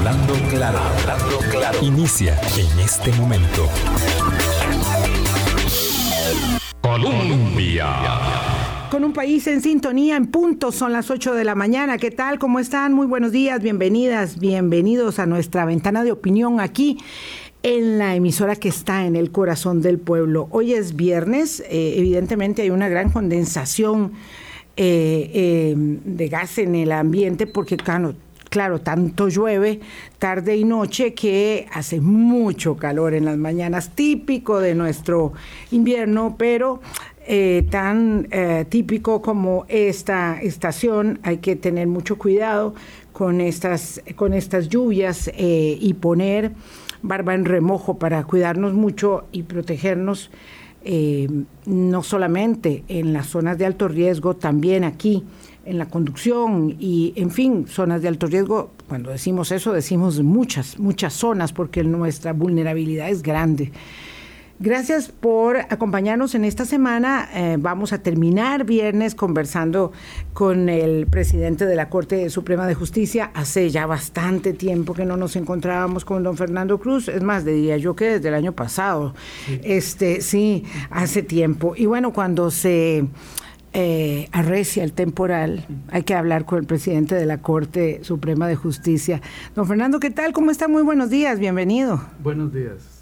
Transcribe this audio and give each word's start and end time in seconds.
Hablando 0.00 0.32
claro, 0.48 0.78
hablando 0.78 1.38
claro. 1.50 1.78
Inicia 1.82 2.40
en 2.56 2.80
este 2.80 3.12
momento. 3.12 3.68
Colombia. 6.80 7.86
Con 8.90 9.04
un 9.04 9.12
país 9.12 9.46
en 9.46 9.60
sintonía, 9.60 10.16
en 10.16 10.28
punto, 10.28 10.72
son 10.72 10.94
las 10.94 11.10
8 11.10 11.34
de 11.34 11.44
la 11.44 11.54
mañana. 11.54 11.98
¿Qué 11.98 12.10
tal? 12.10 12.38
¿Cómo 12.38 12.60
están? 12.60 12.94
Muy 12.94 13.06
buenos 13.06 13.30
días, 13.30 13.60
bienvenidas, 13.62 14.38
bienvenidos 14.38 15.18
a 15.18 15.26
nuestra 15.26 15.66
ventana 15.66 16.02
de 16.02 16.12
opinión 16.12 16.60
aquí 16.60 16.96
en 17.62 17.98
la 17.98 18.14
emisora 18.14 18.56
que 18.56 18.70
está 18.70 19.04
en 19.04 19.16
el 19.16 19.30
corazón 19.30 19.82
del 19.82 19.98
pueblo. 19.98 20.48
Hoy 20.50 20.72
es 20.72 20.96
viernes, 20.96 21.60
eh, 21.68 21.96
evidentemente 21.98 22.62
hay 22.62 22.70
una 22.70 22.88
gran 22.88 23.10
condensación 23.10 24.12
eh, 24.78 25.30
eh, 25.34 25.74
de 25.76 26.28
gas 26.30 26.56
en 26.56 26.74
el 26.74 26.90
ambiente 26.90 27.46
porque, 27.46 27.76
claro, 27.76 28.14
claro, 28.50 28.80
tanto 28.80 29.28
llueve 29.28 29.80
tarde 30.18 30.56
y 30.56 30.64
noche 30.64 31.14
que 31.14 31.66
hace 31.72 32.00
mucho 32.00 32.76
calor 32.76 33.14
en 33.14 33.24
las 33.24 33.38
mañanas, 33.38 33.90
típico 33.94 34.60
de 34.60 34.74
nuestro 34.74 35.32
invierno, 35.70 36.36
pero 36.38 36.80
tan 37.70 38.28
típico 38.68 39.22
como 39.22 39.64
esta 39.68 40.42
estación, 40.42 41.20
hay 41.22 41.36
que 41.36 41.54
tener 41.54 41.86
mucho 41.86 42.18
cuidado 42.18 42.74
con 43.12 43.40
estas, 43.40 44.02
con 44.16 44.34
estas 44.34 44.68
lluvias 44.68 45.30
y 45.36 45.94
poner 45.94 46.50
barba 47.02 47.34
en 47.34 47.44
remojo 47.44 47.98
para 47.98 48.24
cuidarnos 48.24 48.74
mucho 48.74 49.24
y 49.32 49.44
protegernos 49.44 50.30
eh, 50.82 51.28
no 51.66 52.02
solamente 52.02 52.84
en 52.88 53.12
las 53.12 53.26
zonas 53.26 53.58
de 53.58 53.66
alto 53.66 53.86
riesgo, 53.88 54.36
también 54.36 54.84
aquí 54.84 55.24
en 55.64 55.78
la 55.78 55.86
conducción 55.86 56.76
y, 56.78 57.12
en 57.16 57.30
fin, 57.30 57.66
zonas 57.66 58.02
de 58.02 58.08
alto 58.08 58.26
riesgo. 58.26 58.70
Cuando 58.88 59.10
decimos 59.10 59.52
eso, 59.52 59.72
decimos 59.72 60.20
muchas, 60.22 60.78
muchas 60.78 61.12
zonas, 61.12 61.52
porque 61.52 61.84
nuestra 61.84 62.32
vulnerabilidad 62.32 63.08
es 63.08 63.22
grande. 63.22 63.72
Gracias 64.62 65.08
por 65.08 65.56
acompañarnos 65.56 66.34
en 66.34 66.44
esta 66.44 66.66
semana. 66.66 67.30
Eh, 67.32 67.56
vamos 67.58 67.94
a 67.94 68.02
terminar 68.02 68.66
viernes 68.66 69.14
conversando 69.14 69.90
con 70.34 70.68
el 70.68 71.06
presidente 71.06 71.64
de 71.64 71.74
la 71.74 71.88
Corte 71.88 72.28
Suprema 72.28 72.66
de 72.66 72.74
Justicia. 72.74 73.30
Hace 73.32 73.70
ya 73.70 73.86
bastante 73.86 74.52
tiempo 74.52 74.92
que 74.92 75.06
no 75.06 75.16
nos 75.16 75.34
encontrábamos 75.36 76.04
con 76.04 76.22
don 76.22 76.36
Fernando 76.36 76.78
Cruz. 76.78 77.08
Es 77.08 77.22
más, 77.22 77.46
diría 77.46 77.78
yo 77.78 77.96
que 77.96 78.04
desde 78.04 78.28
el 78.28 78.34
año 78.34 78.52
pasado. 78.52 79.14
Este, 79.62 80.20
sí, 80.20 80.64
hace 80.90 81.22
tiempo. 81.22 81.72
Y 81.74 81.86
bueno, 81.86 82.12
cuando 82.12 82.50
se 82.50 83.06
eh, 83.72 84.28
arrecia 84.32 84.84
el 84.84 84.92
temporal, 84.92 85.64
hay 85.90 86.02
que 86.02 86.14
hablar 86.14 86.44
con 86.44 86.58
el 86.58 86.66
presidente 86.66 87.14
de 87.14 87.26
la 87.26 87.38
Corte 87.38 88.00
Suprema 88.02 88.48
de 88.48 88.56
Justicia. 88.56 89.20
Don 89.54 89.66
Fernando, 89.66 90.00
¿qué 90.00 90.10
tal? 90.10 90.32
¿Cómo 90.32 90.50
está? 90.50 90.68
Muy 90.68 90.82
buenos 90.82 91.10
días. 91.10 91.38
Bienvenido. 91.38 92.02
Buenos 92.22 92.52
días 92.52 93.00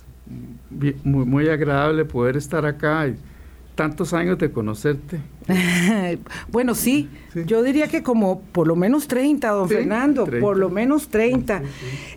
muy, 1.04 1.24
muy 1.24 1.48
agradable 1.48 2.04
poder 2.04 2.36
estar 2.36 2.66
acá 2.66 3.08
y 3.08 3.16
tantos 3.78 4.12
años 4.12 4.38
de 4.38 4.50
conocerte. 4.50 5.20
bueno, 6.50 6.74
sí, 6.74 7.08
yo 7.46 7.62
diría 7.62 7.86
que 7.86 8.02
como 8.02 8.40
por 8.40 8.66
lo 8.66 8.74
menos 8.74 9.06
30, 9.06 9.48
don 9.50 9.68
Fernando, 9.68 10.26
por 10.40 10.56
lo 10.56 10.68
menos 10.68 11.06
30. 11.10 11.62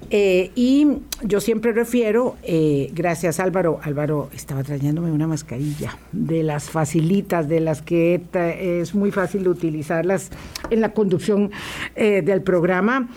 Eh, 0.09 0.50
y 0.56 0.88
yo 1.22 1.40
siempre 1.40 1.72
refiero, 1.72 2.36
eh, 2.42 2.90
gracias 2.95 3.40
Álvaro, 3.40 3.80
Álvaro 3.84 4.31
estaba 4.34 4.64
trayéndome 4.64 5.12
una 5.12 5.28
mascarilla 5.28 5.95
de 6.12 6.42
las 6.42 6.72
facilitas, 6.72 7.48
de 7.48 7.59
las 7.59 7.84
que 7.84 8.23
es 8.34 8.96
muy 8.96 9.12
fácil 9.12 9.48
utilizarlas 9.48 10.31
en 10.72 10.81
la 10.81 10.94
conducción 10.94 11.52
eh, 11.96 12.23
del 12.23 12.42
programa. 12.42 13.08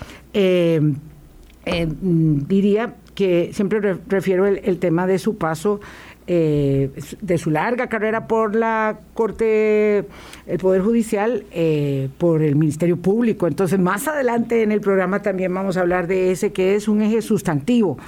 diría 1.65 2.95
que 3.15 3.51
siempre 3.53 3.99
refiero 4.09 4.47
el, 4.47 4.79
tema 4.79 5.07
de 5.07 5.19
su 5.19 5.37
paso, 5.39 5.81
eh, 6.27 6.91
de 7.21 7.37
su 7.39 7.51
larga 7.51 7.89
carrera 7.89 8.27
por 8.27 8.57
la 8.57 8.99
Corte, 9.13 10.07
el 10.47 10.59
Poder 10.59 10.81
Judicial, 10.81 11.45
eh, 11.51 12.09
por 12.17 12.43
el 12.43 12.57
Ministerio 12.57 12.97
Público. 12.97 13.47
Entonces, 13.47 13.79
más 13.79 14.09
adelante 14.09 14.63
en 14.63 14.73
el 14.73 14.81
programa 14.81 15.21
también 15.21 15.53
vamos 15.53 15.77
a 15.77 15.81
hablar 15.81 16.07
de 16.07 16.31
ese 16.31 16.53
que 16.53 16.77
es 16.77 16.89
un 16.89 17.03
eje 17.03 17.21
sustantivo 17.21 17.99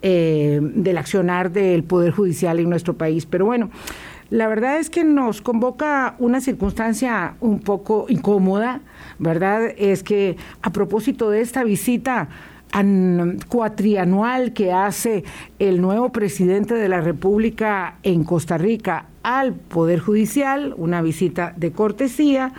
eh, 0.00 0.58
del 0.62 0.96
accionar 0.96 1.52
del 1.52 1.84
Poder 1.84 2.12
Judicial 2.12 2.58
en 2.58 2.70
nuestro 2.70 2.94
país. 2.94 3.26
Pero 3.26 3.46
bueno. 3.46 3.70
La 4.30 4.46
verdad 4.46 4.78
es 4.78 4.90
que 4.90 5.02
nos 5.02 5.42
convoca 5.42 6.14
una 6.20 6.40
circunstancia 6.40 7.34
un 7.40 7.58
poco 7.58 8.06
incómoda, 8.08 8.80
¿verdad? 9.18 9.72
Es 9.76 10.04
que 10.04 10.36
a 10.62 10.70
propósito 10.70 11.30
de 11.30 11.40
esta 11.40 11.64
visita 11.64 12.28
cuatrianual 13.48 14.52
que 14.52 14.72
hace 14.72 15.24
el 15.58 15.80
nuevo 15.80 16.10
presidente 16.12 16.74
de 16.74 16.88
la 16.88 17.00
República 17.00 17.96
en 18.02 18.24
Costa 18.24 18.58
Rica 18.58 19.06
al 19.22 19.54
Poder 19.54 19.98
Judicial, 19.98 20.74
una 20.76 21.02
visita 21.02 21.52
de 21.56 21.72
cortesía, 21.72 22.52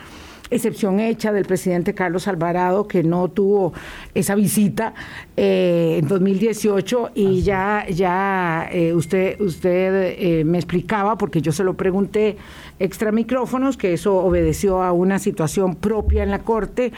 excepción 0.52 1.00
hecha 1.00 1.32
del 1.32 1.46
presidente 1.46 1.94
Carlos 1.94 2.28
Alvarado, 2.28 2.86
que 2.86 3.02
no 3.02 3.28
tuvo 3.28 3.72
esa 4.14 4.34
visita 4.34 4.94
eh, 5.36 5.96
en 6.00 6.08
2018 6.08 7.12
y 7.14 7.42
ya, 7.42 7.86
ya 7.88 8.68
eh, 8.70 8.92
usted, 8.92 9.40
usted 9.40 10.14
eh, 10.18 10.44
me 10.44 10.58
explicaba, 10.58 11.16
porque 11.16 11.40
yo 11.40 11.52
se 11.52 11.64
lo 11.64 11.74
pregunté 11.74 12.36
extra 12.78 13.12
micrófonos, 13.12 13.76
que 13.76 13.94
eso 13.94 14.16
obedeció 14.16 14.82
a 14.82 14.92
una 14.92 15.18
situación 15.18 15.74
propia 15.74 16.22
en 16.22 16.30
la 16.30 16.40
Corte 16.40 16.92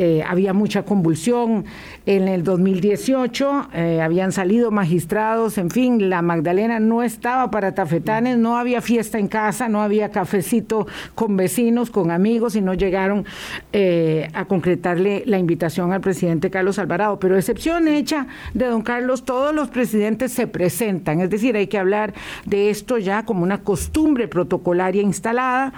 eh, 0.00 0.22
había 0.24 0.52
mucha 0.52 0.84
convulsión. 0.84 1.64
En 2.06 2.28
el 2.28 2.44
2018 2.44 3.70
eh, 3.74 4.00
habían 4.00 4.30
salido 4.30 4.70
magistrados, 4.70 5.58
en 5.58 5.70
fin, 5.70 6.08
la 6.08 6.22
Magdalena 6.22 6.78
no 6.78 7.02
estaba 7.02 7.50
para 7.50 7.74
tafetanes, 7.74 8.38
no 8.38 8.56
había 8.56 8.80
fiesta 8.80 9.18
en 9.18 9.26
casa, 9.26 9.68
no 9.68 9.82
había 9.82 10.10
cafecito 10.10 10.86
con 11.16 11.36
vecinos, 11.36 11.90
con 11.90 12.12
amigos 12.12 12.54
y 12.54 12.60
no 12.60 12.74
llegaron 12.74 13.26
eh, 13.72 14.28
a 14.34 14.44
concretarle 14.44 15.24
la 15.26 15.36
invitación 15.36 15.92
al 15.92 16.00
presidente 16.00 16.48
Carlos 16.48 16.78
Alvarado. 16.78 17.18
Pero 17.18 17.36
excepción 17.36 17.88
hecha 17.88 18.28
de 18.54 18.66
don 18.66 18.82
Carlos, 18.82 19.24
todos 19.24 19.52
los 19.52 19.66
presidentes 19.68 20.30
se 20.30 20.46
presentan, 20.46 21.20
es 21.22 21.28
decir, 21.28 21.56
hay 21.56 21.66
que 21.66 21.76
hablar 21.76 22.14
de 22.46 22.70
esto 22.70 22.98
ya 22.98 23.24
como 23.24 23.42
una 23.42 23.62
costumbre 23.64 24.28
protocolaria 24.28 25.02
instalada 25.02 25.72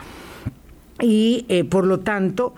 y 1.00 1.47
por 1.70 1.86
lo 1.86 2.00
tanto 2.00 2.53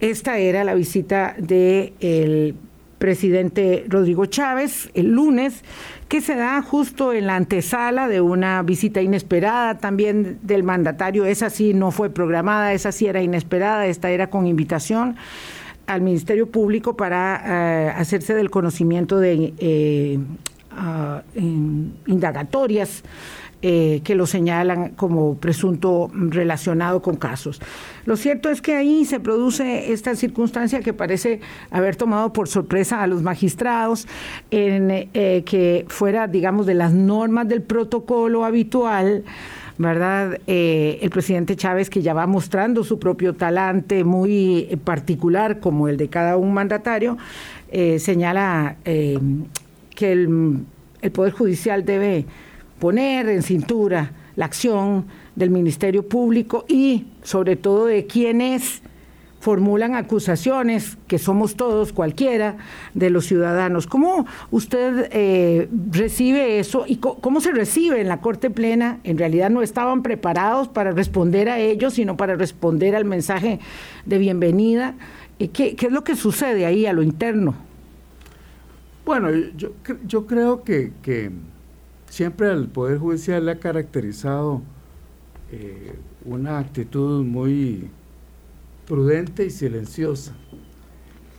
esta 0.00 0.38
era 0.38 0.64
la 0.64 0.74
visita 0.74 1.34
del 1.38 2.54
presidente 2.98 3.84
Rodrigo 3.88 4.26
Chávez 4.26 4.90
el 4.94 5.12
lunes, 5.12 5.62
que 6.08 6.20
se 6.20 6.34
da 6.34 6.62
justo 6.62 7.12
en 7.12 7.26
la 7.26 7.36
antesala 7.36 8.08
de 8.08 8.20
una 8.20 8.62
visita 8.62 9.02
inesperada 9.02 9.78
también 9.78 10.38
del 10.42 10.62
mandatario. 10.62 11.24
Esa 11.26 11.50
sí 11.50 11.74
no 11.74 11.90
fue 11.90 12.10
programada, 12.10 12.72
esa 12.72 12.92
sí 12.92 13.06
era 13.06 13.22
inesperada, 13.22 13.86
esta 13.86 14.10
era 14.10 14.30
con 14.30 14.46
invitación 14.46 15.16
al 15.86 16.02
Ministerio 16.02 16.50
Público 16.50 16.96
para 16.96 17.42
eh, 17.44 17.90
hacerse 17.96 18.34
del 18.34 18.50
conocimiento 18.50 19.18
de 19.18 19.54
eh, 19.58 20.18
ah, 20.72 21.22
indagatorias 22.06 23.02
eh, 23.60 24.02
que 24.04 24.14
lo 24.14 24.24
señalan 24.24 24.90
como 24.90 25.34
presunto 25.34 26.12
relacionado 26.14 27.02
con 27.02 27.16
casos. 27.16 27.60
Lo 28.04 28.16
cierto 28.16 28.50
es 28.50 28.62
que 28.62 28.76
ahí 28.76 29.04
se 29.04 29.18
produce 29.18 29.92
esta 29.92 30.14
circunstancia 30.14 30.78
que 30.78 30.92
parece 30.92 31.40
haber 31.72 31.96
tomado 31.96 32.32
por 32.32 32.46
sorpresa 32.46 33.02
a 33.02 33.08
los 33.08 33.20
magistrados, 33.22 34.06
en 34.52 35.08
eh, 35.12 35.42
que 35.44 35.86
fuera, 35.88 36.28
digamos, 36.28 36.66
de 36.66 36.74
las 36.74 36.92
normas 36.92 37.48
del 37.48 37.62
protocolo 37.62 38.44
habitual. 38.44 39.24
¿verdad? 39.76 40.38
Eh, 40.46 41.00
el 41.02 41.10
presidente 41.10 41.56
Chávez, 41.56 41.90
que 41.90 42.00
ya 42.00 42.14
va 42.14 42.28
mostrando 42.28 42.84
su 42.84 43.00
propio 43.00 43.34
talante 43.34 44.04
muy 44.04 44.78
particular, 44.84 45.58
como 45.58 45.88
el 45.88 45.96
de 45.96 46.08
cada 46.08 46.36
un 46.36 46.54
mandatario, 46.54 47.16
señala 47.98 48.76
que 48.84 50.12
el, 50.12 50.60
el 51.00 51.10
Poder 51.12 51.32
Judicial 51.32 51.84
debe 51.84 52.26
poner 52.78 53.28
en 53.28 53.42
cintura 53.42 54.12
la 54.36 54.44
acción 54.44 55.06
del 55.34 55.50
Ministerio 55.50 56.08
Público 56.08 56.64
y 56.68 57.06
sobre 57.22 57.56
todo 57.56 57.86
de 57.86 58.06
quienes 58.06 58.82
formulan 59.40 59.94
acusaciones, 59.94 60.98
que 61.06 61.18
somos 61.18 61.54
todos, 61.54 61.92
cualquiera, 61.92 62.56
de 62.94 63.10
los 63.10 63.26
ciudadanos. 63.26 63.86
¿Cómo 63.86 64.26
usted 64.50 65.08
eh, 65.12 65.68
recibe 65.90 66.58
eso 66.58 66.84
y 66.86 66.96
cómo 66.96 67.40
se 67.40 67.52
recibe 67.52 68.00
en 68.00 68.08
la 68.08 68.20
Corte 68.20 68.50
Plena? 68.50 68.98
En 69.04 69.16
realidad 69.16 69.50
no 69.50 69.62
estaban 69.62 70.02
preparados 70.02 70.68
para 70.68 70.90
responder 70.90 71.48
a 71.48 71.58
ellos, 71.58 71.94
sino 71.94 72.16
para 72.16 72.34
responder 72.34 72.96
al 72.96 73.04
mensaje 73.04 73.60
de 74.06 74.18
bienvenida. 74.18 74.94
¿Qué, 75.38 75.76
qué 75.76 75.86
es 75.86 75.92
lo 75.92 76.02
que 76.02 76.16
sucede 76.16 76.66
ahí 76.66 76.86
a 76.86 76.92
lo 76.92 77.02
interno? 77.02 77.54
Bueno, 79.06 79.30
yo, 79.56 79.70
yo 80.04 80.26
creo 80.26 80.62
que 80.64 80.92
siempre 82.08 82.48
al 82.48 82.68
Poder 82.68 82.98
Judicial 82.98 83.46
le 83.46 83.52
ha 83.52 83.58
caracterizado 83.58 84.62
eh, 85.52 85.94
una 86.24 86.58
actitud 86.58 87.24
muy 87.24 87.88
prudente 88.86 89.46
y 89.46 89.50
silenciosa. 89.50 90.34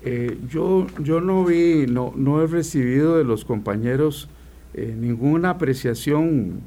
eh, 0.04 0.38
yo, 0.50 0.88
yo 1.04 1.20
no 1.22 1.44
vi, 1.44 1.86
no, 1.88 2.14
no 2.16 2.42
he 2.42 2.48
recibido 2.48 3.18
de 3.18 3.24
los 3.24 3.44
compañeros 3.44 4.30
eh, 4.74 4.96
ninguna 4.98 5.52
apreciación 5.52 6.62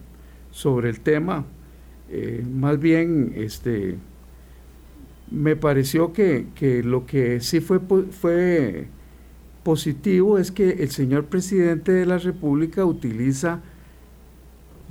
sobre 0.51 0.91
el 0.91 1.01
tema. 1.01 1.45
Más 2.53 2.79
bien, 2.79 3.33
este, 3.37 3.97
me 5.31 5.57
pareció 5.57 6.13
que, 6.13 6.49
que, 6.55 6.83
lo 6.83 7.07
que 7.07 7.41
sí 7.41 7.61
fue, 7.61 7.81
fue 7.81 8.87
positivo 9.63 10.37
es 10.37 10.53
que 10.53 10.71
el 10.83 10.91
señor 10.91 11.25
presidente 11.25 11.91
de 11.91 12.05
la 12.05 12.19
República 12.19 12.85
utiliza 12.85 13.63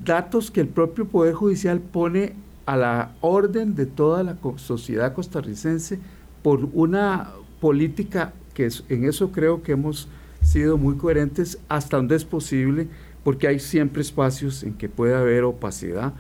datos 0.03 0.51
que 0.51 0.62
el 0.62 0.68
propio 0.68 1.07
Poder 1.07 1.33
Judicial 1.33 1.80
pone 1.80 2.33
a 2.65 2.77
la 2.77 3.12
orden 3.21 3.75
de 3.75 3.86
toda 3.86 4.24
la 4.24 4.38
sociedad 4.57 5.13
costarricense 5.13 6.00
por 6.42 6.69
una 6.74 7.31
política 7.59 8.33
que 8.53 8.69
en 8.89 9.06
eso 9.06 9.31
creo 9.31 9.63
que 9.63 9.74
hemos 9.74 10.07
sido 10.42 10.77
muy 10.77 10.95
coherentes 10.95 11.59
hasta 11.69 11.98
donde 11.98 12.15
es 12.15 12.25
posible, 12.25 12.88
porque 13.24 13.48
hay 13.48 13.59
siempre 13.59 14.01
espacios 14.01 14.63
en 14.63 14.74
que 14.74 14.89
puede 14.89 15.15
haber 15.15 15.44
opacidad. 15.44 16.13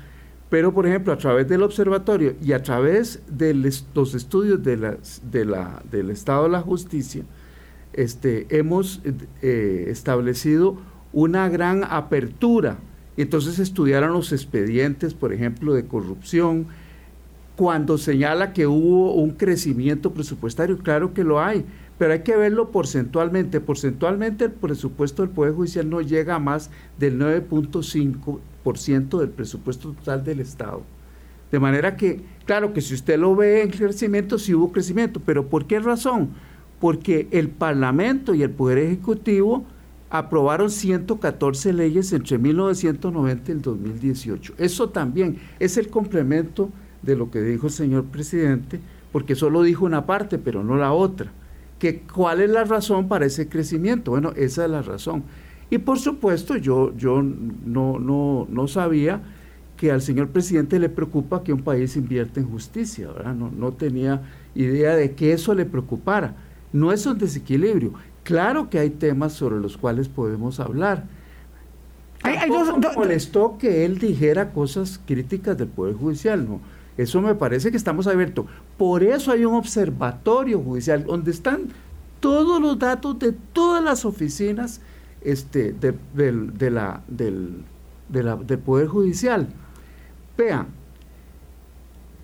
Pero, 0.49 0.73
por 0.73 0.85
ejemplo, 0.85 1.13
a 1.13 1.17
través 1.17 1.47
del 1.47 1.63
observatorio 1.63 2.35
y 2.43 2.51
a 2.51 2.61
través 2.61 3.21
de 3.27 3.53
los 3.53 4.13
estudios 4.13 4.61
de 4.61 4.97
de 5.31 5.45
la, 5.45 5.81
del 5.89 6.09
Estado 6.09 6.43
de 6.43 6.49
la 6.49 6.61
Justicia, 6.61 7.23
este, 7.93 8.47
hemos 8.49 9.01
eh, 9.41 9.85
establecido 9.87 10.77
una 11.13 11.49
gran 11.49 11.83
apertura. 11.83 12.77
Entonces 13.17 13.59
estudiaron 13.59 14.13
los 14.13 14.31
expedientes, 14.31 15.13
por 15.13 15.33
ejemplo, 15.33 15.73
de 15.73 15.85
corrupción, 15.85 16.67
cuando 17.55 17.97
señala 17.97 18.53
que 18.53 18.67
hubo 18.67 19.13
un 19.13 19.31
crecimiento 19.31 20.13
presupuestario, 20.13 20.79
claro 20.79 21.13
que 21.13 21.23
lo 21.23 21.41
hay, 21.41 21.65
pero 21.97 22.13
hay 22.13 22.21
que 22.21 22.35
verlo 22.35 22.71
porcentualmente. 22.71 23.59
Porcentualmente 23.59 24.45
el 24.45 24.51
presupuesto 24.51 25.21
del 25.21 25.31
Poder 25.31 25.53
Judicial 25.53 25.89
no 25.89 26.01
llega 26.01 26.35
a 26.35 26.39
más 26.39 26.71
del 26.97 27.19
9.5% 27.19 29.19
del 29.19 29.29
presupuesto 29.29 29.91
total 29.91 30.23
del 30.23 30.39
Estado. 30.39 30.81
De 31.51 31.59
manera 31.59 31.97
que, 31.97 32.21
claro 32.45 32.73
que 32.73 32.81
si 32.81 32.93
usted 32.93 33.19
lo 33.19 33.35
ve 33.35 33.61
en 33.61 33.69
crecimiento, 33.69 34.39
sí 34.39 34.55
hubo 34.55 34.71
crecimiento, 34.71 35.19
pero 35.19 35.47
¿por 35.47 35.67
qué 35.67 35.79
razón? 35.79 36.29
porque 36.81 37.27
el 37.29 37.47
Parlamento 37.47 38.33
y 38.33 38.41
el 38.41 38.49
Poder 38.49 38.79
Ejecutivo 38.79 39.63
aprobaron 40.11 40.69
114 40.69 41.71
leyes 41.71 42.11
entre 42.11 42.37
1990 42.37 43.49
y 43.49 43.55
el 43.55 43.61
2018. 43.61 44.53
Eso 44.57 44.89
también 44.89 45.37
es 45.57 45.77
el 45.77 45.87
complemento 45.87 46.69
de 47.01 47.15
lo 47.15 47.31
que 47.31 47.41
dijo 47.41 47.67
el 47.67 47.73
señor 47.73 48.03
presidente, 48.05 48.81
porque 49.13 49.35
solo 49.35 49.63
dijo 49.63 49.85
una 49.85 50.05
parte, 50.05 50.37
pero 50.37 50.63
no 50.63 50.75
la 50.75 50.91
otra. 50.91 51.31
Que, 51.79 52.01
¿Cuál 52.01 52.41
es 52.41 52.49
la 52.49 52.65
razón 52.65 53.07
para 53.07 53.25
ese 53.25 53.47
crecimiento? 53.47 54.11
Bueno, 54.11 54.33
esa 54.35 54.65
es 54.65 54.71
la 54.71 54.81
razón. 54.81 55.23
Y 55.69 55.77
por 55.77 55.97
supuesto, 55.97 56.57
yo, 56.57 56.95
yo 56.97 57.23
no, 57.23 57.97
no, 57.97 58.45
no 58.49 58.67
sabía 58.67 59.21
que 59.77 59.91
al 59.91 60.01
señor 60.01 60.27
presidente 60.27 60.77
le 60.77 60.89
preocupa 60.89 61.41
que 61.41 61.53
un 61.53 61.61
país 61.61 61.95
invierta 61.95 62.41
en 62.41 62.49
justicia. 62.49 63.07
No, 63.33 63.49
no 63.49 63.71
tenía 63.71 64.21
idea 64.53 64.93
de 64.95 65.13
que 65.13 65.31
eso 65.31 65.55
le 65.55 65.65
preocupara. 65.65 66.35
No 66.73 66.91
es 66.91 67.05
un 67.05 67.17
desequilibrio. 67.17 67.93
Claro 68.23 68.69
que 68.69 68.79
hay 68.79 68.89
temas 68.89 69.33
sobre 69.33 69.59
los 69.59 69.77
cuales 69.77 70.07
podemos 70.07 70.59
hablar. 70.59 71.05
Hay, 72.23 72.49
me 72.49 72.93
molestó 72.95 73.57
que 73.57 73.83
él 73.83 73.97
dijera 73.97 74.51
cosas 74.51 74.99
críticas 75.05 75.57
del 75.57 75.67
Poder 75.67 75.95
Judicial, 75.95 76.47
¿no? 76.47 76.61
Eso 76.97 77.21
me 77.21 77.33
parece 77.33 77.71
que 77.71 77.77
estamos 77.77 78.05
abiertos. 78.05 78.45
Por 78.77 79.03
eso 79.03 79.31
hay 79.31 79.45
un 79.45 79.55
observatorio 79.55 80.59
judicial 80.59 81.03
donde 81.03 81.31
están 81.31 81.69
todos 82.19 82.61
los 82.61 82.77
datos 82.77 83.17
de 83.17 83.31
todas 83.31 83.83
las 83.83 84.05
oficinas 84.05 84.81
este, 85.21 85.73
de, 85.73 86.69
la, 86.69 87.01
del, 87.07 87.63
del 88.09 88.59
Poder 88.59 88.87
Judicial. 88.87 89.47
Vean, 90.37 90.67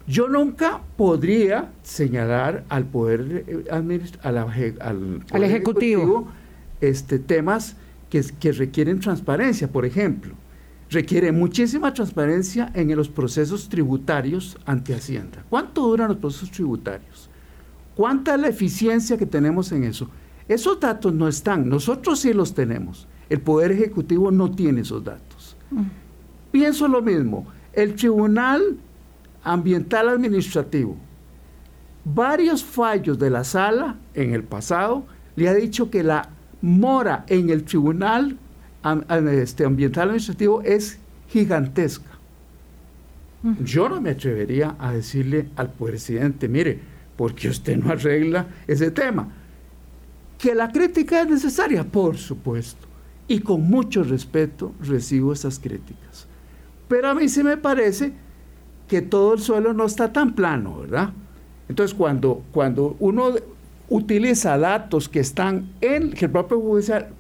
yo 0.08 0.30
nunca 0.30 0.82
podría 0.96 1.72
señalar 1.84 2.64
al 2.70 2.86
poder, 2.86 3.44
eh, 3.46 3.66
al, 3.70 5.44
ejecutivo, 5.44 6.30
este, 6.80 7.20
temas 7.20 7.76
que, 8.10 8.24
que 8.40 8.54
requieren 8.54 9.00
transparencia, 9.02 9.68
por 9.68 9.86
ejemplo. 9.86 10.34
Requiere 10.90 11.34
muchísima 11.34 11.94
transparencia 11.94 12.72
en 12.74 12.96
los 12.96 13.10
procesos 13.10 13.68
tributarios 13.68 14.58
ante 14.66 14.96
Hacienda. 14.96 15.44
¿Cuánto 15.50 15.82
duran 15.82 16.08
los 16.08 16.18
procesos 16.18 16.52
tributarios? 16.52 17.30
¿Cuánta 17.94 18.36
es 18.36 18.42
la 18.42 18.48
eficiencia 18.48 19.18
que 19.18 19.26
tenemos 19.26 19.74
en 19.74 19.84
eso? 19.84 20.10
Esos 20.48 20.80
datos 20.80 21.14
no 21.14 21.28
están, 21.28 21.68
nosotros 21.68 22.20
sí 22.20 22.32
los 22.32 22.54
tenemos. 22.54 23.08
El 23.30 23.42
Poder 23.42 23.74
Ejecutivo 23.74 24.32
no 24.32 24.52
tiene 24.52 24.82
esos 24.82 25.04
datos. 25.04 25.58
Mm. 25.72 25.82
Pienso 26.52 26.88
lo 26.88 27.02
mismo. 27.02 27.46
El 27.74 27.96
Tribunal 27.96 28.78
ambiental 29.44 30.10
administrativo, 30.10 30.98
varios 32.04 32.64
fallos 32.64 33.20
de 33.20 33.30
la 33.30 33.44
sala 33.44 33.98
en 34.14 34.34
el 34.34 34.44
pasado 34.44 35.06
le 35.36 35.50
ha 35.50 35.54
dicho 35.54 35.90
que 35.90 36.04
la 36.04 36.30
mora 36.62 37.26
en 37.28 37.50
el 37.50 37.64
tribunal 37.64 38.38
este, 39.32 39.66
ambiental 39.66 40.10
administrativo 40.10 40.62
es 40.62 41.00
gigantesca. 41.30 42.12
Yo 43.64 43.88
no 43.88 44.02
me 44.02 44.12
atrevería 44.12 44.76
a 44.80 44.92
decirle 44.92 45.50
al 45.56 45.72
presidente, 45.72 46.48
mire, 46.48 46.80
porque 47.16 47.50
usted 47.50 47.78
no 47.78 47.92
arregla 47.92 48.48
ese 48.66 48.92
tema. 48.92 49.28
Que 50.38 50.54
la 50.54 50.72
crítica 50.72 51.22
es 51.22 51.30
necesaria, 51.30 51.84
por 51.84 52.18
supuesto, 52.18 52.88
y 53.28 53.40
con 53.40 53.62
mucho 53.62 54.04
respeto 54.04 54.74
recibo 54.82 55.34
esas 55.34 55.60
críticas. 55.60 56.28
Pero 56.88 57.10
a 57.10 57.14
mí 57.14 57.30
sí 57.30 57.44
me 57.44 57.58
parece 57.58 58.14
que 58.88 59.02
todo 59.02 59.34
el 59.34 59.40
suelo 59.40 59.74
no 59.74 59.86
está 59.86 60.14
tan 60.14 60.34
plano, 60.34 60.80
¿verdad? 60.80 61.12
Entonces, 61.70 61.96
cuando, 61.96 62.44
cuando 62.52 62.96
uno 63.00 63.32
utiliza 63.90 64.58
datos 64.58 65.10
que 65.10 65.20
están 65.20 65.70
en 65.82 66.12
que 66.12 66.26
el 66.26 66.32
propio 66.32 66.62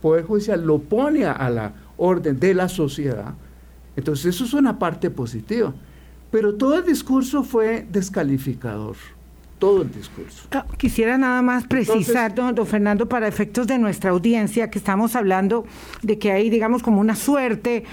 Poder 0.02 0.26
Judicial 0.26 0.66
lo 0.66 0.80
pone 0.80 1.26
a 1.26 1.50
la 1.50 1.74
orden 1.98 2.40
de 2.40 2.54
la 2.54 2.70
sociedad, 2.70 3.34
entonces 3.96 4.36
eso 4.36 4.46
es 4.46 4.54
una 4.54 4.80
parte 4.80 5.10
positiva. 5.10 5.74
Pero 6.32 6.56
todo 6.56 6.78
el 6.78 6.86
discurso 6.86 7.44
fue 7.44 7.86
descalificador. 7.90 8.96
Todo 9.60 9.82
el 9.82 9.92
discurso. 9.92 10.48
Ah, 10.52 10.68
quisiera 10.78 11.18
nada 11.18 11.42
más 11.42 11.66
precisar, 11.66 12.36
don, 12.36 12.56
Fernando, 12.68 13.10
para 13.10 13.28
efectos 13.28 13.66
de 13.66 13.80
nuestra 13.80 14.12
audiencia, 14.12 14.70
que 14.70 14.78
estamos 14.78 15.16
hablando 15.16 15.66
de 16.04 16.20
que 16.20 16.32
hay, 16.32 16.52
digamos, 16.52 16.84
como 16.84 17.02
una 17.02 17.16
suerte 17.16 17.84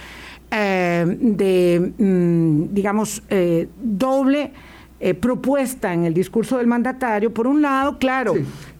eh, 0.56 1.04
de, 1.18 1.92
mm, 1.98 2.72
digamos, 2.72 3.24
eh, 3.28 3.66
doble 3.82 4.52
eh, 5.00 5.12
propuesta 5.14 5.92
en 5.92 6.04
el 6.04 6.14
discurso 6.14 6.58
del 6.58 6.68
mandatario. 6.68 7.34
Por 7.34 7.48
un 7.48 7.60
lado, 7.60 7.98
claro, 7.98 8.34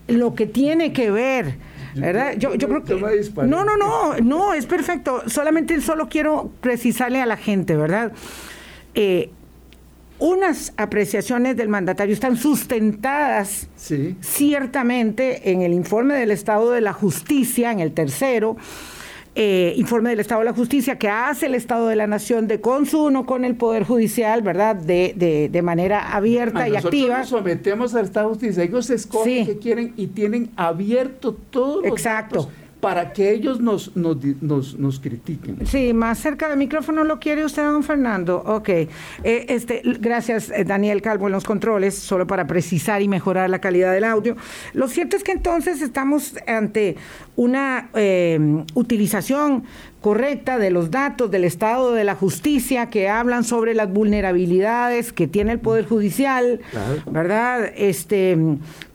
lo 0.07 0.35
que 0.37 0.47
tiene 0.47 0.93
que 0.93 1.11
ver, 1.11 1.57
¿verdad? 1.97 2.37
Yo, 2.39 2.55
yo 2.55 2.69
creo 2.69 2.85
que... 2.85 2.95
No, 3.45 3.65
no, 3.65 3.77
no, 3.77 4.17
no, 4.19 4.55
es 4.55 4.67
perfecto. 4.67 5.25
Solamente 5.27 5.81
solo 5.81 6.09
quiero 6.09 6.53
precisarle 6.61 7.21
a 7.21 7.27
la 7.27 7.37
gente, 7.37 7.75
¿verdad? 7.75 8.13
unas 10.21 10.73
apreciaciones 10.77 11.57
del 11.57 11.69
mandatario 11.69 12.15
están 12.15 12.37
sustentadas 12.37 13.69
ciertamente 14.21 15.51
en 15.51 15.63
el 15.63 15.73
informe 15.73 16.15
del 16.15 16.31
Estado 16.31 16.71
de 16.71 16.81
la 16.81 16.93
Justicia, 16.93 17.73
en 17.73 17.81
el 17.81 17.93
tercero, 17.93 18.57
eh, 19.37 19.75
informe 19.77 20.11
del 20.11 20.21
Estado 20.21 20.41
de 20.41 20.47
la 20.47 20.53
Justicia 20.53 20.97
que 20.97 21.09
hace 21.09 21.47
el 21.47 21.55
Estado 21.55 21.89
de 21.89 21.97
la 21.97 22.07
Nación 22.07 22.47
de 22.47 22.61
consumo 22.61 23.27
con 23.27 23.45
el 23.45 23.57
Poder 23.57 23.85
Judicial, 23.85 24.43
¿verdad? 24.43 24.77
De, 24.77 25.49
de, 25.51 25.63
manera 25.63 26.15
abierta 26.15 26.69
y 26.69 26.77
activa. 26.77 27.19
Nosotros 27.19 27.41
sometemos 27.41 27.95
al 27.95 28.05
Estado 28.05 28.29
de 28.29 28.35
Justicia. 28.35 28.63
Ellos 28.63 28.91
escogen 28.91 29.47
que 29.47 29.59
quieren 29.59 29.93
y 29.97 30.09
tienen 30.09 30.51
abierto 30.57 31.37
todo 31.51 31.81
los 31.81 31.91
Exacto 31.91 32.49
para 32.85 33.15
que 33.15 33.31
ellos 33.31 33.61
nos, 33.61 33.97
nos, 33.97 34.79
nos, 34.79 35.01
critiquen. 35.01 35.67
Sí, 35.67 35.95
más 35.95 36.19
cerca 36.19 36.51
del 36.51 36.59
micrófono 36.59 37.03
lo 37.03 37.19
quiere 37.19 37.43
usted, 37.43 37.63
don 37.63 37.83
Fernando. 37.83 38.43
Ok. 38.45 38.69
Eh, 38.69 38.89
este, 39.25 39.81
gracias, 40.01 40.51
eh, 40.51 40.65
Daniel 40.65 41.01
Calvo, 41.01 41.27
en 41.29 41.33
los 41.33 41.45
controles, 41.45 41.95
solo 41.95 42.27
para 42.27 42.47
precisar 42.47 43.01
y 43.01 43.09
mejorar 43.09 43.49
la 43.49 43.59
calidad 43.59 43.91
del 43.91 44.05
audio. 44.05 44.37
Lo 44.75 44.89
cierto 44.89 45.17
es 45.17 45.25
que 45.25 45.33
entonces 45.33 45.81
estamos 45.81 46.35
ante 46.47 46.97
una 47.37 47.89
eh, 47.95 48.39
utilización 48.75 49.65
correcta 50.03 50.59
de 50.59 50.71
los 50.71 50.91
datos 50.91 51.31
del 51.31 51.45
estado 51.45 51.95
de 51.95 52.05
la 52.05 52.15
justicia 52.15 52.91
que 52.91 53.09
hablan 53.09 53.43
sobre 53.43 53.73
las 53.73 53.91
vulnerabilidades 53.91 55.15
que 55.15 55.27
tiene 55.27 55.53
el 55.53 55.61
Poder 55.61 55.87
Judicial, 55.87 56.61
¿verdad? 57.11 57.73
Este, 57.75 58.37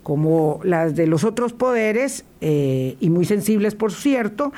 como 0.09 0.59
las 0.63 0.95
de 0.95 1.05
los 1.05 1.23
otros 1.23 1.53
poderes, 1.53 2.25
eh, 2.41 2.97
y 2.99 3.11
muy 3.11 3.25
sensibles, 3.25 3.75
por 3.75 3.91
cierto, 3.91 4.51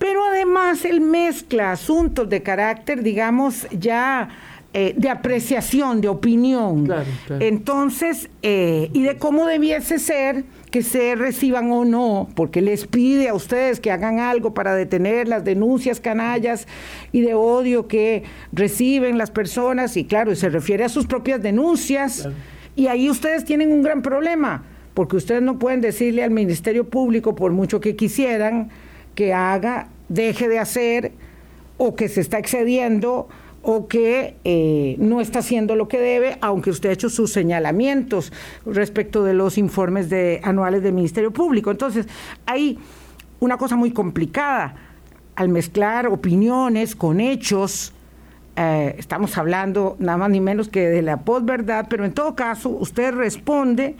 pero 0.00 0.24
además 0.24 0.84
él 0.84 1.00
mezcla 1.00 1.70
asuntos 1.70 2.28
de 2.28 2.42
carácter, 2.42 3.04
digamos, 3.04 3.68
ya 3.70 4.30
eh, 4.74 4.92
de 4.96 5.08
apreciación, 5.08 6.00
de 6.00 6.08
opinión. 6.08 6.92
Entonces, 7.38 8.30
eh, 8.42 8.90
y 8.92 9.04
de 9.04 9.16
cómo 9.16 9.46
debiese 9.46 10.00
ser 10.00 10.42
que 10.72 10.82
se 10.82 11.14
reciban 11.14 11.70
o 11.70 11.84
no, 11.84 12.28
porque 12.34 12.60
les 12.60 12.88
pide 12.88 13.28
a 13.28 13.34
ustedes 13.34 13.78
que 13.78 13.92
hagan 13.92 14.18
algo 14.18 14.54
para 14.54 14.74
detener 14.74 15.28
las 15.28 15.44
denuncias 15.44 16.00
canallas 16.00 16.66
y 17.12 17.20
de 17.20 17.34
odio 17.34 17.86
que 17.86 18.24
reciben 18.50 19.18
las 19.18 19.30
personas, 19.30 19.96
y 19.96 20.04
claro, 20.04 20.34
se 20.34 20.48
refiere 20.48 20.82
a 20.82 20.88
sus 20.88 21.06
propias 21.06 21.40
denuncias, 21.40 22.28
y 22.74 22.88
ahí 22.88 23.08
ustedes 23.08 23.44
tienen 23.44 23.70
un 23.70 23.82
gran 23.82 24.02
problema, 24.02 24.64
porque 24.94 25.16
ustedes 25.16 25.42
no 25.42 25.58
pueden 25.58 25.80
decirle 25.80 26.22
al 26.22 26.30
Ministerio 26.30 26.88
Público, 26.88 27.34
por 27.34 27.52
mucho 27.52 27.80
que 27.80 27.96
quisieran, 27.96 28.70
que 29.14 29.32
haga, 29.32 29.88
deje 30.08 30.48
de 30.48 30.58
hacer, 30.58 31.12
o 31.76 31.96
que 31.96 32.08
se 32.08 32.20
está 32.20 32.38
excediendo 32.38 33.28
o 33.62 33.88
que 33.88 34.36
eh, 34.44 34.96
no 34.98 35.20
está 35.20 35.40
haciendo 35.40 35.76
lo 35.76 35.88
que 35.88 35.98
debe, 35.98 36.38
aunque 36.40 36.70
usted 36.70 36.90
ha 36.90 36.92
hecho 36.92 37.10
sus 37.10 37.32
señalamientos 37.32 38.32
respecto 38.64 39.22
de 39.22 39.34
los 39.34 39.58
informes 39.58 40.08
de, 40.08 40.40
anuales 40.42 40.82
del 40.82 40.94
Ministerio 40.94 41.30
Público. 41.30 41.70
Entonces, 41.70 42.06
hay 42.46 42.78
una 43.38 43.58
cosa 43.58 43.76
muy 43.76 43.90
complicada 43.90 44.76
al 45.36 45.50
mezclar 45.50 46.06
opiniones 46.06 46.96
con 46.96 47.20
hechos. 47.20 47.92
Eh, 48.56 48.94
estamos 48.98 49.36
hablando 49.36 49.96
nada 49.98 50.18
más 50.18 50.30
ni 50.30 50.40
menos 50.40 50.68
que 50.68 50.88
de 50.88 51.02
la 51.02 51.18
posverdad, 51.18 51.86
pero 51.88 52.04
en 52.04 52.12
todo 52.12 52.34
caso 52.34 52.70
usted 52.70 53.14
responde 53.14 53.96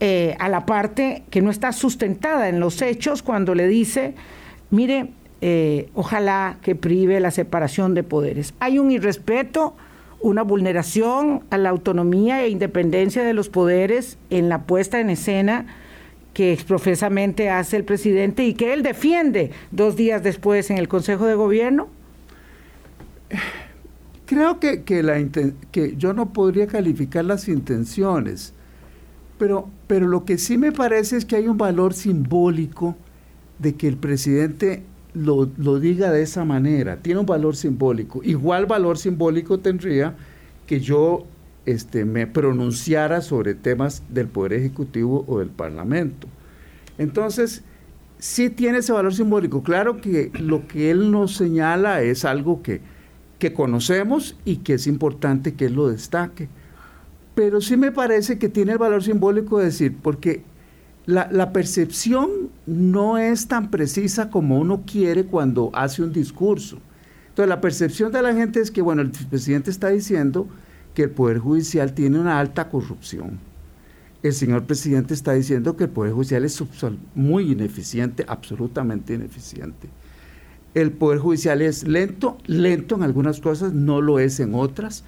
eh, 0.00 0.36
a 0.38 0.48
la 0.48 0.66
parte 0.66 1.22
que 1.30 1.40
no 1.40 1.50
está 1.50 1.72
sustentada 1.72 2.48
en 2.48 2.60
los 2.60 2.82
hechos 2.82 3.22
cuando 3.22 3.54
le 3.54 3.68
dice, 3.68 4.14
mire, 4.70 5.10
eh, 5.40 5.90
ojalá 5.94 6.58
que 6.62 6.74
prive 6.74 7.20
la 7.20 7.30
separación 7.30 7.94
de 7.94 8.02
poderes. 8.02 8.54
Hay 8.60 8.78
un 8.78 8.90
irrespeto, 8.90 9.76
una 10.20 10.42
vulneración 10.42 11.44
a 11.50 11.58
la 11.58 11.68
autonomía 11.68 12.42
e 12.42 12.48
independencia 12.48 13.22
de 13.22 13.34
los 13.34 13.48
poderes 13.48 14.18
en 14.30 14.48
la 14.48 14.62
puesta 14.62 15.00
en 15.00 15.10
escena 15.10 15.66
que 16.34 16.52
exprofesamente 16.52 17.48
hace 17.48 17.76
el 17.76 17.84
presidente 17.84 18.44
y 18.44 18.54
que 18.54 18.74
él 18.74 18.82
defiende 18.82 19.52
dos 19.70 19.96
días 19.96 20.22
después 20.22 20.68
en 20.70 20.78
el 20.78 20.88
Consejo 20.88 21.26
de 21.26 21.34
Gobierno? 21.34 21.88
Creo 24.26 24.58
que, 24.58 24.82
que, 24.82 25.02
la, 25.02 25.22
que 25.70 25.96
yo 25.96 26.12
no 26.12 26.32
podría 26.32 26.66
calificar 26.66 27.24
las 27.24 27.48
intenciones, 27.48 28.52
pero, 29.44 29.68
pero 29.86 30.08
lo 30.08 30.24
que 30.24 30.38
sí 30.38 30.56
me 30.56 30.72
parece 30.72 31.18
es 31.18 31.26
que 31.26 31.36
hay 31.36 31.48
un 31.48 31.58
valor 31.58 31.92
simbólico 31.92 32.96
de 33.58 33.74
que 33.74 33.86
el 33.86 33.98
presidente 33.98 34.82
lo, 35.12 35.44
diga 35.78 36.10
de 36.10 36.22
esa 36.22 36.46
manera, 36.46 36.96
tiene 37.02 37.20
un 37.20 37.26
valor 37.26 37.54
simbólico. 37.54 38.22
Igual 38.24 38.64
valor 38.64 38.96
simbólico 38.96 39.58
tendría 39.58 40.16
que 40.66 40.80
yo 40.80 41.26
este, 41.66 42.06
me 42.06 42.26
pronunciara 42.26 43.20
sobre 43.20 43.54
temas 43.54 44.02
del 44.08 44.28
Poder 44.28 44.54
Ejecutivo 44.54 45.26
o 45.28 45.40
del 45.40 45.50
Parlamento. 45.50 46.26
Entonces, 46.96 47.64
sí 48.18 48.48
tiene 48.48 48.78
ese 48.78 48.94
valor 48.94 49.14
simbólico. 49.14 49.62
Claro 49.62 50.00
que 50.00 50.30
lo 50.40 50.66
que 50.66 50.90
él 50.90 51.10
nos 51.10 51.36
señala 51.36 52.00
es 52.00 52.24
algo 52.24 52.62
que, 52.62 52.80
que 53.38 53.52
conocemos 53.52 54.38
y 54.46 54.56
que 54.56 54.72
es 54.72 54.86
importante 54.86 55.52
que 55.52 55.66
él 55.66 55.74
lo 55.74 55.90
destaque. 55.90 56.48
Pero 57.34 57.60
sí 57.60 57.76
me 57.76 57.92
parece 57.92 58.38
que 58.38 58.48
tiene 58.48 58.72
el 58.72 58.78
valor 58.78 59.02
simbólico 59.02 59.58
de 59.58 59.66
decir, 59.66 59.96
porque 60.00 60.42
la, 61.06 61.52
percepción 61.52 62.30
no 62.66 63.18
es 63.18 63.48
tan 63.48 63.70
precisa 63.70 64.30
como 64.30 64.58
uno 64.58 64.84
quiere 64.86 65.24
cuando 65.24 65.70
hace 65.74 66.02
un 66.02 66.12
discurso. 66.12 66.78
Entonces, 67.28 67.48
la 67.48 67.60
percepción 67.60 68.12
de 68.12 68.22
la 68.22 68.32
gente 68.32 68.60
es 68.60 68.70
que, 68.70 68.80
bueno, 68.80 69.02
el 69.02 69.10
presidente 69.10 69.70
está 69.70 69.88
diciendo 69.88 70.48
que 70.94 71.02
el 71.02 71.10
Poder 71.10 71.38
Judicial 71.38 71.92
tiene 71.92 72.20
una 72.20 72.38
alta 72.38 72.68
corrupción. 72.68 73.38
El 74.22 74.32
señor 74.32 74.64
presidente 74.64 75.12
está 75.12 75.32
diciendo 75.32 75.76
que 75.76 75.84
el 75.84 75.90
Poder 75.90 76.12
Judicial 76.12 76.44
es 76.44 76.62
muy 77.14 77.52
ineficiente, 77.52 78.24
absolutamente 78.28 79.14
ineficiente. 79.14 79.88
El 80.72 80.92
Poder 80.92 81.18
Judicial 81.18 81.60
es 81.60 81.86
lento, 81.86 82.38
lento 82.46 82.94
en 82.94 83.02
algunas 83.02 83.40
cosas, 83.40 83.72
no 83.74 84.00
lo 84.00 84.20
es 84.20 84.40
en 84.40 84.54
otras 84.54 85.04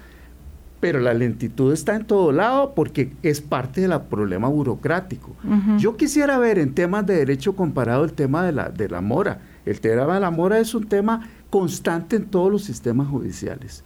pero 0.79 0.99
la 0.99 1.13
lentitud 1.13 1.73
está 1.73 1.95
en 1.95 2.05
todo 2.05 2.31
lado 2.31 2.73
porque 2.75 3.11
es 3.23 3.41
parte 3.41 3.81
del 3.81 3.99
problema 4.01 4.47
burocrático. 4.47 5.35
Yo 5.79 5.97
quisiera 5.97 6.37
ver 6.37 6.59
en 6.59 6.73
temas 6.73 7.05
de 7.05 7.15
derecho 7.15 7.55
comparado 7.55 8.05
el 8.05 8.13
tema 8.13 8.43
de 8.43 8.51
la, 8.51 8.69
de 8.69 8.87
la 8.87 9.01
mora. 9.01 9.41
El 9.65 9.79
tema 9.81 10.13
de 10.13 10.19
la 10.19 10.29
mora 10.29 10.59
es 10.59 10.75
un 10.75 10.87
tema 10.87 11.27
constante 11.49 12.15
en 12.17 12.25
todos 12.25 12.51
los 12.51 12.63
sistemas 12.63 13.07
judiciales. 13.07 13.83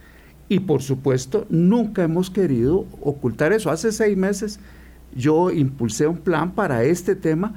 Y 0.50 0.60
por 0.60 0.82
supuesto, 0.82 1.46
nunca 1.50 2.04
hemos 2.04 2.30
querido 2.30 2.86
ocultar 3.00 3.54
eso. 3.54 3.72
Hace 3.72 3.94
seis 3.94 4.18
meses 4.18 4.60
yo 5.16 5.50
impulsé 5.50 6.08
un 6.08 6.18
plan 6.18 6.52
para 6.52 6.84
este 6.84 7.16
tema 7.16 7.54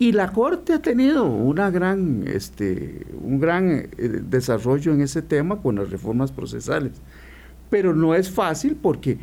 y 0.00 0.10
la 0.10 0.32
Corte 0.32 0.72
ha 0.72 0.82
tenido 0.82 1.24
una 1.24 1.70
gran, 1.70 2.24
este, 2.26 3.06
un 3.22 3.38
gran 3.38 3.70
eh, 3.70 3.88
desarrollo 4.28 4.92
en 4.92 5.02
ese 5.02 5.22
tema 5.22 5.62
con 5.62 5.76
las 5.76 5.90
reformas 5.90 6.32
procesales 6.32 7.00
pero 7.72 7.94
no 7.94 8.14
es 8.14 8.30
fácil 8.30 8.76
porque 8.76 9.16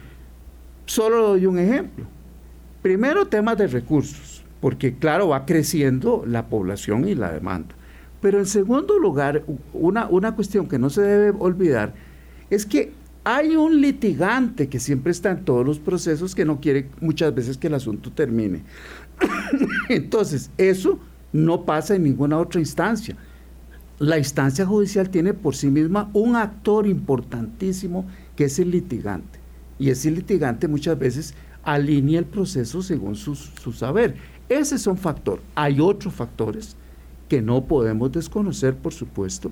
solo 0.88 1.28
doy 1.28 1.46
un 1.46 1.60
ejemplo. 1.60 2.06
Primero, 2.82 3.28
temas 3.28 3.60
de 3.60 3.68
recursos, 3.68 4.44
porque 4.60 4.96
claro, 4.96 5.28
va 5.28 5.46
creciendo 5.46 6.24
la 6.26 6.48
población 6.48 7.08
y 7.08 7.14
la 7.14 7.32
demanda. 7.32 7.76
Pero 8.20 8.40
en 8.40 8.48
segundo 8.48 8.98
lugar, 8.98 9.44
una, 9.72 10.08
una 10.08 10.34
cuestión 10.34 10.68
que 10.68 10.80
no 10.80 10.90
se 10.90 11.04
debe 11.04 11.38
olvidar 11.38 11.94
es 12.50 12.66
que 12.66 12.92
hay 13.24 13.56
un 13.56 13.82
litigante 13.82 14.68
que 14.68 14.80
siempre 14.80 15.12
está 15.12 15.30
en 15.30 15.46
todos 15.46 15.64
los 15.64 15.78
procesos 15.78 16.34
que 16.34 16.44
no 16.44 16.60
quiere 16.60 16.90
muchas 17.02 17.36
veces 17.36 17.56
que 17.56 17.68
el 17.68 17.76
asunto 17.76 18.12
termine. 18.12 18.64
Entonces, 19.90 20.50
eso 20.58 20.98
no 21.32 21.66
pasa 21.66 21.94
en 21.94 22.02
ninguna 22.02 22.40
otra 22.40 22.60
instancia. 22.60 23.16
La 24.00 24.18
instancia 24.18 24.66
judicial 24.66 25.12
tiene 25.12 25.36
por 25.36 25.56
sí 25.56 25.68
misma 25.68 26.10
un 26.14 26.36
actor 26.36 26.88
importantísimo 26.88 28.06
que 28.40 28.46
es 28.46 28.58
el 28.58 28.72
litigante. 28.72 29.38
Y 29.78 29.90
ese 29.90 30.10
litigante 30.10 30.70
muchas 30.70 30.98
veces 30.98 31.34
alinea 31.62 32.20
el 32.20 32.26
proceso 32.26 32.82
según 32.82 33.18
su, 33.18 33.36
saber. 33.36 34.16
Ese 34.48 34.76
es 34.76 34.88
un 34.88 34.96
factor. 34.96 35.42
Hay 35.56 35.82
otros 35.82 36.14
factores 36.14 36.78
que 37.28 37.42
no 37.42 37.66
podemos 37.66 38.14
desconocer, 38.14 38.78
por 38.78 38.94
supuesto, 38.94 39.52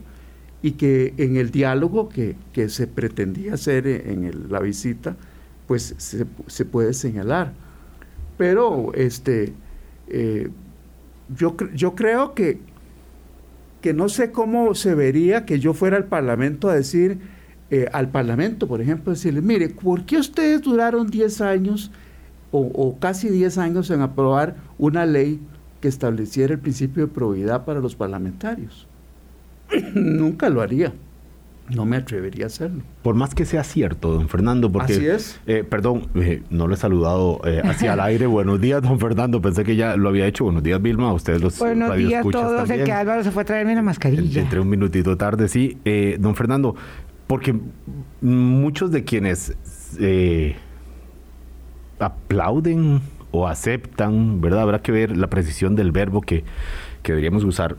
y 0.61 0.71
que 0.71 1.13
en 1.17 1.35
el 1.35 1.51
diálogo 1.51 2.07
que, 2.07 2.37
se 2.69 2.87
pretendía 2.87 3.55
hacer 3.55 3.87
en 3.87 4.49
la 4.49 4.61
visita, 4.61 5.17
pues 5.67 5.93
se, 5.97 6.63
puede 6.63 6.93
señalar. 6.93 7.51
Pero 8.37 8.93
este, 8.93 9.51
eh, 10.07 10.49
yo, 11.37 11.57
yo 11.75 11.93
creo 11.93 12.33
que, 12.33 12.61
que 13.81 13.93
no 13.93 14.07
sé 14.07 14.31
cómo 14.31 14.75
se 14.75 14.95
vería 14.95 15.45
que 15.45 15.59
yo 15.59 15.73
fuera 15.73 15.97
al 15.97 16.05
Parlamento 16.05 16.69
a 16.69 16.75
decir, 16.75 17.35
eh, 17.69 17.89
al 17.91 18.09
Parlamento, 18.09 18.65
por 18.65 18.79
ejemplo, 18.79 19.11
decirle, 19.11 19.41
mire, 19.41 19.67
¿por 19.67 20.05
qué 20.05 20.17
ustedes 20.17 20.61
duraron 20.61 21.07
10 21.07 21.41
años 21.41 21.91
o, 22.49 22.97
casi 22.97 23.29
10 23.29 23.57
años 23.57 23.91
en 23.91 24.01
aprobar 24.01 24.55
una 24.77 25.05
ley 25.05 25.41
que 25.81 25.89
estableciera 25.89 26.53
el 26.53 26.59
principio 26.59 27.05
de 27.05 27.13
probidad 27.13 27.65
para 27.65 27.81
los 27.81 27.95
parlamentarios? 27.95 28.87
Nunca 29.93 30.49
lo 30.49 30.61
haría. 30.61 30.93
No 31.69 31.85
me 31.85 31.97
atrevería 31.97 32.45
a 32.45 32.47
hacerlo. 32.47 32.83
Por 33.01 33.15
más 33.15 33.35
que 33.35 33.43
sea 33.43 33.65
cierto, 33.65 34.13
don 34.13 34.29
Fernando, 34.29 34.71
porque... 34.71 34.93
Así 34.93 35.05
es. 35.05 35.39
Eh, 35.45 35.65
perdón, 35.69 36.07
eh, 36.15 36.41
no 36.49 36.65
lo 36.67 36.73
he 36.73 36.77
saludado 36.77 37.41
hacia 37.65 37.91
el 37.91 37.99
aire. 37.99 38.25
Buenos 38.27 38.61
días, 38.61 38.81
don 38.81 38.97
Fernando. 39.01 39.41
Pensé 39.41 39.65
que 39.65 39.75
ya 39.75 39.97
lo 39.97 40.07
había 40.07 40.25
hecho. 40.27 40.45
Buenos 40.45 40.63
días, 40.63 40.81
Vilma. 40.81 41.11
Ustedes 41.11 41.41
los 41.41 41.59
Buenos 41.59 41.97
días 41.97 42.25
a 42.25 42.29
todos. 42.29 42.69
El 42.69 42.85
que 42.85 42.93
Álvaro 42.93 43.21
se 43.25 43.31
fue 43.31 43.41
a 43.41 43.45
traerme 43.45 43.75
la 43.75 43.81
mascarilla. 43.81 44.41
Entre 44.41 44.61
un 44.61 44.69
minutito 44.69 45.17
tarde, 45.17 45.49
sí. 45.49 45.77
don 46.17 46.35
Fernando, 46.35 46.77
porque 47.27 47.53
muchos 48.21 48.91
de 48.91 49.03
quienes 49.03 49.53
eh, 49.99 50.55
aplauden 51.99 53.01
o 53.31 53.47
aceptan, 53.47 54.41
¿verdad? 54.41 54.61
Habrá 54.61 54.81
que 54.81 54.91
ver 54.91 55.15
la 55.15 55.27
precisión 55.27 55.75
del 55.75 55.91
verbo 55.91 56.21
que, 56.21 56.43
deberíamos 57.03 57.43
usar. 57.43 57.77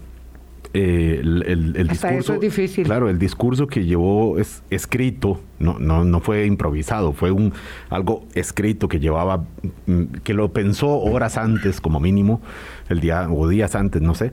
Eh, 0.75 1.21
el, 1.23 1.89
discurso, 1.89 2.35
es 2.35 2.41
difícil. 2.41 2.85
Claro, 2.85 3.09
el 3.09 3.19
discurso 3.19 3.67
que 3.67 3.85
llevó 3.85 4.39
es 4.39 4.63
escrito, 4.69 5.41
no, 5.59 5.79
no, 5.79 6.05
no 6.05 6.21
fue 6.21 6.45
improvisado, 6.45 7.15
fue 7.15 7.31
un 7.31 7.55
algo 7.89 8.27
escrito 8.35 8.87
que 8.87 9.01
llevaba, 9.01 9.45
mm, 9.87 10.03
que 10.25 10.35
lo 10.35 10.53
pensó 10.53 10.99
horas 10.99 11.39
antes, 11.39 11.81
como 11.81 12.01
mínimo, 12.01 12.43
el 12.91 13.01
día 13.01 13.29
o 13.31 13.49
días 13.49 13.75
antes, 13.75 14.03
no 14.03 14.15
sé. 14.15 14.33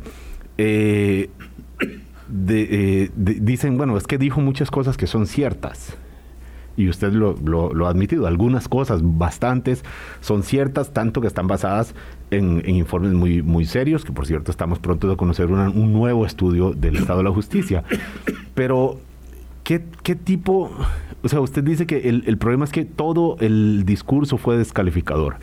Eh, 0.57 1.29
eh, 2.47 3.11
dicen, 3.15 3.77
bueno, 3.77 3.97
es 3.97 4.07
que 4.07 4.17
dijo 4.17 4.41
muchas 4.41 4.71
cosas 4.71 4.97
que 4.97 5.07
son 5.07 5.27
ciertas. 5.27 5.97
Y 6.77 6.89
usted 6.89 7.13
lo, 7.13 7.37
lo, 7.41 7.87
ha 7.87 7.89
admitido, 7.89 8.27
algunas 8.27 8.67
cosas, 8.67 8.99
bastantes, 9.01 9.85
son 10.19 10.43
ciertas, 10.43 10.91
tanto 10.91 11.21
que 11.21 11.27
están 11.27 11.47
basadas 11.47 11.95
en, 12.31 12.67
informes 12.67 13.13
muy, 13.13 13.41
muy 13.41 13.63
serios, 13.65 14.03
que 14.03 14.11
por 14.11 14.25
cierto 14.27 14.51
estamos 14.51 14.79
pronto 14.79 15.09
a 15.09 15.15
conocer 15.15 15.49
un 15.49 15.93
nuevo 15.93 16.25
estudio 16.25 16.73
del 16.73 16.97
Estado 16.97 17.19
de 17.19 17.23
la 17.23 17.31
Justicia. 17.31 17.85
Pero 18.55 18.99
¿qué, 19.63 19.85
¿qué, 20.03 20.15
tipo, 20.15 20.69
o 21.23 21.29
sea, 21.29 21.39
usted 21.39 21.63
dice 21.63 21.85
que 21.85 22.09
el, 22.09 22.23
el 22.27 22.37
problema 22.37 22.65
es 22.65 22.71
que 22.71 22.83
todo 22.83 23.37
el 23.39 23.85
discurso 23.85 24.37
fue 24.37 24.57
descalificador 24.57 25.37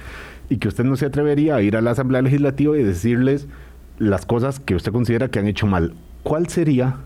y 0.51 0.59
que 0.59 0.69
usted 0.69 0.85
no 0.85 0.97
se 0.97 1.07
atrevería 1.07 1.57
a 1.57 1.63
ir 1.63 1.79
a 1.79 1.81
la 1.81 1.93
Asamblea 1.93 2.21
Legislativa 2.21 2.77
y 2.77 2.83
decirles 2.83 3.49
las 3.99 4.27
cosas 4.27 4.61
que 4.61 4.75
usted 4.75 4.93
considera 4.93 5.29
que 5.29 5.39
han 5.39 5.47
hecho 5.47 5.67
mal. 5.67 5.95
¿Cuál 6.23 6.49
sería 6.49 6.97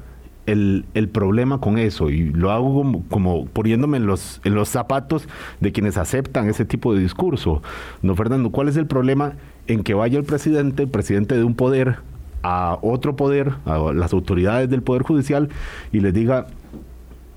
el, 0.46 0.84
el, 0.94 1.08
problema 1.08 1.60
con 1.60 1.76
eso 1.78 2.08
y 2.08 2.30
lo 2.30 2.52
hago 2.52 3.02
como, 3.10 3.46
poniéndome 3.46 3.96
en 3.96 4.06
los, 4.06 4.40
en 4.44 4.54
los 4.54 4.68
zapatos 4.68 5.28
de 5.60 5.72
quienes 5.72 5.96
aceptan 5.96 6.48
ese 6.48 6.64
tipo 6.64 6.94
de 6.94 7.00
discurso. 7.00 7.62
No, 8.02 8.14
Fernando, 8.14 8.50
¿cuál 8.50 8.68
es 8.68 8.76
el 8.76 8.86
problema 8.86 9.34
en 9.66 9.82
que 9.82 9.94
vaya 9.94 10.18
el 10.18 10.24
presidente, 10.24 10.84
el 10.84 10.88
presidente 10.88 11.36
de 11.36 11.44
un 11.44 11.54
poder, 11.54 11.96
a 12.42 12.78
otro 12.82 13.16
poder, 13.16 13.54
a 13.64 13.92
las 13.92 14.12
autoridades 14.12 14.70
del 14.70 14.82
Poder 14.82 15.02
Judicial 15.02 15.48
y 15.92 15.98
les 15.98 16.14
diga 16.14 16.46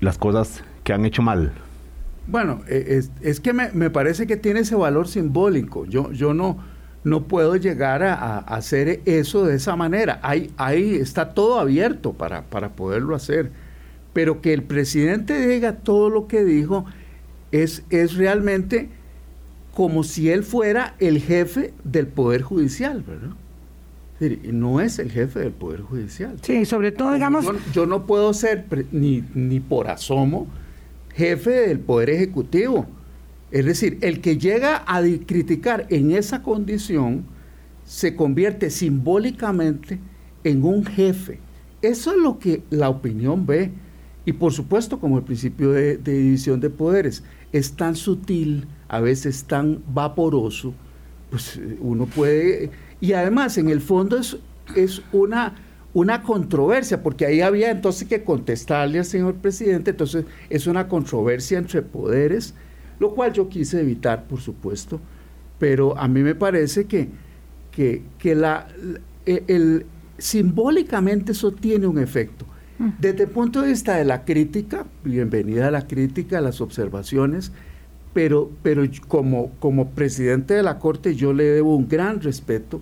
las 0.00 0.18
cosas 0.18 0.62
que 0.84 0.92
han 0.92 1.04
hecho 1.04 1.22
mal? 1.22 1.52
Bueno, 2.28 2.60
e, 2.68 2.96
es, 2.96 3.10
es 3.20 3.40
que 3.40 3.52
me, 3.52 3.72
me, 3.72 3.90
parece 3.90 4.28
que 4.28 4.36
tiene 4.36 4.60
ese 4.60 4.76
valor 4.76 5.08
simbólico. 5.08 5.84
Yo, 5.86 6.12
yo 6.12 6.32
no 6.32 6.58
no 7.02 7.24
puedo 7.24 7.56
llegar 7.56 8.02
a, 8.02 8.38
hacer 8.38 9.00
eso 9.04 9.44
de 9.44 9.56
esa 9.56 9.76
manera. 9.76 10.20
Ahí, 10.22 10.50
ahí 10.56 10.94
está 10.94 11.32
todo 11.34 11.58
abierto 11.58 12.12
para, 12.12 12.42
para, 12.42 12.70
poderlo 12.70 13.14
hacer. 13.14 13.50
Pero 14.12 14.40
que 14.40 14.52
el 14.52 14.62
presidente 14.62 15.46
diga 15.46 15.76
todo 15.76 16.10
lo 16.10 16.26
que 16.26 16.44
dijo 16.44 16.84
es, 17.52 17.84
es 17.90 18.14
realmente 18.14 18.88
como 19.74 20.04
si 20.04 20.30
él 20.30 20.42
fuera 20.42 20.94
el 20.98 21.20
jefe 21.20 21.72
del 21.84 22.06
Poder 22.06 22.42
Judicial, 22.42 23.02
¿verdad? 23.06 23.36
No 24.52 24.82
es 24.82 24.98
el 24.98 25.10
jefe 25.10 25.40
del 25.40 25.52
Poder 25.52 25.80
Judicial. 25.80 26.36
Sí, 26.42 26.66
sobre 26.66 26.92
todo, 26.92 27.14
digamos... 27.14 27.44
Yo, 27.44 27.54
yo 27.72 27.86
no 27.86 28.04
puedo 28.04 28.34
ser 28.34 28.66
ni, 28.92 29.24
ni 29.34 29.60
por 29.60 29.88
asomo 29.88 30.48
jefe 31.14 31.50
del 31.50 31.80
Poder 31.80 32.10
Ejecutivo 32.10 32.86
es 33.50 33.64
decir, 33.64 33.98
el 34.00 34.20
que 34.20 34.38
llega 34.38 34.84
a 34.86 35.02
criticar 35.26 35.86
en 35.90 36.12
esa 36.12 36.42
condición 36.42 37.24
se 37.84 38.14
convierte 38.14 38.70
simbólicamente 38.70 39.98
en 40.44 40.64
un 40.64 40.84
jefe. 40.84 41.40
Eso 41.82 42.12
es 42.12 42.18
lo 42.18 42.38
que 42.38 42.62
la 42.70 42.88
opinión 42.88 43.46
ve. 43.46 43.72
Y 44.24 44.32
por 44.32 44.52
supuesto, 44.52 45.00
como 45.00 45.18
el 45.18 45.24
principio 45.24 45.72
de, 45.72 45.96
división 45.96 46.60
de 46.60 46.70
poderes 46.70 47.24
es 47.52 47.72
tan 47.72 47.96
sutil, 47.96 48.68
a 48.86 49.00
veces 49.00 49.44
tan 49.44 49.82
vaporoso, 49.92 50.72
pues 51.30 51.56
eh, 51.56 51.78
uno 51.80 52.06
puede... 52.06 52.70
Y 53.00 53.14
además, 53.14 53.56
en 53.58 53.70
el 53.70 53.80
fondo 53.80 54.18
es, 54.18 55.02
una, 55.10 55.56
una 55.94 56.22
controversia, 56.22 57.02
porque 57.02 57.26
ahí 57.26 57.40
había 57.40 57.70
entonces 57.70 58.06
que 58.06 58.22
contestarle 58.22 58.98
al 58.98 59.04
señor 59.04 59.34
presidente, 59.36 59.90
entonces 59.90 60.26
es 60.50 60.66
una 60.66 60.86
controversia 60.86 61.58
entre 61.58 61.82
poderes 61.82 62.54
lo 63.00 63.14
cual 63.14 63.32
yo 63.32 63.48
quise 63.48 63.80
evitar, 63.80 64.24
por 64.24 64.40
supuesto, 64.40 65.00
pero 65.58 65.98
a 65.98 66.06
mí 66.06 66.22
me 66.22 66.34
parece 66.34 66.84
que, 66.84 67.08
que, 67.72 68.34
la, 68.34 68.68
e, 69.26 69.42
el, 69.48 69.86
simbólicamente 70.18 71.32
eso 71.32 71.50
tiene 71.50 71.86
un 71.86 71.98
efecto. 71.98 72.44
Mm. 72.78 72.88
Desde 72.98 73.24
el 73.24 73.30
punto 73.30 73.62
de 73.62 73.68
vista 73.68 73.96
de 73.96 74.04
la 74.04 74.24
crítica, 74.24 74.86
bienvenida 75.02 75.68
a 75.68 75.70
la 75.70 75.86
crítica, 75.86 76.38
a 76.38 76.42
las 76.42 76.60
observaciones, 76.60 77.52
pero, 78.12 78.50
pero 78.62 78.82
como, 79.08 79.50
como 79.60 79.90
presidente 79.90 80.54
de 80.54 80.62
la 80.62 80.78
Corte 80.78 81.14
yo 81.14 81.32
le 81.32 81.44
debo 81.44 81.76
un 81.76 81.88
gran 81.88 82.20
respeto 82.20 82.80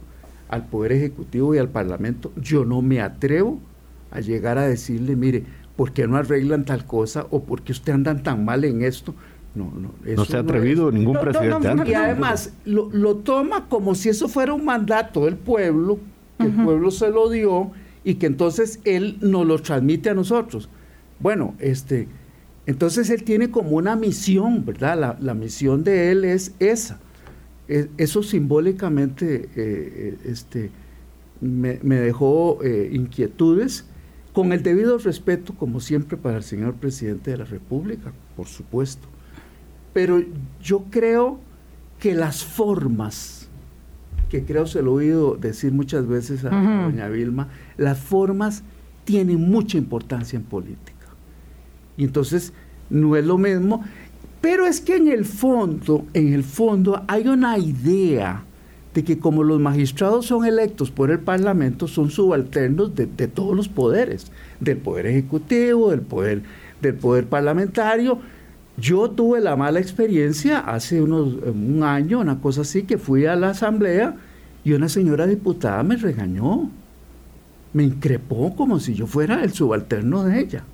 al 0.48 0.66
Poder 0.66 0.92
Ejecutivo 0.92 1.54
y 1.54 1.58
al 1.58 1.68
Parlamento. 1.68 2.32
Yo 2.37 2.64
no 2.64 2.82
me 2.82 3.00
atrevo 3.00 3.60
a 4.10 4.20
llegar 4.20 4.58
a 4.58 4.66
decirle, 4.66 5.14
mire, 5.14 5.44
¿por 5.76 5.92
qué 5.92 6.06
no 6.06 6.16
arreglan 6.16 6.64
tal 6.64 6.87
cosa? 6.87 7.26
¿O 7.30 7.44
por 7.44 7.62
qué 7.62 7.72
usted 7.72 7.92
andan 7.92 8.22
tan 8.22 8.44
mal 8.44 8.64
en 8.64 8.82
esto? 8.82 9.14
No, 9.58 9.72
no, 9.74 10.24
se 10.24 10.36
ha 10.36 10.40
atrevido 10.40 10.92
ningún 10.92 11.18
presidente 11.18 11.68
Y 11.86 11.94
además 11.94 12.52
lo, 12.64 13.16
toma 13.16 13.68
como 13.68 13.94
si 13.94 14.08
eso 14.08 14.28
fuera 14.28 14.54
un 14.54 14.64
mandato 14.64 15.24
del 15.24 15.36
pueblo, 15.36 15.98
que 16.38 16.46
el 16.46 16.52
pueblo 16.52 16.90
se 16.92 17.10
lo 17.10 17.28
dio 17.28 17.72
y 18.04 18.14
que 18.14 18.26
entonces 18.26 18.80
él 18.84 19.18
nos 19.20 19.46
lo 19.46 19.58
transmite 19.58 20.10
a 20.10 20.14
nosotros. 20.14 20.68
Bueno, 21.18 21.54
este, 21.58 22.06
entonces 22.66 23.10
él 23.10 23.25
tiene 23.25 23.50
como 23.50 23.71
una 23.71 23.97
misión, 23.97 24.64
¿verdad? 24.64 25.16
La, 25.21 25.34
misión 25.34 25.82
de 25.82 26.12
él 26.12 26.25
es 26.25 26.54
esa. 26.58 27.00
E, 27.66 27.88
eso 27.99 28.23
simbólicamente 28.23 29.34
eh, 29.34 29.49
eh, 29.56 30.18
este, 30.25 30.71
me, 31.40 31.78
dejó 31.78 32.62
eh, 32.62 32.90
inquietudes, 32.92 33.84
con 34.32 34.52
el 34.52 34.62
debido 34.62 34.99
respeto, 34.99 35.54
como 35.54 35.80
siempre, 35.80 36.16
para 36.16 36.36
el 36.36 36.44
señor 36.44 36.75
presidente 36.75 37.32
de 37.32 37.38
la 37.38 37.44
República, 37.44 38.12
por 38.36 38.47
supuesto. 38.47 39.08
Pero 39.99 40.23
yo 40.63 40.84
creo 40.91 41.41
que 41.99 42.15
las 42.15 42.45
formas, 42.45 43.49
que 44.28 44.45
creo 44.45 44.65
se 44.65 44.80
lo 44.80 44.93
he 44.93 45.06
oído 45.06 45.34
decir 45.34 45.73
muchas 45.73 46.06
veces 46.06 46.45
a, 46.45 46.50
doña 46.50 47.08
Vilma, 47.08 47.49
las 47.76 47.99
formas 47.99 48.63
tienen 49.02 49.50
mucha 49.50 49.76
importancia 49.76 50.37
en 50.37 50.45
política. 50.45 51.08
Y 51.97 52.04
entonces 52.04 52.52
no 52.91 53.17
es 53.17 53.26
lo 53.26 53.39
mismo, 53.39 53.82
pero 54.41 54.67
es 54.67 54.80
que 54.80 54.95
en 54.95 55.08
el 55.08 55.25
fondo, 55.25 56.06
en 56.15 56.32
el 56.32 56.45
fondo 56.45 57.02
hay 57.08 57.26
una 57.26 57.58
idea 57.58 58.45
de 58.95 59.02
que 59.02 59.19
como 59.19 59.43
los 59.43 59.58
magistrados 59.58 60.26
son 60.26 60.45
electos 60.45 60.93
por 60.93 61.11
el 61.11 61.19
Parlamento, 61.19 61.89
son 61.89 62.11
subalternos 62.11 62.95
de, 62.95 63.06
de 63.06 63.26
todos 63.26 63.56
los 63.56 63.69
poderes, 63.69 64.30
del 64.61 64.76
poder 64.76 65.06
ejecutivo, 65.06 65.91
del 65.91 66.02
poder, 66.02 66.43
del 66.80 66.95
poder 66.95 67.26
parlamentario, 67.26 68.21
yo 68.78 69.10
tuve 69.10 69.41
la 69.41 69.56
mala 69.56 69.80
experiencia 69.80 70.60
hace 70.60 71.02
unos, 71.02 71.34
un 71.45 71.82
año, 71.82 72.21
una 72.21 72.41
cosa 72.41 72.60
así, 72.60 72.84
que 72.84 72.97
fui 72.97 73.26
a 73.26 73.34
la 73.34 73.50
asamblea 73.50 74.17
y 74.64 74.73
una 74.73 74.88
señora 74.88 75.26
diputada 75.26 75.82
me 75.82 75.97
regañó, 75.97 76.71
me 77.73 77.82
increpó 77.82 78.54
como 78.54 78.78
si 78.78 78.95
yo 78.95 79.06
fuera 79.06 79.43
el 79.43 79.52
subalterno 79.52 80.23
de 80.25 80.41
ella. 80.41 80.64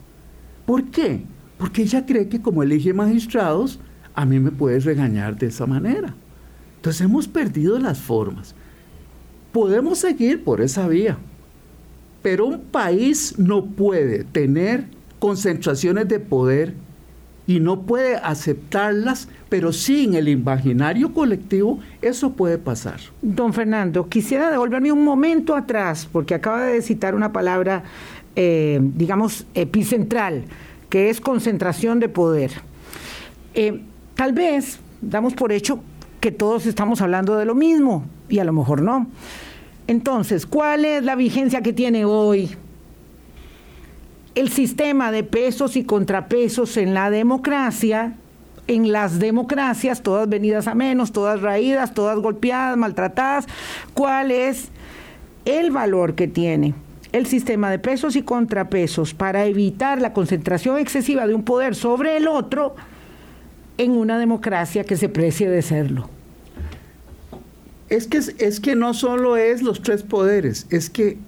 ¿Por 0.66 0.84
qué? 0.90 1.22
Porque 1.58 1.82
ella 1.82 2.04
cree 2.04 2.28
que 2.28 2.42
como 2.42 2.62
elige 2.62 2.92
magistrados, 2.92 3.80
a 4.14 4.26
mí 4.26 4.38
me 4.38 4.50
puede 4.50 4.80
regañar 4.80 5.36
de 5.38 5.46
esa 5.46 5.66
manera. 5.66 6.14
Entonces 6.76 7.00
hemos 7.02 7.26
perdido 7.26 7.78
las 7.78 7.98
formas. 7.98 8.54
Podemos 9.52 9.98
seguir 9.98 10.44
por 10.44 10.60
esa 10.60 10.88
vía, 10.88 11.16
pero 12.22 12.46
un 12.46 12.60
país 12.60 13.38
no 13.38 13.64
puede 13.64 14.24
tener 14.24 14.86
concentraciones 15.18 16.08
de 16.08 16.20
poder 16.20 16.74
y 17.46 17.60
no 17.60 17.82
puede 17.82 18.16
aceptarlas, 18.16 19.28
pero 19.48 19.72
sí 19.72 20.04
en 20.04 20.14
el 20.14 20.28
imaginario 20.28 21.12
colectivo 21.12 21.78
eso 22.00 22.32
puede 22.32 22.58
pasar. 22.58 23.00
Don 23.20 23.52
Fernando, 23.52 24.08
quisiera 24.08 24.50
devolverme 24.50 24.92
un 24.92 25.04
momento 25.04 25.54
atrás, 25.54 26.08
porque 26.10 26.34
acaba 26.34 26.64
de 26.64 26.80
citar 26.82 27.14
una 27.14 27.32
palabra, 27.32 27.84
eh, 28.36 28.80
digamos, 28.82 29.46
epicentral, 29.54 30.44
que 30.88 31.10
es 31.10 31.20
concentración 31.20 32.00
de 32.00 32.08
poder. 32.08 32.52
Eh, 33.54 33.80
tal 34.14 34.32
vez 34.32 34.80
damos 35.00 35.34
por 35.34 35.52
hecho 35.52 35.80
que 36.20 36.32
todos 36.32 36.66
estamos 36.66 37.02
hablando 37.02 37.36
de 37.36 37.44
lo 37.44 37.54
mismo, 37.54 38.06
y 38.28 38.38
a 38.38 38.44
lo 38.44 38.52
mejor 38.52 38.80
no. 38.80 39.06
Entonces, 39.86 40.46
¿cuál 40.46 40.86
es 40.86 41.04
la 41.04 41.14
vigencia 41.14 41.60
que 41.60 41.74
tiene 41.74 42.06
hoy 42.06 42.56
el 44.34 44.48
sistema 44.50 45.12
de 45.12 45.22
pesos 45.22 45.76
y 45.76 45.84
contrapesos 45.84 46.76
en 46.76 46.94
la 46.94 47.10
democracia, 47.10 48.14
en 48.66 48.92
las 48.92 49.18
democracias, 49.18 50.02
todas 50.02 50.28
venidas 50.28 50.66
a 50.66 50.74
menos, 50.74 51.12
todas 51.12 51.40
raídas, 51.40 51.94
todas 51.94 52.18
golpeadas, 52.18 52.76
maltratadas, 52.76 53.46
cuál 53.92 54.30
es 54.30 54.68
el 55.44 55.70
valor 55.70 56.14
que 56.14 56.26
tiene 56.28 56.74
el 57.14 57.26
sistema 57.26 57.70
de 57.70 57.78
pesos 57.78 58.16
y 58.16 58.22
contrapesos 58.22 59.14
para 59.14 59.44
evitar 59.44 60.00
la 60.00 60.12
concentración 60.12 60.78
excesiva 60.78 61.28
de 61.28 61.34
un 61.34 61.44
poder 61.44 61.76
sobre 61.76 62.16
el 62.16 62.26
otro 62.26 62.74
en 63.78 63.92
una 63.92 64.18
democracia 64.18 64.82
que 64.82 64.96
se 64.96 65.08
precie 65.08 65.48
de 65.48 65.62
serlo. 65.62 66.10
Es 67.88 68.08
que, 68.08 68.18
es 68.18 68.58
que 68.58 68.74
no 68.74 68.94
solo 68.94 69.36
es 69.36 69.62
los 69.62 69.80
tres 69.80 70.02
poderes, 70.02 70.66
es 70.70 70.90
que 70.90 71.18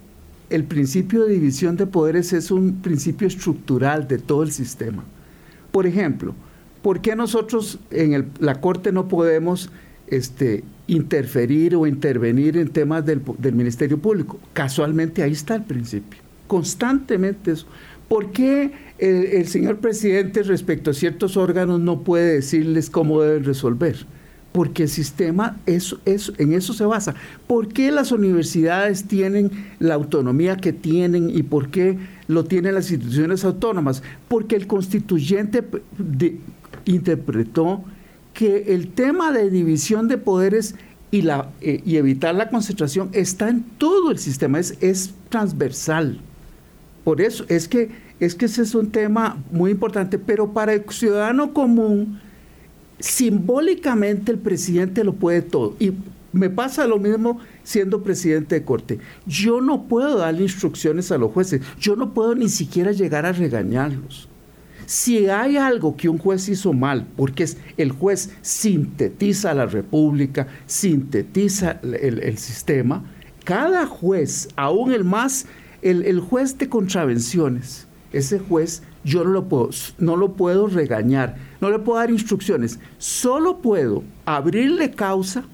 el 0.50 0.64
principio 0.64 1.24
de 1.24 1.34
división 1.34 1.76
de 1.76 1.86
poderes 1.86 2.32
es 2.32 2.50
un 2.50 2.80
principio 2.80 3.26
estructural 3.26 4.06
de 4.06 4.18
todo 4.18 4.42
el 4.42 4.52
sistema. 4.52 5.04
Por 5.72 5.86
ejemplo, 5.86 6.34
¿por 6.82 7.00
qué 7.00 7.16
nosotros 7.16 7.78
en 7.90 8.30
la 8.38 8.60
Corte 8.60 8.92
no 8.92 9.08
podemos 9.08 9.70
este, 10.06 10.62
interferir 10.86 11.74
o 11.74 11.86
intervenir 11.86 12.56
en 12.56 12.68
temas 12.68 13.04
del, 13.04 13.22
Ministerio 13.52 13.98
Público? 13.98 14.38
Casualmente 14.52 15.22
ahí 15.22 15.32
está 15.32 15.56
el 15.56 15.64
principio, 15.64 16.20
constantemente 16.46 17.52
eso. 17.52 17.66
¿Por 18.08 18.30
qué 18.30 18.70
el, 18.98 19.48
señor 19.48 19.78
presidente 19.78 20.44
respecto 20.44 20.92
a 20.92 20.94
ciertos 20.94 21.36
órganos 21.36 21.80
no 21.80 22.02
puede 22.02 22.34
decirles 22.34 22.88
cómo 22.88 23.20
deben 23.20 23.42
resolver? 23.42 24.06
Porque 24.56 24.84
el 24.84 24.88
sistema 24.88 25.58
eso, 25.66 26.00
eso, 26.06 26.32
en 26.38 26.54
eso 26.54 26.72
se 26.72 26.86
basa. 26.86 27.14
¿Por 27.46 27.68
qué 27.68 27.92
las 27.92 28.10
universidades 28.10 29.04
tienen 29.04 29.50
la 29.80 29.92
autonomía 29.92 30.56
que 30.56 30.72
tienen 30.72 31.28
y 31.28 31.42
por 31.42 31.68
qué 31.68 31.98
lo 32.26 32.46
tienen 32.46 32.72
las 32.72 32.90
instituciones 32.90 33.44
autónomas? 33.44 34.02
Porque 34.28 34.56
el 34.56 34.66
constituyente 34.66 35.62
interpretó 36.86 37.84
que 38.32 38.72
el 38.74 38.88
tema 38.88 39.30
de 39.30 39.50
división 39.50 40.08
de 40.08 40.16
poderes 40.16 40.74
y, 41.10 41.20
la, 41.20 41.50
eh, 41.60 41.82
y 41.84 41.96
evitar 41.96 42.34
la 42.34 42.48
concentración 42.48 43.10
está 43.12 43.50
en 43.50 43.62
todo 43.62 44.10
el 44.10 44.18
sistema, 44.18 44.58
es, 44.58 44.78
es 44.80 45.12
transversal. 45.28 46.18
Por 47.04 47.20
eso 47.20 47.44
es 47.48 47.68
que, 47.68 47.90
es 48.20 48.34
que 48.34 48.46
ese 48.46 48.62
es 48.62 48.74
un 48.74 48.90
tema 48.90 49.36
muy 49.50 49.72
importante, 49.72 50.18
pero 50.18 50.54
para 50.54 50.72
el 50.72 50.84
ciudadano 50.88 51.52
común, 51.52 52.20
simbólicamente 52.98 54.32
el 54.32 54.38
presidente 54.38 55.04
lo 55.04 55.14
puede 55.14 55.42
todo. 55.42 55.76
Y 55.78 55.92
me 56.32 56.50
pasa 56.50 56.86
lo 56.86 56.98
mismo 56.98 57.40
siendo 57.62 58.02
presidente 58.02 58.56
de 58.56 58.64
corte. 58.64 58.98
Yo 59.26 59.60
no 59.60 59.84
puedo 59.84 60.18
darle 60.18 60.42
instrucciones 60.42 61.10
a 61.10 61.18
los 61.18 61.32
jueces, 61.32 61.62
yo 61.78 61.96
no 61.96 62.12
puedo 62.12 62.34
ni 62.34 62.48
siquiera 62.48 62.92
llegar 62.92 63.26
a 63.26 63.32
regañarlos. 63.32 64.28
Si 64.84 65.28
hay 65.28 65.56
algo 65.56 65.96
que 65.96 66.08
un 66.08 66.18
juez 66.18 66.48
hizo 66.48 66.72
mal, 66.72 67.08
porque 67.16 67.42
es, 67.42 67.56
el 67.76 67.90
juez 67.90 68.30
sintetiza 68.42 69.52
la 69.52 69.66
república, 69.66 70.46
sintetiza 70.66 71.80
el, 71.82 72.38
sistema, 72.38 73.04
cada 73.44 73.86
juez, 73.86 74.48
aún 74.54 74.92
el 74.92 75.02
más, 75.02 75.46
el 75.82 76.20
juez 76.20 76.56
de 76.58 76.68
contravenciones, 76.68 77.88
ese 78.12 78.38
juez 78.38 78.82
yo 79.06 79.22
no 79.22 79.30
lo 79.30 79.44
puedo, 79.44 79.70
no 79.98 80.16
lo 80.16 80.32
puedo 80.32 80.66
regañar, 80.66 81.36
no 81.60 81.70
le 81.70 81.78
puedo 81.78 82.00
dar 82.00 82.10
instrucciones, 82.10 82.80
solo 82.98 83.58
puedo 83.58 84.02
abrirle 84.24 84.90
causa 84.90 85.44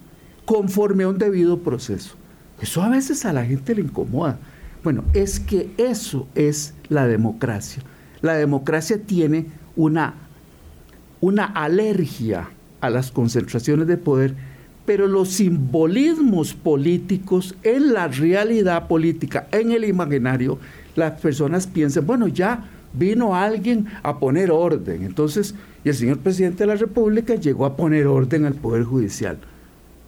conforme 0.46 1.04
a 1.04 1.08
un 1.08 1.18
debido 1.18 1.58
proceso. 1.58 2.14
Eso 2.62 2.82
a 2.82 2.88
veces 2.88 3.26
a 3.26 3.32
la 3.34 3.44
gente 3.44 3.74
le 3.74 3.82
incomoda. 3.82 4.38
Bueno, 4.82 5.04
es 5.12 5.38
que 5.38 5.70
eso 5.76 6.26
es 6.34 6.72
la 6.88 7.06
democracia. 7.06 7.82
La 8.22 8.34
democracia 8.34 9.02
tiene 9.02 9.48
una, 9.76 10.14
una 11.20 11.44
alergia 11.44 12.48
a 12.80 12.88
las 12.88 13.12
concentraciones 13.12 13.86
de 13.86 13.98
poder, 13.98 14.34
pero 14.86 15.06
los 15.06 15.28
simbolismos 15.28 16.54
políticos 16.54 17.54
en 17.62 17.92
la 17.92 18.08
realidad 18.08 18.88
política, 18.88 19.46
en 19.52 19.72
el 19.72 19.84
imaginario, 19.84 20.58
las 20.96 21.20
personas 21.20 21.66
piensan, 21.66 22.06
bueno, 22.06 22.28
ya 22.28 22.64
vino 22.92 23.34
alguien 23.34 23.86
a 24.02 24.18
poner 24.18 24.50
orden. 24.50 25.02
Entonces, 25.04 25.54
y 25.84 25.88
el 25.88 25.94
señor 25.94 26.18
presidente 26.18 26.58
de 26.64 26.68
la 26.68 26.76
República 26.76 27.34
llegó 27.34 27.66
a 27.66 27.76
poner 27.76 28.06
orden 28.06 28.44
al 28.44 28.54
Poder 28.54 28.84
Judicial. 28.84 29.38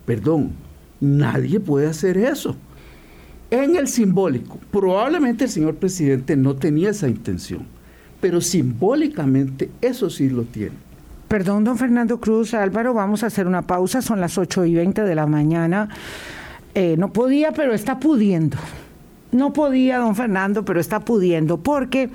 Perdón, 0.06 0.52
nadie 1.00 1.60
puede 1.60 1.88
hacer 1.88 2.16
eso. 2.16 2.56
En 3.50 3.76
el 3.76 3.88
simbólico, 3.88 4.58
probablemente 4.70 5.44
el 5.44 5.50
señor 5.50 5.76
presidente 5.76 6.36
no 6.36 6.56
tenía 6.56 6.90
esa 6.90 7.08
intención, 7.08 7.66
pero 8.20 8.40
simbólicamente 8.40 9.70
eso 9.80 10.10
sí 10.10 10.28
lo 10.28 10.42
tiene. 10.42 10.76
Perdón, 11.28 11.64
don 11.64 11.76
Fernando 11.76 12.20
Cruz, 12.20 12.54
Álvaro, 12.54 12.94
vamos 12.94 13.22
a 13.22 13.26
hacer 13.26 13.46
una 13.46 13.62
pausa, 13.62 14.02
son 14.02 14.20
las 14.20 14.38
8 14.38 14.66
y 14.66 14.74
20 14.74 15.02
de 15.02 15.14
la 15.14 15.26
mañana. 15.26 15.88
Eh, 16.74 16.96
no 16.98 17.12
podía, 17.12 17.52
pero 17.52 17.74
está 17.74 17.98
pudiendo. 17.98 18.56
No 19.32 19.52
podía, 19.52 19.98
don 19.98 20.14
Fernando, 20.14 20.64
pero 20.64 20.80
está 20.80 21.00
pudiendo, 21.00 21.58
porque 21.58 22.10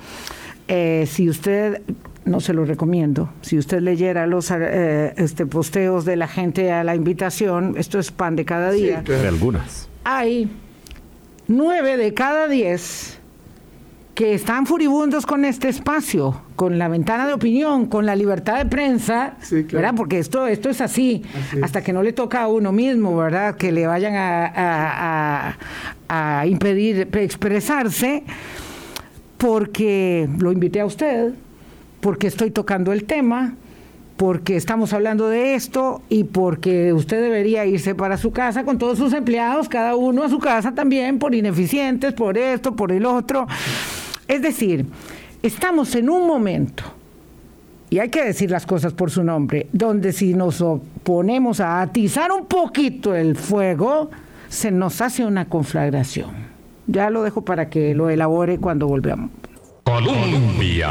eh, 0.72 1.04
si 1.08 1.28
usted, 1.28 1.82
no 2.24 2.38
se 2.38 2.54
lo 2.54 2.64
recomiendo, 2.64 3.28
si 3.40 3.58
usted 3.58 3.80
leyera 3.80 4.28
los 4.28 4.52
eh, 4.52 5.12
este, 5.16 5.44
posteos 5.44 6.04
de 6.04 6.14
la 6.14 6.28
gente 6.28 6.70
a 6.70 6.84
la 6.84 6.94
invitación, 6.94 7.74
esto 7.76 7.98
es 7.98 8.12
pan 8.12 8.36
de 8.36 8.44
cada 8.44 8.70
día. 8.70 9.02
De 9.02 9.26
algunas. 9.26 9.88
Hay 10.04 10.48
nueve 11.48 11.96
de 11.96 12.14
cada 12.14 12.46
diez 12.46 13.18
que 14.14 14.32
están 14.32 14.64
furibundos 14.64 15.26
con 15.26 15.44
este 15.44 15.68
espacio, 15.68 16.40
con 16.54 16.78
la 16.78 16.86
ventana 16.86 17.26
de 17.26 17.32
opinión, 17.32 17.86
con 17.86 18.06
la 18.06 18.14
libertad 18.14 18.58
de 18.58 18.66
prensa, 18.66 19.38
¿verdad? 19.72 19.94
Porque 19.96 20.20
esto, 20.20 20.46
esto 20.46 20.70
es 20.70 20.80
así, 20.80 21.24
hasta 21.62 21.82
que 21.82 21.92
no 21.92 22.04
le 22.04 22.12
toca 22.12 22.42
a 22.42 22.46
uno 22.46 22.70
mismo, 22.70 23.16
¿verdad? 23.16 23.56
Que 23.56 23.72
le 23.72 23.88
vayan 23.88 24.14
a, 24.14 25.56
a 26.08 26.46
impedir 26.46 27.08
expresarse 27.12 28.22
porque 29.40 30.28
lo 30.38 30.52
invité 30.52 30.80
a 30.80 30.84
usted, 30.84 31.32
porque 32.02 32.26
estoy 32.26 32.50
tocando 32.50 32.92
el 32.92 33.04
tema, 33.04 33.54
porque 34.18 34.54
estamos 34.54 34.92
hablando 34.92 35.28
de 35.28 35.54
esto 35.54 36.02
y 36.10 36.24
porque 36.24 36.92
usted 36.92 37.22
debería 37.22 37.64
irse 37.64 37.94
para 37.94 38.18
su 38.18 38.32
casa 38.32 38.64
con 38.64 38.76
todos 38.76 38.98
sus 38.98 39.14
empleados, 39.14 39.66
cada 39.70 39.96
uno 39.96 40.24
a 40.24 40.28
su 40.28 40.38
casa 40.38 40.74
también, 40.74 41.18
por 41.18 41.34
ineficientes, 41.34 42.12
por 42.12 42.36
esto, 42.36 42.76
por 42.76 42.92
el 42.92 43.06
otro. 43.06 43.46
Es 44.28 44.42
decir, 44.42 44.84
estamos 45.42 45.94
en 45.94 46.10
un 46.10 46.26
momento, 46.26 46.82
y 47.88 47.98
hay 47.98 48.10
que 48.10 48.22
decir 48.22 48.50
las 48.50 48.66
cosas 48.66 48.92
por 48.92 49.10
su 49.10 49.24
nombre, 49.24 49.68
donde 49.72 50.12
si 50.12 50.34
nos 50.34 50.60
oponemos 50.60 51.60
a 51.60 51.80
atizar 51.80 52.30
un 52.30 52.44
poquito 52.44 53.14
el 53.14 53.36
fuego, 53.36 54.10
se 54.50 54.70
nos 54.70 55.00
hace 55.00 55.24
una 55.24 55.46
conflagración. 55.46 56.49
Ya 56.90 57.08
lo 57.08 57.22
dejo 57.22 57.42
para 57.42 57.70
que 57.70 57.94
lo 57.94 58.10
elabore 58.10 58.58
cuando 58.58 58.88
volvamos. 58.88 59.30
Colombia. 59.84 60.90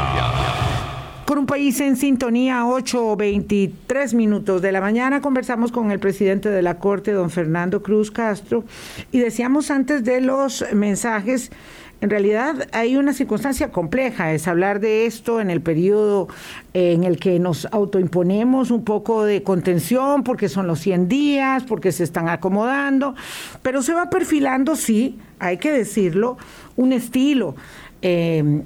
Con 1.26 1.38
un 1.38 1.46
país 1.46 1.78
en 1.80 1.96
sintonía, 1.96 2.64
8.23 2.64 4.14
minutos 4.14 4.62
de 4.62 4.72
la 4.72 4.80
mañana, 4.80 5.20
conversamos 5.20 5.70
con 5.70 5.90
el 5.90 6.00
presidente 6.00 6.48
de 6.48 6.62
la 6.62 6.78
Corte, 6.78 7.12
don 7.12 7.30
Fernando 7.30 7.82
Cruz 7.82 8.10
Castro, 8.10 8.64
y 9.12 9.18
decíamos 9.20 9.70
antes 9.70 10.02
de 10.02 10.22
los 10.22 10.64
mensajes 10.72 11.52
en 12.00 12.08
realidad 12.08 12.68
hay 12.72 12.96
una 12.96 13.12
circunstancia 13.12 13.70
compleja, 13.70 14.32
es 14.32 14.48
hablar 14.48 14.80
de 14.80 15.04
esto 15.04 15.40
en 15.40 15.50
el 15.50 15.60
periodo 15.60 16.28
en 16.72 17.04
el 17.04 17.18
que 17.18 17.38
nos 17.38 17.66
autoimponemos 17.66 18.70
un 18.70 18.84
poco 18.84 19.24
de 19.24 19.42
contención, 19.42 20.24
porque 20.24 20.48
son 20.48 20.66
los 20.66 20.80
100 20.80 21.08
días, 21.08 21.64
porque 21.64 21.92
se 21.92 22.04
están 22.04 22.28
acomodando, 22.28 23.14
pero 23.62 23.82
se 23.82 23.92
va 23.92 24.08
perfilando, 24.08 24.76
sí, 24.76 25.18
hay 25.38 25.58
que 25.58 25.72
decirlo, 25.72 26.38
un 26.76 26.92
estilo 26.92 27.54
eh, 28.00 28.62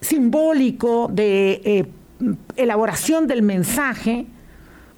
simbólico 0.00 1.10
de 1.12 1.60
eh, 1.64 1.86
elaboración 2.56 3.26
del 3.26 3.42
mensaje 3.42 4.26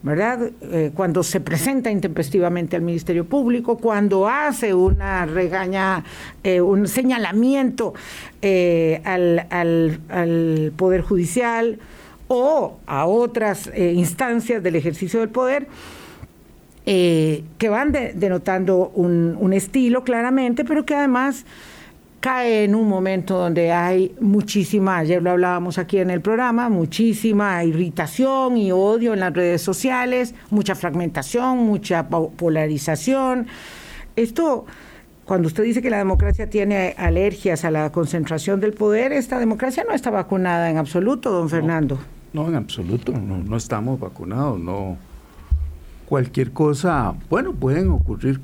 ¿verdad? 0.03 0.51
Eh, 0.63 0.93
cuando 0.95 1.23
se 1.23 1.41
presenta 1.41 1.91
intempestivamente 1.91 2.77
al 2.77 2.83
Ministerio 2.83 3.27
Público, 3.27 3.77
cuando 3.77 4.29
hace 4.29 4.73
una 4.73 5.27
regaña, 5.27 6.05
eh, 6.43 6.61
un 6.61 6.89
señalamiento 6.89 7.93
eh, 8.41 9.03
al, 9.05 9.47
al, 9.51 10.73
Poder 10.77 11.03
Judicial 11.03 11.79
o 12.29 12.79
a 12.87 13.07
otras 13.07 13.71
instancias 13.77 14.63
del 14.63 14.77
ejercicio 14.77 15.21
del 15.21 15.29
poder, 15.29 15.67
que 16.85 17.69
van 17.69 17.93
denotando 17.93 18.91
un, 18.95 19.37
un 19.39 19.53
estilo 19.53 20.03
claramente, 20.03 20.65
pero 20.65 20.85
que 20.85 20.95
además 20.95 21.45
cae 22.21 22.65
en 22.65 22.75
un 22.75 22.87
momento 22.87 23.39
donde 23.39 23.73
hay 23.73 24.15
muchísima, 24.21 24.99
ayer 24.99 25.23
lo 25.23 25.31
hablábamos 25.31 25.79
aquí 25.79 25.99
en 25.99 26.11
el 26.11 26.21
programa, 26.21 26.69
muchísima 26.69 27.65
irritación 27.65 28.59
y 28.59 28.71
odio 28.73 29.15
en 29.15 29.21
las 29.21 29.33
redes 29.33 29.63
sociales, 29.63 30.35
mucha 30.51 30.75
fragmentación, 30.75 31.59
mucha 31.59 32.09
polarización. 32.09 33.47
Esto, 34.17 34.67
cuando 35.25 35.49
usted 35.49 35.65
dice 35.65 35.81
que 35.81 35.89
la 35.89 35.97
democracia 35.97 36.51
tiene 36.51 36.95
alergias 36.99 37.65
a 37.65 37.71
la 37.71 37.91
concentración 37.91 38.61
del 38.61 38.75
poder, 38.75 39.13
esta 39.13 39.39
democracia 39.39 39.85
no 39.89 39.95
está 39.95 40.11
vacunada 40.11 40.71
en 40.71 40.77
absoluto, 40.77 41.31
don 41.31 41.49
Fernando. 41.49 41.99
No, 42.35 42.47
en 42.49 42.55
absoluto, 42.55 43.13
no, 43.13 43.39
no 43.39 43.57
estamos 43.57 43.99
vacunados, 43.99 44.61
no. 44.61 44.99
Cualquier 46.07 46.53
cosa, 46.53 47.15
bueno, 47.31 47.55
pueden 47.55 47.89
ocurrir 47.91 48.41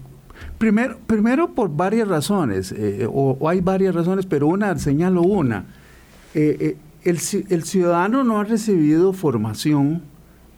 Primero, 0.59 0.99
primero 1.07 1.55
por 1.55 1.75
varias 1.75 2.09
razones, 2.09 2.73
eh, 2.73 3.07
o, 3.11 3.49
hay 3.49 3.61
varias 3.61 3.95
razones, 3.95 4.27
pero 4.27 4.47
una, 4.47 4.79
señalo 4.79 5.23
una. 5.23 5.67
Eh, 6.35 6.57
eh, 6.61 6.77
el, 7.03 7.19
el, 7.51 7.65
ciudadano 7.65 8.25
no 8.25 8.41
ha 8.41 8.45
recibido 8.45 9.13
formación 9.13 10.03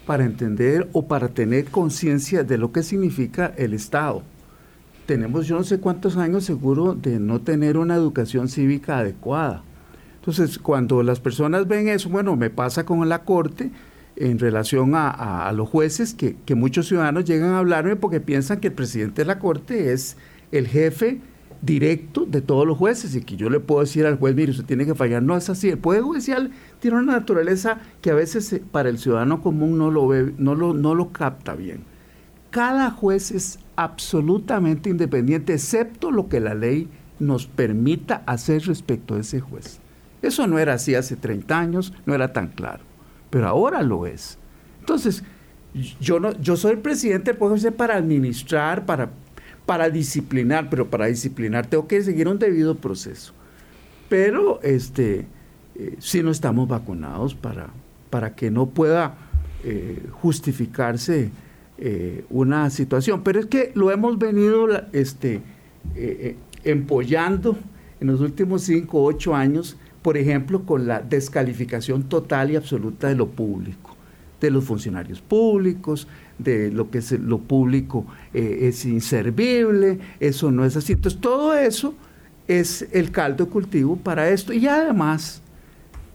para 0.06 0.24
entender 0.24 0.88
o 0.92 1.06
para 1.06 1.28
tener 1.28 1.66
conciencia 1.66 2.42
de 2.44 2.58
lo 2.58 2.72
que 2.72 2.82
significa 2.82 3.52
el 3.56 3.74
Estado. 3.74 4.22
Tenemos 5.06 5.46
yo 5.46 5.56
no 5.56 5.64
sé 5.64 5.80
cuántos 5.80 6.16
años 6.16 6.44
seguro 6.44 6.94
de 6.94 7.18
no 7.18 7.40
tener 7.40 7.76
una 7.76 7.94
educación 7.94 8.48
cívica 8.48 8.98
adecuada. 8.98 9.62
Entonces, 10.20 10.58
cuando 10.58 11.02
las 11.02 11.20
personas 11.20 11.66
ven 11.66 11.88
eso, 11.88 12.10
bueno, 12.10 12.36
me 12.36 12.50
pasa 12.50 12.84
con 12.84 13.08
la 13.08 13.24
Corte, 13.24 13.70
en 14.20 14.38
relación 14.38 14.92
a, 14.94 15.50
los 15.54 15.68
jueces, 15.68 16.14
que, 16.14 16.54
muchos 16.54 16.88
ciudadanos 16.88 17.24
llegan 17.24 17.50
a 17.50 17.58
hablarme 17.58 17.96
porque 17.96 18.20
piensan 18.20 18.60
que 18.60 18.68
el 18.68 18.74
presidente 18.74 19.22
de 19.22 19.26
la 19.26 19.38
Corte 19.38 19.92
es 19.92 20.16
el 20.52 20.66
jefe 20.66 21.20
directo 21.62 22.24
de 22.24 22.40
todos 22.40 22.66
los 22.66 22.78
jueces 22.78 23.14
y 23.16 23.22
que 23.22 23.36
yo 23.36 23.50
le 23.50 23.60
puedo 23.60 23.80
decir 23.80 24.06
al 24.06 24.16
juez, 24.18 24.34
mire, 24.34 24.52
usted 24.52 24.64
tiene 24.64 24.86
que 24.86 24.94
fallar. 24.94 25.22
No 25.22 25.36
es 25.36 25.50
así. 25.50 25.68
El 25.68 25.78
Poder 25.78 26.02
Judicial 26.02 26.50
tiene 26.78 26.98
una 26.98 27.12
naturaleza 27.12 27.78
que 28.00 28.10
a 28.10 28.14
veces 28.14 28.52
eh, 28.52 28.62
para 28.70 28.88
el 28.88 28.98
ciudadano 28.98 29.42
común 29.42 29.76
no 29.76 29.90
lo 29.90 30.08
no 30.38 30.54
lo, 30.54 30.74
no 30.74 30.94
lo 30.94 31.12
capta 31.12 31.54
bien. 31.54 31.82
cada 32.50 32.90
juez 32.90 33.30
es 33.30 33.58
absolutamente 33.76 34.90
independiente, 34.90 35.54
excepto 35.54 36.10
lo 36.10 36.28
que 36.28 36.40
la 36.40 36.54
ley 36.54 36.88
nos 37.20 37.46
permita 37.46 38.22
hacer 38.26 38.66
respecto 38.66 39.14
a 39.14 39.20
ese 39.20 39.40
juez. 39.40 39.80
Eso 40.22 40.46
no 40.46 40.58
era 40.58 40.74
así 40.74 40.94
hace 40.94 41.16
30 41.16 41.58
años, 41.58 41.92
no 42.04 42.14
era 42.14 42.32
tan 42.32 42.48
claro, 42.48 42.82
pero 43.30 43.48
ahora 43.48 43.82
lo 43.82 44.06
es. 44.06 44.38
Entonces, 44.80 45.22
yo, 46.00 46.18
no, 46.20 46.32
yo 46.40 46.56
soy 46.56 46.72
el 46.72 46.78
presidente 46.78 47.34
puedo 47.34 47.56
ser 47.58 47.74
para 47.74 47.96
administrar, 47.96 48.86
para, 48.86 49.10
para 49.66 49.90
disciplinar, 49.90 50.70
pero 50.70 50.88
para 50.88 51.06
disciplinar 51.06 51.66
tengo 51.66 51.86
que 51.86 52.02
seguir 52.02 52.28
un 52.28 52.38
debido 52.38 52.74
proceso. 52.76 53.34
Pero 54.08 54.60
este, 54.62 55.26
eh, 55.74 55.96
si 55.98 56.22
no 56.22 56.30
estamos 56.30 56.66
vacunados 56.66 57.34
para, 57.34 57.68
para 58.10 58.34
que 58.34 58.50
no 58.50 58.66
pueda 58.66 59.14
eh, 59.62 60.06
justificarse 60.10 61.30
eh, 61.78 62.24
una 62.30 62.70
situación. 62.70 63.22
Pero 63.22 63.40
es 63.40 63.46
que 63.46 63.72
lo 63.74 63.90
hemos 63.90 64.18
venido 64.18 64.68
este, 64.92 65.42
empollando 66.64 67.56
en 68.00 68.08
los 68.08 68.20
últimos 68.20 68.62
cinco 68.62 68.98
o 68.98 69.04
ocho 69.04 69.34
años, 69.34 69.76
por 70.02 70.16
ejemplo, 70.16 70.64
con 70.64 70.86
la 70.86 71.00
descalificación 71.00 72.04
total 72.04 72.50
y 72.50 72.56
absoluta 72.56 73.08
de 73.08 73.14
lo 73.14 73.28
público, 73.28 73.96
de 74.40 74.50
los 74.50 74.64
funcionarios 74.64 75.20
públicos, 75.20 76.06
de 76.38 76.70
lo 76.70 76.90
que 76.90 76.98
es 76.98 77.12
lo 77.12 77.38
público 77.38 78.06
es 78.32 78.84
inservible, 78.84 79.98
eso 80.20 80.50
no 80.50 80.64
es 80.64 80.76
así. 80.76 80.92
Entonces, 80.92 81.20
todo 81.20 81.54
eso 81.54 81.94
es 82.46 82.88
el 82.92 83.10
caldo 83.10 83.44
de 83.44 83.50
cultivo 83.50 83.96
para 83.96 84.28
esto. 84.30 84.52
Y 84.52 84.66
además, 84.66 85.42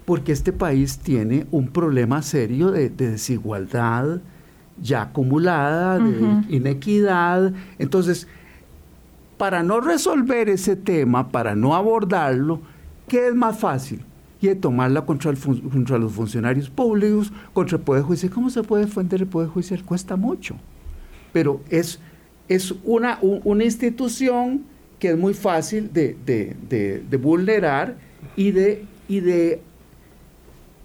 porque 0.05 0.31
este 0.31 0.53
país 0.53 0.97
tiene 0.97 1.45
un 1.51 1.67
problema 1.67 2.21
serio 2.21 2.71
de, 2.71 2.89
desigualdad 2.89 4.19
ya 4.81 5.03
acumulada, 5.03 5.99
de 5.99 6.55
inequidad. 6.55 7.53
Entonces, 7.77 8.27
para 9.37 9.61
no 9.61 9.81
resolver 9.81 10.49
ese 10.49 10.75
tema, 10.75 11.29
para 11.29 11.53
no 11.55 11.75
abordarlo, 11.75 12.61
¿qué 13.07 13.27
es 13.27 13.35
más 13.35 13.57
fácil? 13.57 14.01
Y 14.41 14.47
de 14.47 14.55
tomarla 14.55 15.05
contra, 15.05 15.31
los 15.31 16.11
funcionarios 16.11 16.69
públicos, 16.69 17.31
contra 17.53 17.77
el 17.77 17.83
Poder 17.83 18.03
Judicial. 18.03 18.31
¿Cómo 18.31 18.49
se 18.49 18.63
puede 18.63 18.85
defender 18.85 19.21
el 19.21 19.27
Poder 19.27 19.49
Judicial? 19.49 19.83
Cuesta 19.83 20.17
mucho. 20.17 20.55
Pero 21.31 21.61
es, 21.69 21.99
es 22.49 22.73
una, 22.83 23.19
una 23.21 23.63
institución 23.63 24.65
que 24.99 25.11
es 25.11 25.17
muy 25.17 25.33
fácil 25.33 25.91
de, 25.93 27.19
vulnerar 27.21 27.95
y 28.35 28.51
de, 28.51 28.85
y 29.07 29.21
de 29.21 29.61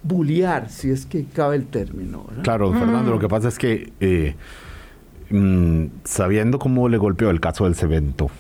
bullear, 0.03 0.71
si 0.71 0.91
es 0.91 1.05
que 1.05 1.25
cabe 1.25 1.57
el 1.57 1.67
término. 1.67 2.27
Claro, 2.43 2.73
Fernando, 2.73 3.11
lo 3.11 3.19
que 3.19 3.29
pasa 3.29 3.49
es 3.49 3.59
que 3.59 3.93
eh, 4.01 4.35
mm, 5.31 5.87
sabiendo 6.05 6.59
cómo 6.59 6.89
le 6.89 6.97
golpeó 6.97 7.31
el 7.31 7.41
caso 7.41 7.65
del 7.65 7.75
cemento 7.75 8.31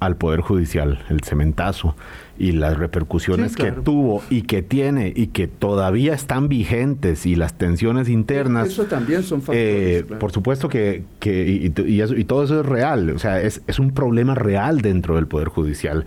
al 0.00 0.16
Poder 0.16 0.40
Judicial, 0.40 1.04
el 1.08 1.20
cementazo, 1.20 1.94
y 2.38 2.52
las 2.52 2.78
repercusiones 2.78 3.54
que 3.54 3.70
tuvo 3.70 4.22
y 4.30 4.42
que 4.42 4.62
tiene 4.62 5.12
y 5.14 5.26
que 5.26 5.46
todavía 5.46 6.14
están 6.14 6.48
vigentes 6.48 7.26
y 7.26 7.36
las 7.36 7.58
tensiones 7.58 8.08
internas. 8.08 8.68
Eso 8.68 8.84
también 8.84 9.22
son 9.22 9.42
factores. 9.42 10.00
Eh, 10.00 10.04
por 10.18 10.32
supuesto 10.32 10.70
que, 10.70 11.04
que 11.18 11.46
y, 11.46 11.66
y, 11.66 12.24
todo 12.24 12.44
eso 12.44 12.60
es 12.60 12.66
real, 12.66 13.10
o 13.10 13.18
sea, 13.18 13.42
es, 13.42 13.60
es, 13.66 13.78
un 13.78 13.92
problema 13.92 14.34
real 14.34 14.80
dentro 14.80 15.16
del 15.16 15.26
Poder 15.26 15.48
Judicial. 15.48 16.06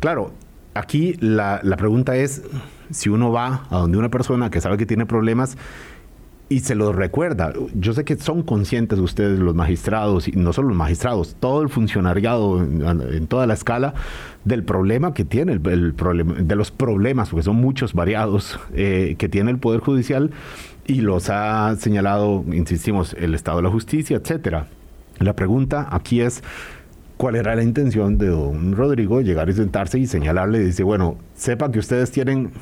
Claro, 0.00 0.32
aquí 0.72 1.16
la, 1.20 1.60
la 1.62 1.76
pregunta 1.76 2.16
es 2.16 2.42
si 2.90 3.10
uno 3.10 3.30
va 3.30 3.66
a 3.70 3.78
donde 3.78 3.98
una 3.98 4.08
persona 4.08 4.48
que 4.48 4.62
sabe 4.62 4.78
que 4.78 4.86
tiene 4.86 5.04
problemas 5.04 5.58
y 6.54 6.60
se 6.60 6.76
los 6.76 6.94
recuerda. 6.94 7.52
Yo 7.74 7.94
sé 7.94 8.04
que 8.04 8.16
son 8.16 8.42
conscientes 8.44 9.00
ustedes, 9.00 9.40
los 9.40 9.56
magistrados, 9.56 10.28
y 10.28 10.32
no 10.32 10.52
solo 10.52 10.68
los 10.68 10.76
magistrados, 10.76 11.34
todo 11.40 11.62
el 11.62 11.68
funcionariado 11.68 12.62
en, 12.62 13.26
toda 13.26 13.48
la 13.48 13.54
escala 13.54 13.94
del 14.44 14.62
problema 14.62 15.14
que 15.14 15.24
tiene, 15.24 15.50
el, 15.50 15.94
problema, 15.94 16.34
de 16.34 16.54
los 16.54 16.70
problemas, 16.70 17.30
porque 17.30 17.42
son 17.42 17.56
muchos 17.56 17.92
variados, 17.92 18.60
eh, 18.72 19.16
que 19.18 19.28
tiene 19.28 19.50
el 19.50 19.58
Poder 19.58 19.80
Judicial 19.80 20.30
y 20.86 21.00
los 21.00 21.28
ha 21.28 21.74
señalado, 21.74 22.44
insistimos, 22.52 23.16
el 23.18 23.34
Estado 23.34 23.56
de 23.56 23.64
la 23.64 23.70
Justicia, 23.70 24.16
etcétera. 24.16 24.68
La 25.18 25.34
pregunta 25.34 25.88
aquí 25.90 26.20
es, 26.20 26.44
¿cuál 27.16 27.34
era 27.34 27.56
la 27.56 27.64
intención 27.64 28.16
de 28.16 28.28
don 28.28 28.76
Rodrigo 28.76 29.22
llegar 29.22 29.48
y 29.48 29.54
sentarse 29.54 29.98
y 29.98 30.06
señalarle? 30.06 30.60
Dice, 30.60 30.84
bueno, 30.84 31.16
sepa 31.34 31.72
que 31.72 31.80
ustedes 31.80 32.12
tienen 32.12 32.52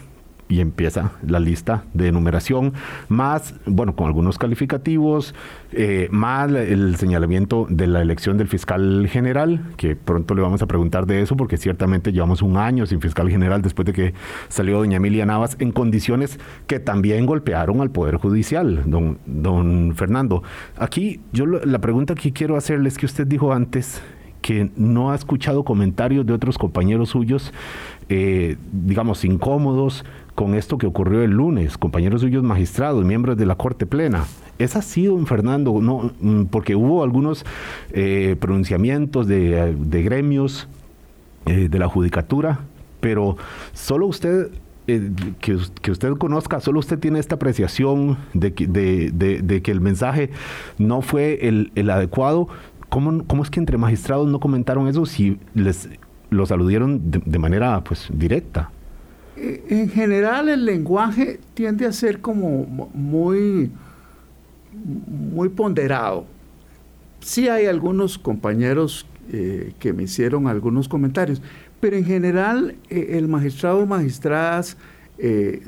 y 0.48 0.60
empieza 0.60 1.12
la 1.26 1.40
lista 1.40 1.84
de 1.94 2.12
numeración, 2.12 2.74
más, 3.08 3.54
bueno, 3.66 3.96
con 3.96 4.06
algunos 4.06 4.38
calificativos, 4.38 5.34
eh, 5.72 6.08
más 6.10 6.50
el 6.52 6.96
señalamiento 6.96 7.66
de 7.70 7.86
la 7.86 8.02
elección 8.02 8.36
del 8.36 8.48
fiscal 8.48 9.08
general, 9.08 9.62
que 9.76 9.96
pronto 9.96 10.34
le 10.34 10.42
vamos 10.42 10.60
a 10.60 10.66
preguntar 10.66 11.06
de 11.06 11.22
eso, 11.22 11.36
porque 11.36 11.56
ciertamente 11.56 12.12
llevamos 12.12 12.42
un 12.42 12.56
año 12.56 12.84
sin 12.86 13.00
fiscal 13.00 13.30
general 13.30 13.62
después 13.62 13.86
de 13.86 13.92
que 13.92 14.14
salió 14.48 14.78
doña 14.78 14.98
Emilia 14.98 15.24
Navas, 15.24 15.56
en 15.58 15.72
condiciones 15.72 16.38
que 16.66 16.80
también 16.80 17.24
golpearon 17.24 17.80
al 17.80 17.90
Poder 17.90 18.16
Judicial, 18.16 18.82
don, 18.86 19.18
don 19.26 19.94
Fernando. 19.94 20.42
Aquí 20.76 21.20
yo 21.32 21.46
la 21.46 21.80
pregunta 21.80 22.14
que 22.14 22.32
quiero 22.32 22.56
hacerle 22.56 22.88
es 22.88 22.98
que 22.98 23.06
usted 23.06 23.26
dijo 23.26 23.52
antes 23.52 24.02
que 24.42 24.70
no 24.76 25.12
ha 25.12 25.14
escuchado 25.14 25.64
comentarios 25.64 26.26
de 26.26 26.34
otros 26.34 26.58
compañeros 26.58 27.10
suyos, 27.10 27.52
eh, 28.08 28.56
digamos, 28.72 29.24
incómodos 29.24 30.04
con 30.34 30.54
esto 30.54 30.78
que 30.78 30.86
ocurrió 30.86 31.22
el 31.22 31.32
lunes, 31.32 31.76
compañeros 31.78 32.22
suyos 32.22 32.42
magistrados, 32.42 33.04
miembros 33.04 33.36
de 33.36 33.46
la 33.46 33.54
Corte 33.54 33.86
Plena. 33.86 34.24
¿Es 34.58 34.76
así, 34.76 35.06
don 35.06 35.26
Fernando? 35.26 35.80
No, 35.80 36.12
mm, 36.20 36.44
porque 36.44 36.74
hubo 36.74 37.02
algunos 37.02 37.44
eh, 37.92 38.36
pronunciamientos 38.40 39.26
de, 39.26 40.02
gremios 40.04 40.68
eh, 41.46 41.68
de 41.68 41.78
la 41.78 41.88
judicatura, 41.88 42.60
pero 43.00 43.36
solo 43.72 44.06
usted 44.06 44.50
que, 45.40 45.54
usted 45.90 46.12
conozca, 46.14 46.60
solo 46.60 46.80
usted 46.80 46.98
tiene 46.98 47.18
esta 47.18 47.36
apreciación 47.36 48.18
de 48.34 48.52
que, 48.52 48.66
de, 48.66 49.62
que 49.62 49.70
el 49.70 49.80
mensaje 49.80 50.30
no 50.78 51.02
fue 51.02 51.46
el, 51.46 51.90
adecuado. 51.90 52.48
¿Cómo, 52.88 53.24
¿Cómo, 53.24 53.42
es 53.42 53.50
que 53.50 53.60
entre 53.60 53.78
magistrados 53.78 54.28
no 54.28 54.40
comentaron 54.40 54.88
eso 54.88 55.06
si 55.06 55.38
les 55.54 55.88
los 56.30 56.50
aludieron 56.50 57.10
de, 57.10 57.38
manera 57.38 57.82
pues 57.84 58.08
directa? 58.12 58.70
Eh, 59.42 59.64
en 59.70 59.88
general 59.88 60.48
el 60.48 60.64
lenguaje 60.64 61.40
tiende 61.54 61.84
a 61.84 61.92
ser 61.92 62.20
como 62.20 62.64
muy, 62.94 63.72
muy 64.72 65.48
ponderado. 65.48 66.26
Sí 67.18 67.48
hay 67.48 67.66
algunos 67.66 68.18
compañeros 68.18 69.04
eh, 69.32 69.72
que 69.80 69.92
me 69.92 70.04
hicieron 70.04 70.46
algunos 70.46 70.88
comentarios, 70.88 71.42
pero 71.80 71.96
en 71.96 72.04
general 72.04 72.76
eh, 72.88 73.18
el 73.18 73.26
magistrado 73.26 73.80
o 73.80 73.86
magistradas 73.86 74.76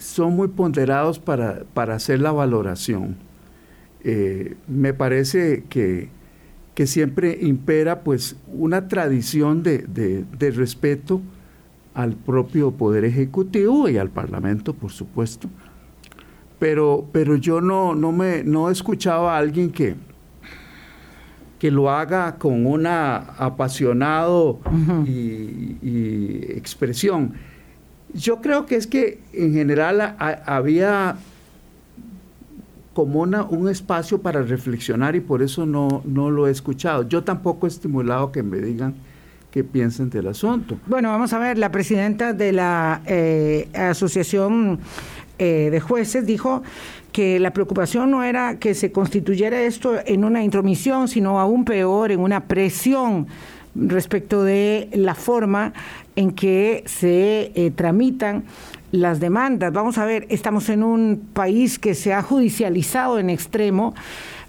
son 0.01 0.35
muy 0.35 0.49
ponderados 0.49 1.21
para, 1.21 1.63
para 1.75 1.95
hacer 1.95 2.21
la 2.21 2.33
valoración. 2.33 3.17
me 4.67 4.93
parece 4.93 5.63
que 5.69 6.09
que 6.75 6.87
siempre 6.87 7.39
impera 7.41 8.01
pues 8.01 8.37
una 8.49 8.89
tradición 8.89 9.63
de, 9.63 10.25
respeto 10.57 11.23
al 11.95 12.15
propio 12.15 12.73
Poder 12.73 13.05
Ejecutivo 13.05 13.89
y 13.89 13.97
al 13.97 14.11
Parlamento, 14.11 14.75
por 14.75 14.91
supuesto. 14.91 15.49
Pero, 16.59 17.07
pero 17.13 17.37
yo 17.37 17.61
no, 17.61 17.95
no, 17.95 18.13
me, 18.13 18.43
no 18.43 18.69
escuchaba 18.71 19.37
a 19.37 19.39
alguien 19.39 19.71
que, 19.71 19.95
que 21.59 21.71
lo 21.71 21.91
haga 21.91 22.37
con 22.37 22.67
una 22.67 23.17
apasionado 23.17 24.61
y, 25.07 26.39
expresión. 26.57 27.35
Yo 28.13 28.41
creo 28.41 28.67
que 28.67 28.77
es 28.77 28.87
que 28.87 29.21
en 29.33 29.53
general 29.53 30.17
había 30.19 31.17
como 32.93 33.21
un 33.23 33.69
espacio 33.69 34.23
para 34.23 34.43
reflexionar 34.43 35.17
y 35.17 35.21
por 35.21 35.43
eso 35.43 35.67
no, 35.67 36.03
no 36.05 36.31
lo 36.31 36.47
he 36.47 36.51
escuchado. 36.51 37.09
Yo 37.09 37.25
tampoco 37.25 37.67
he 37.67 37.69
estimulado 37.69 38.31
que 38.31 38.43
me 38.43 38.59
digan 38.59 38.95
qué 39.55 39.63
piensan 39.63 40.11
del 40.11 40.27
asunto. 40.27 40.79
Bueno, 40.85 41.11
vamos 41.11 41.33
a 41.33 41.39
ver, 41.39 41.59
la 41.59 41.71
presidenta 41.71 42.33
de 42.33 42.51
la 42.51 43.03
eh, 43.07 43.69
Asociación 43.73 44.81
eh, 45.39 45.69
de 45.71 45.79
Jueces 45.79 46.27
dijo 46.27 46.65
que 47.13 47.39
la 47.39 47.53
preocupación 47.53 48.11
no 48.11 48.25
era 48.25 48.59
que 48.59 48.75
se 48.75 48.91
constituyera 48.91 49.63
esto 49.63 49.95
en 50.07 50.25
una 50.25 50.43
intromisión, 50.43 51.07
sino 51.07 51.39
aún 51.39 51.65
peor, 51.65 52.11
en 52.11 52.19
una 52.19 52.49
presión 52.49 53.29
respecto 53.77 54.43
de 54.43 54.89
la 54.93 55.15
forma 55.15 55.73
en 56.17 56.33
que 56.33 56.83
se 56.87 57.53
eh, 57.55 57.71
tramitan 57.71 58.43
las 58.91 59.21
demandas. 59.21 59.73
Vamos 59.73 59.99
a 59.99 60.05
ver, 60.05 60.27
estamos 60.31 60.69
en 60.69 60.83
un 60.83 61.29
país 61.33 61.79
que 61.79 61.95
se 61.95 62.13
ha 62.13 62.23
judicializado 62.23 63.21
en 63.21 63.31
extremo. 63.31 63.95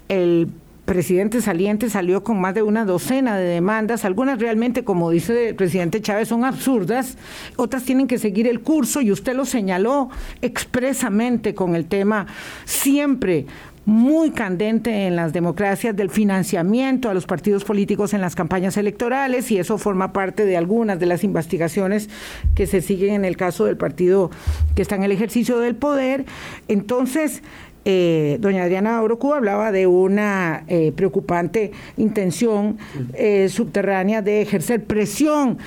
El 0.09 0.49
presidente 0.85 1.41
saliente 1.41 1.89
salió 1.89 2.23
con 2.23 2.39
más 2.39 2.53
de 2.53 2.61
una 2.61 2.85
docena 2.85 3.37
de 3.37 3.45
demandas, 3.45 4.05
algunas 4.05 4.39
realmente, 4.39 4.83
como 4.83 5.09
dice 5.09 5.49
el 5.49 5.55
presidente 5.55 6.01
Chávez, 6.01 6.27
son 6.27 6.45
absurdas, 6.45 7.17
otras 7.57 7.83
tienen 7.83 8.07
que 8.07 8.19
seguir 8.19 8.47
el 8.47 8.61
curso 8.61 9.01
y 9.01 9.11
usted 9.11 9.35
lo 9.35 9.45
señaló 9.45 10.09
expresamente 10.41 11.55
con 11.55 11.75
el 11.75 11.85
tema 11.85 12.27
siempre 12.65 13.47
muy 13.85 14.31
candente 14.31 15.05
en 15.05 15.15
las 15.15 15.31
democracias 15.31 15.95
del 15.95 16.09
financiamiento 16.09 17.09
a 17.09 17.13
los 17.13 17.27
partidos 17.27 17.63
políticos 17.63 18.13
en 18.13 18.21
las 18.21 18.35
campañas 18.35 18.77
electorales 18.77 19.51
y 19.51 19.59
eso 19.59 19.77
forma 19.77 20.11
parte 20.11 20.45
de 20.45 20.57
algunas 20.57 20.99
de 20.99 21.05
las 21.05 21.23
investigaciones 21.23 22.09
que 22.55 22.65
se 22.65 22.81
siguen 22.81 23.13
en 23.13 23.25
el 23.25 23.37
caso 23.37 23.65
del 23.65 23.77
partido 23.77 24.31
que 24.75 24.81
está 24.81 24.95
en 24.95 25.03
el 25.03 25.11
ejercicio 25.11 25.59
del 25.59 25.75
poder. 25.75 26.25
Entonces, 26.67 27.43
eh, 27.87 28.37
doña 28.41 28.63
Adriana 28.63 28.99
Orocu 29.03 29.31
hablaba 29.35 29.71
de 29.71 29.85
una 29.85 30.63
eh, 30.67 30.91
preocupante 30.95 31.71
intención 31.97 32.79
eh, 33.13 33.47
subterránea 33.47 34.23
de 34.23 34.41
ejercer 34.41 34.83
presión 34.85 35.59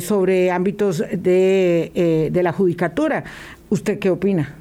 sobre 0.00 0.50
ámbitos 0.50 0.98
de, 0.98 2.30
de, 2.32 2.42
la 2.42 2.52
judicatura. 2.52 3.22
¿Usted 3.70 4.00
qué 4.00 4.10
opina? 4.10 4.56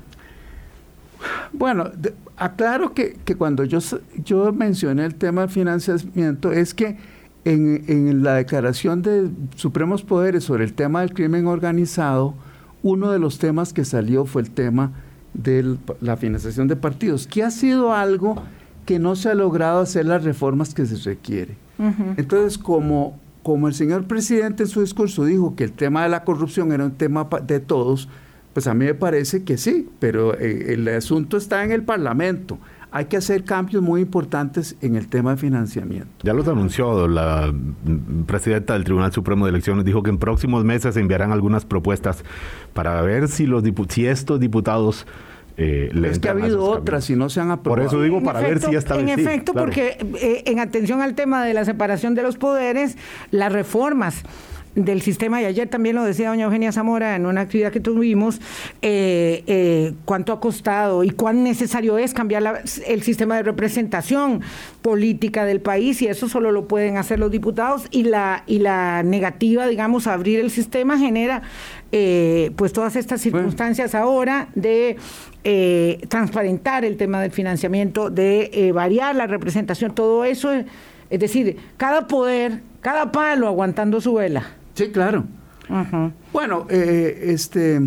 Bueno, 1.54 1.90
aclaro 2.38 2.94
que, 2.94 3.18
que, 3.26 3.36
cuando 3.36 3.64
yo, 3.64 3.80
yo 4.24 4.54
mencioné 4.54 5.06
el 5.06 5.16
tema 5.16 5.42
del 5.42 5.50
financiamiento 5.50 6.52
es 6.52 6.76
que 6.76 6.98
en, 7.46 7.84
en 7.88 8.22
la 8.24 8.36
declaración 8.36 9.02
de 9.02 9.30
Supremos 9.56 10.04
Poderes 10.04 10.44
sobre 10.44 10.66
el 10.66 10.74
tema 10.74 11.02
del 11.02 11.14
crimen 11.14 11.48
organizado, 11.48 12.36
uno 12.84 13.12
de 13.12 13.18
los 13.18 13.40
temas 13.40 13.74
que 13.74 13.86
salió 13.86 14.26
fue 14.26 14.44
el 14.44 14.52
tema 14.52 14.92
de 15.34 15.78
la 16.02 16.18
financiación 16.18 16.68
de 16.68 16.76
partidos, 16.76 17.28
que 17.28 17.44
ha 17.44 17.52
sido 17.52 17.94
algo 17.94 18.42
que 18.86 19.00
no 19.00 19.16
se 19.16 19.30
ha 19.30 19.36
logrado 19.36 19.80
hacer 19.80 20.06
las 20.06 20.24
reformas 20.24 20.74
que 20.74 20.86
se 20.86 20.98
requiere. 21.10 21.56
Entonces, 22.18 22.60
como, 22.60 23.20
como 23.42 23.68
el 23.68 23.74
señor 23.74 24.06
presidente 24.06 24.64
en 24.64 24.70
su 24.70 24.82
discurso 24.82 25.26
dijo 25.26 25.56
que 25.56 25.64
el 25.64 25.72
tema 25.72 26.04
de 26.04 26.10
la 26.10 26.24
corrupción 26.24 26.72
era 26.72 26.86
un 26.86 26.92
tema 26.92 27.28
de 27.48 27.60
todos, 27.60 28.08
pues 28.54 28.68
a 28.68 28.74
mí 28.74 28.86
me 28.86 28.94
parece 28.94 29.44
que 29.44 29.58
sí, 29.58 29.90
pero 30.00 30.38
eh, 30.38 30.74
el 30.74 30.88
asunto 30.90 31.38
está 31.38 31.64
en 31.64 31.72
el 31.72 31.84
Parlamento. 31.84 32.60
Hay 32.94 33.06
que 33.06 33.18
hacer 33.18 33.46
cambios 33.46 33.82
muy 33.82 34.02
importantes 34.02 34.76
en 34.82 34.96
el 34.96 35.08
tema 35.08 35.32
de 35.32 35.38
financiamiento. 35.38 36.10
Ya 36.24 36.34
los 36.34 36.48
anunció 36.48 37.08
la 37.08 37.54
presidenta 38.26 38.74
del 38.74 38.84
Tribunal 38.84 39.14
Supremo 39.14 39.46
de 39.46 39.52
Elecciones, 39.52 39.86
dijo 39.86 40.04
que 40.04 40.10
en 40.10 40.18
próximos 40.18 40.66
meses 40.66 40.94
se 40.96 41.00
enviarán 41.00 41.32
algunas 41.32 41.64
propuestas 41.64 42.24
para 42.74 43.02
ver 43.02 43.30
si, 43.30 43.46
los 43.46 43.64
si 43.90 44.06
estos 44.06 44.42
diputados 44.42 45.08
eh, 45.58 45.92
es 46.06 46.20
que 46.20 46.30
ha 46.30 46.32
habido 46.32 46.64
otras 46.64 47.10
y 47.10 47.16
no 47.16 47.30
se 47.30 47.40
han 47.40 47.52
aprobado. 47.52 47.84
Por 47.84 47.94
eso 47.94 48.02
digo, 48.02 48.24
para 48.24 48.42
ver 48.42 48.60
si 48.60 48.76
está 48.76 49.00
En 49.00 49.10
efecto, 49.10 49.54
porque 49.54 49.98
eh, 50.20 50.44
en 50.46 50.60
atención 50.60 51.02
al 51.02 51.14
tema 51.14 51.44
de 51.46 51.54
la 51.54 51.66
separación 51.66 52.16
de 52.16 52.24
los 52.24 52.38
poderes, 52.38 52.98
las 53.32 53.52
reformas 53.52 54.24
del 54.76 55.02
sistema, 55.02 55.42
y 55.42 55.46
ayer 55.46 55.68
también 55.68 55.96
lo 55.96 56.04
decía 56.04 56.30
doña 56.30 56.46
Eugenia 56.46 56.72
Zamora 56.72 57.16
en 57.18 57.26
una 57.26 57.42
actividad 57.42 57.74
que 57.74 57.82
tuvimos, 57.82 58.40
eh, 58.82 59.44
eh, 59.48 59.94
cuánto 60.06 60.32
ha 60.32 60.40
costado 60.40 61.04
y 61.04 61.10
cuán 61.10 61.44
necesario 61.44 61.98
es 61.98 62.14
cambiar 62.14 62.64
el 62.88 63.04
sistema 63.04 63.36
de 63.36 63.44
representación 63.44 64.42
política 64.82 65.44
del 65.44 65.60
país, 65.60 66.02
y 66.02 66.08
eso 66.08 66.30
solo 66.30 66.52
lo 66.52 66.68
pueden 66.68 66.96
hacer 66.96 67.20
los 67.20 67.32
diputados, 67.32 67.88
y 67.92 68.04
la, 68.04 68.44
y 68.48 68.60
la 68.60 69.04
negativa, 69.04 69.68
digamos, 69.68 70.08
a 70.08 70.14
abrir 70.14 70.40
el 70.40 70.52
sistema 70.52 70.98
genera 70.98 71.42
eh, 71.92 72.52
pues 72.56 72.72
todas 72.72 72.96
estas 72.96 73.20
circunstancias 73.20 73.94
ahora 73.94 74.48
de 74.56 74.96
transparentar 76.08 76.86
el 76.86 76.96
tema 76.96 77.22
del 77.22 77.32
financiamiento, 77.32 78.10
de 78.10 78.72
variar 78.74 79.16
la 79.16 79.28
representación, 79.28 79.94
todo 79.94 80.24
eso, 80.24 80.52
es 81.10 81.20
decir, 81.20 81.58
cada 81.76 82.08
poder, 82.08 82.62
cada 82.80 83.12
palo 83.12 83.48
aguantando 83.48 84.00
su 84.00 84.14
vela. 84.14 84.61
Sí, 84.82 84.90
claro. 84.90 85.26
Bueno, 86.34 86.66
eh, 86.68 87.26
este, 87.28 87.80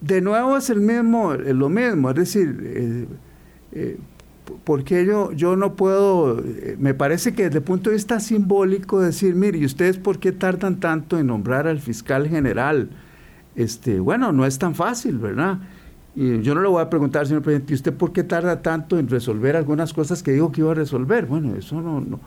de 0.00 0.20
nuevo 0.22 0.56
es 0.56 0.70
el 0.70 0.80
mismo, 0.80 1.34
eh, 1.34 1.52
lo 1.52 1.68
mismo, 1.68 2.08
es 2.10 2.16
decir, 2.16 3.06
eh, 3.72 3.98
porque 4.64 5.04
yo, 5.04 5.32
yo 5.32 5.54
no 5.54 5.74
puedo, 5.74 6.42
me 6.78 6.94
parece 6.94 7.34
que 7.34 7.44
desde 7.44 7.58
el 7.58 7.64
punto 7.64 7.90
de 7.90 7.96
vista 7.96 8.20
simbólico 8.20 9.00
decir, 9.00 9.34
mire, 9.34 9.58
¿y 9.58 9.66
ustedes 9.66 9.98
por 9.98 10.18
qué 10.18 10.32
tardan 10.32 10.80
tanto 10.80 11.18
en 11.18 11.26
nombrar 11.26 11.68
al 11.68 11.80
fiscal 11.80 12.26
general? 12.26 12.88
Este, 13.54 14.00
bueno, 14.00 14.32
no 14.32 14.46
es 14.46 14.58
tan 14.58 14.74
fácil, 14.74 15.18
¿verdad? 15.18 15.58
Y 16.14 16.40
yo 16.40 16.54
no 16.54 16.62
le 16.62 16.68
voy 16.68 16.80
a 16.80 16.88
preguntar, 16.88 17.26
señor 17.26 17.42
presidente, 17.42 17.74
¿y 17.74 17.76
usted 17.76 17.92
por 17.92 18.14
qué 18.14 18.24
tarda 18.24 18.62
tanto 18.62 18.98
en 18.98 19.08
resolver 19.08 19.56
algunas 19.56 19.92
cosas 19.92 20.22
que 20.22 20.32
dijo 20.32 20.50
que 20.50 20.62
iba 20.62 20.70
a 20.70 20.74
resolver? 20.74 21.26
Bueno, 21.26 21.54
eso 21.54 21.82
no, 21.82 22.00
no 22.00 22.18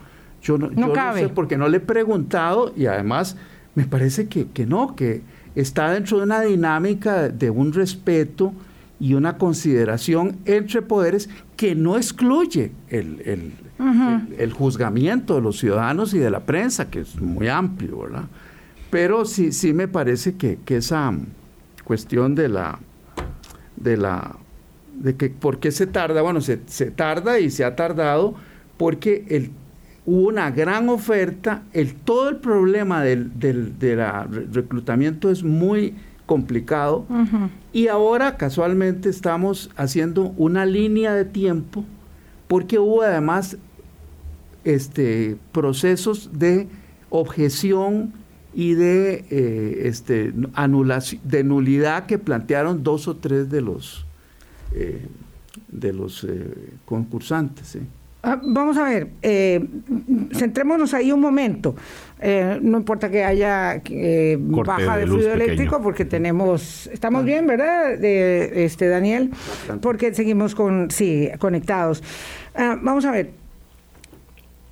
yo 0.41 0.57
no, 0.57 0.69
sé 1.15 1.29
porque 1.29 1.57
no 1.57 1.67
le 1.67 1.77
he 1.77 1.81
preguntado 1.81 2.73
y 2.75 2.85
además 2.85 3.35
me 3.75 3.85
parece 3.85 4.27
que, 4.27 4.65
no, 4.65 4.95
que 4.95 5.21
está 5.55 5.91
dentro 5.91 6.17
de 6.17 6.23
una 6.23 6.41
dinámica 6.41 7.29
de 7.29 7.49
un 7.49 7.73
respeto 7.73 8.53
y 8.99 9.13
una 9.13 9.37
consideración 9.37 10.37
entre 10.45 10.81
poderes 10.81 11.29
que 11.55 11.75
no 11.75 11.95
excluye 11.97 12.71
el, 12.89 13.53
el, 14.37 14.53
juzgamiento 14.53 15.35
de 15.35 15.41
los 15.41 15.57
ciudadanos 15.57 16.13
y 16.13 16.19
de 16.19 16.29
la 16.29 16.41
prensa, 16.41 16.89
que 16.89 16.99
es 17.01 17.19
muy 17.21 17.47
amplio, 17.47 17.99
¿verdad? 17.99 18.25
Pero 18.89 19.23
sí, 19.23 19.53
sí 19.53 19.73
me 19.73 19.87
parece 19.87 20.35
que, 20.35 20.59
esa 20.67 21.13
cuestión 21.85 22.35
de 22.35 22.49
la, 22.49 22.79
de 23.77 23.95
la, 23.95 24.35
de 24.95 25.15
que 25.15 25.29
por 25.29 25.59
qué 25.59 25.71
se 25.71 25.87
tarda, 25.87 26.21
bueno, 26.21 26.41
se, 26.41 26.59
se 26.65 26.91
tarda 26.91 27.39
y 27.39 27.49
se 27.49 27.63
ha 27.63 27.75
tardado 27.77 28.35
porque 28.77 29.25
el 29.29 29.51
hubo 30.09 30.29
una 30.29 30.49
gran 30.49 30.89
oferta, 30.89 31.61
el, 31.71 31.93
todo 31.93 32.29
el 32.29 32.37
problema 32.37 33.03
del, 33.03 33.31
reclutamiento 34.51 35.29
es 35.29 35.43
muy 35.43 35.93
complicado. 36.25 37.05
Y 37.71 37.87
ahora 37.87 38.35
casualmente 38.35 39.09
estamos 39.09 39.69
haciendo 39.75 40.33
una 40.35 40.65
línea 40.65 41.13
de 41.13 41.25
tiempo 41.25 41.85
porque 42.47 42.79
hubo 42.79 43.03
además 43.03 43.57
este, 44.63 45.37
procesos 45.51 46.31
de 46.33 46.67
objeción 47.11 48.13
y 48.53 48.73
de, 48.73 49.25
eh, 49.29 49.81
este, 49.83 50.33
anulación, 50.53 51.21
de 51.23 51.43
nulidad 51.43 52.07
que 52.07 52.17
plantearon 52.17 52.83
dos 52.83 53.07
o 53.07 53.15
tres 53.15 53.51
de 53.51 53.61
los, 53.61 54.07
eh, 54.73 55.05
de 55.67 55.93
los 55.93 56.23
eh, 56.23 56.73
concursantes. 56.85 57.77
Ah, 58.21 58.37
vamos 58.43 58.77
a 58.77 58.83
ver, 58.83 59.07
eh, 59.21 59.65
centrémonos 60.33 60.93
ahí 60.93 61.11
un 61.11 61.21
momento. 61.21 61.75
Eh, 62.19 62.59
no 62.61 62.77
importa 62.77 63.09
que 63.09 63.23
haya 63.23 63.81
eh, 63.89 64.37
baja 64.37 64.97
de, 64.97 65.05
fluido 65.05 65.33
eléctrico, 65.33 65.81
porque 65.81 66.03
tenemos, 66.03 66.87
estamos 66.87 67.23
bien, 67.23 67.47
¿verdad, 67.47 67.97
de, 67.97 68.65
este 68.65 68.89
Daniel? 68.89 69.31
Porque 69.81 70.13
seguimos 70.13 70.53
con, 70.53 70.91
sí, 70.91 71.29
conectados. 71.39 72.03
Ah, 72.53 72.77
vamos 72.81 73.05
a 73.05 73.11
ver, 73.11 73.31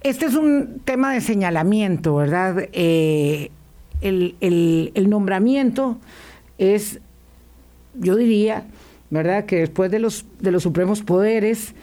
este 0.03 0.25
es 0.25 0.35
un 0.35 0.81
tema 0.83 1.13
de 1.13 1.21
señalamiento, 1.21 2.15
¿verdad? 2.15 2.67
el, 2.73 3.55
el 4.01 5.09
nombramiento 5.09 5.97
es, 6.57 6.99
yo 7.93 8.17
diría, 8.17 8.65
¿verdad? 9.09 9.45
Que 9.45 9.59
después 9.59 9.89
de 9.89 9.99
los, 9.99 10.25
de 10.41 10.51
los 10.51 10.63
supremos 10.63 11.01
poderes, 11.01 11.73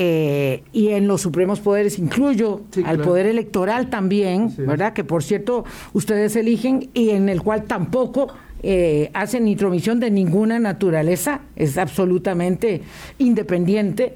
eh, 0.00 0.62
y 0.72 0.90
en 0.90 1.08
los 1.08 1.22
supremos 1.22 1.58
poderes 1.58 1.98
incluyo 1.98 2.60
al 2.84 3.00
poder 3.00 3.26
electoral 3.26 3.90
también, 3.90 4.54
¿verdad? 4.56 4.92
Que 4.92 5.02
por 5.02 5.24
cierto 5.24 5.64
ustedes 5.92 6.36
eligen 6.36 6.88
y 6.94 7.10
en 7.10 7.28
el 7.28 7.42
cual 7.42 7.64
tampoco 7.64 8.28
eh, 8.62 9.10
hacen 9.12 9.48
intromisión 9.48 9.98
de 9.98 10.12
ninguna 10.12 10.60
naturaleza, 10.60 11.40
es 11.56 11.78
absolutamente 11.78 12.82
independiente. 13.18 14.14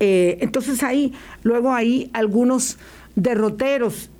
Eh, 0.00 0.38
entonces 0.40 0.82
ahí, 0.82 1.12
luego 1.44 1.72
hay 1.72 2.10
algunos 2.12 2.78
derroteros 3.14 4.10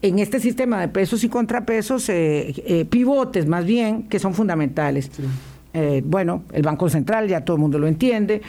en 0.00 0.18
este 0.18 0.40
sistema 0.40 0.80
de 0.80 0.88
pesos 0.88 1.24
y 1.24 1.28
contrapesos, 1.28 2.10
pivotes 2.88 3.46
más 3.46 3.66
bien, 3.66 4.04
que 4.04 4.18
son 4.18 4.32
fundamentales. 4.32 5.10
bueno, 6.04 6.44
el 6.54 6.62
Banco 6.62 6.88
Central, 6.88 7.28
ya 7.28 7.44
todo 7.44 7.56
el 7.56 7.60
mundo 7.60 7.78
lo 7.78 7.86
entiende, 7.86 8.40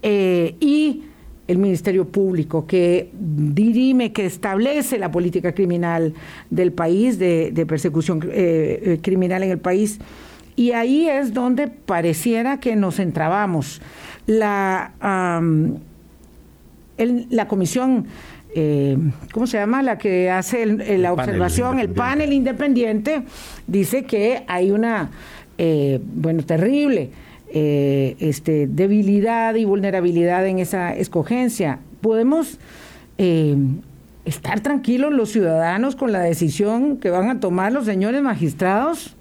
y 0.00 1.02
el 1.48 1.56
Ministerio 1.56 2.06
Público, 2.06 2.66
que 2.66 3.10
dirime, 3.18 4.12
que 4.12 4.26
establece 4.26 4.98
la 4.98 5.10
política 5.10 5.52
criminal 5.52 6.12
del 6.50 6.72
país, 6.72 7.18
de, 7.18 7.64
persecución 7.66 8.22
eh, 8.30 8.82
eh, 8.84 8.98
criminal 9.02 9.42
en 9.42 9.50
el 9.50 9.58
país. 9.58 9.98
Y 10.56 10.72
ahí 10.72 11.08
es 11.08 11.32
donde 11.32 11.68
pareciera 11.68 12.60
que 12.60 12.76
nos 12.76 12.98
entrabamos. 12.98 13.80
La, 14.26 14.92
la 16.98 17.48
comisión, 17.48 18.06
eh, 18.54 18.98
¿cómo 19.32 19.46
se 19.46 19.56
llama? 19.56 19.82
La 19.82 19.96
que 19.96 20.30
hace 20.30 20.66
la 20.98 21.14
observación, 21.14 21.78
el 21.78 21.88
panel 21.88 22.34
independiente, 22.34 23.22
dice 23.66 24.04
que 24.04 24.42
hay 24.48 24.70
una, 24.70 25.10
bueno, 25.56 26.42
terrible 26.42 27.10
eh, 27.50 28.16
este, 28.20 28.66
debilidad 28.66 29.54
y 29.54 29.64
vulnerabilidad 29.64 30.46
en 30.46 30.58
esa 30.58 30.94
escogencia. 30.94 31.80
¿Podemos 32.00 32.58
eh, 33.16 33.56
estar 34.24 34.60
tranquilos 34.60 35.12
los 35.12 35.30
ciudadanos 35.30 35.96
con 35.96 36.12
la 36.12 36.20
decisión 36.20 36.98
que 36.98 37.10
van 37.10 37.30
a 37.30 37.40
tomar 37.40 37.72
los 37.72 37.86
señores 37.86 38.22
magistrados? 38.22 39.16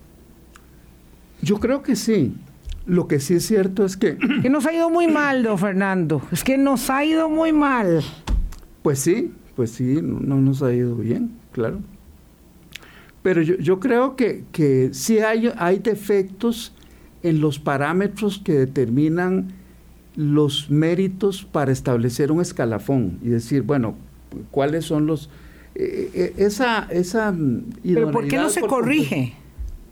Yo 1.42 1.60
creo 1.60 1.84
que 1.84 1.96
sí. 1.96 2.34
Lo 2.86 3.08
que 3.08 3.20
sí 3.20 3.36
es 3.36 3.46
cierto 3.46 3.86
es 3.86 3.98
que... 3.98 4.18
Que 4.42 4.50
nos 4.50 4.66
ha 4.66 4.74
ido 4.74 4.90
muy 4.90 5.08
mal, 5.08 5.44
don 5.44 5.58
Fernando. 5.58 6.22
Es 6.32 6.44
que 6.44 6.58
nos 6.58 6.90
ha 6.90 7.04
ido 7.06 7.30
muy 7.30 7.54
mal. 7.54 8.02
Pues 8.82 9.00
sí, 9.00 9.34
pues 9.56 9.72
sí, 9.72 10.00
no, 10.02 10.36
nos 10.36 10.62
ha 10.64 10.74
ido 10.74 10.96
bien, 10.96 11.32
claro. 11.52 11.80
Pero 13.24 13.42
yo, 13.42 13.58
yo 13.58 13.80
creo 13.80 14.16
que, 14.16 14.44
que 14.52 14.90
sí 14.94 15.20
hay, 15.20 15.52
hay 15.58 15.80
defectos 15.80 16.74
en 17.28 17.42
los 17.42 17.60
parámetros 17.60 18.40
que 18.44 18.54
determinan 18.54 19.54
los 20.16 20.70
méritos 20.70 21.44
para 21.44 21.72
establecer 21.72 22.32
un 22.32 22.42
escalafón 22.42 23.20
y 23.22 23.30
decir, 23.30 23.62
bueno, 23.62 23.96
cuáles 24.52 24.86
son 24.86 25.06
los... 25.06 25.30
Eh, 25.76 26.10
eh, 26.14 26.34
esa, 26.38 26.88
esa 26.90 27.36
¿Pero 27.84 28.12
por 28.12 28.28
qué 28.28 28.38
no 28.38 28.50
se 28.50 28.62
corrige? 28.62 29.36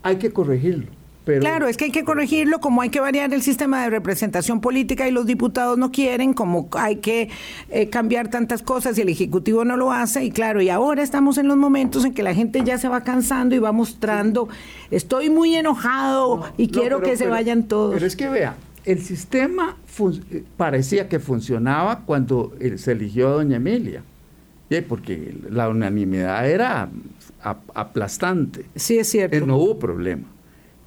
Hay 0.02 0.18
que 0.18 0.32
corregirlo. 0.32 0.88
Claro, 1.26 1.68
es 1.68 1.78
que 1.78 1.86
hay 1.86 1.92
que 1.92 2.04
corregirlo, 2.04 2.60
como 2.60 2.82
hay 2.82 2.90
que 2.90 3.00
variar 3.00 3.34
el 3.34 3.42
sistema 3.42 3.84
de 3.84 3.90
representación 3.90 4.62
política 4.62 5.08
y 5.08 5.12
los 5.12 5.26
diputados 5.26 5.78
no 5.78 5.92
quieren, 5.92 6.34
como 6.34 6.70
hay 6.74 6.98
que 6.98 7.30
eh, 7.70 7.90
cambiar 7.90 8.30
tantas 8.30 8.62
cosas 8.62 8.98
y 8.98 9.02
el 9.02 9.10
Ejecutivo 9.10 9.66
no 9.66 9.78
lo 9.78 9.92
hace, 9.92 10.24
y 10.24 10.32
claro, 10.32 10.62
y 10.62 10.70
ahora 10.70 11.04
estamos 11.04 11.38
en 11.38 11.48
los 11.48 11.58
momentos 11.58 12.06
en 12.06 12.14
que 12.14 12.24
la 12.24 12.34
gente 12.34 12.62
ya 12.64 12.78
se 12.78 12.88
va 12.88 13.04
cansando 13.04 13.56
y 13.56 13.60
va 13.60 13.72
mostrando, 13.72 14.48
estoy 14.92 15.30
muy 15.30 15.56
enojado 15.56 16.44
y 16.58 16.70
quiero 16.70 17.02
que 17.02 17.18
se 17.18 17.28
vayan 17.28 17.64
todos. 17.64 17.94
Pero 17.94 18.06
es 18.06 18.16
que 18.16 18.30
vea, 18.30 18.56
el 18.86 19.02
sistema 19.02 19.78
eh, 20.32 20.44
parecía 20.58 21.10
que 21.10 21.20
funcionaba 21.20 22.02
cuando 22.06 22.54
eh, 22.60 22.78
se 22.78 22.92
eligió 22.92 23.30
a 23.30 23.32
doña 23.32 23.58
Emilia, 23.58 24.04
porque 24.88 25.36
la 25.50 25.70
unanimidad 25.70 26.50
era 26.50 26.90
aplastante. 27.74 28.66
Sí, 28.76 28.98
es 28.98 29.10
cierto. 29.10 29.46
No 29.46 29.58
hubo 29.58 29.80
problema. 29.80 30.26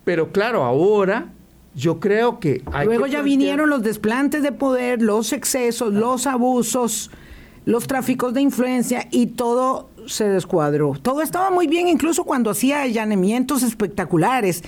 Pero 0.09 0.33
claro, 0.33 0.65
ahora 0.65 1.35
yo 1.75 2.01
creo 2.01 2.41
que... 2.41 2.63
Luego 2.87 3.07
ya 3.07 3.21
vinieron 3.21 3.69
los 3.69 3.83
desplantes 3.83 4.43
de 4.43 4.53
poder, 4.53 5.03
los 5.03 5.35
excesos, 5.35 5.93
los 5.93 6.27
abusos, 6.27 7.11
los 7.67 7.87
tráficos 7.87 8.33
de 8.33 8.41
influencia 8.41 9.07
y 9.11 9.27
todo 9.27 9.91
se 10.07 10.27
descuadró. 10.27 10.95
Todo 11.03 11.21
estaba 11.21 11.51
muy 11.51 11.67
bien, 11.67 11.89
incluso 11.89 12.25
cuando 12.25 12.49
hacía 12.49 12.81
allanamientos 12.81 13.63
espectaculares. 13.63 14.63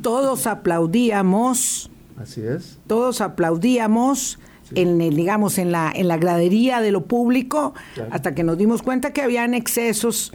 Todos 0.00 0.46
aplaudíamos 0.46 1.90
Así 2.16 2.42
es. 2.42 2.78
Todos 2.86 3.20
aplaudíamos. 3.20 4.38
En 4.76 5.00
el, 5.00 5.16
digamos, 5.16 5.58
en 5.58 5.72
la, 5.72 5.92
en 5.94 6.06
la 6.06 6.18
gradería 6.18 6.80
de 6.80 6.92
lo 6.92 7.04
público, 7.04 7.74
hasta 8.10 8.34
que 8.34 8.44
nos 8.44 8.56
dimos 8.58 8.82
cuenta 8.82 9.12
que 9.12 9.22
habían 9.22 9.54
excesos 9.54 10.32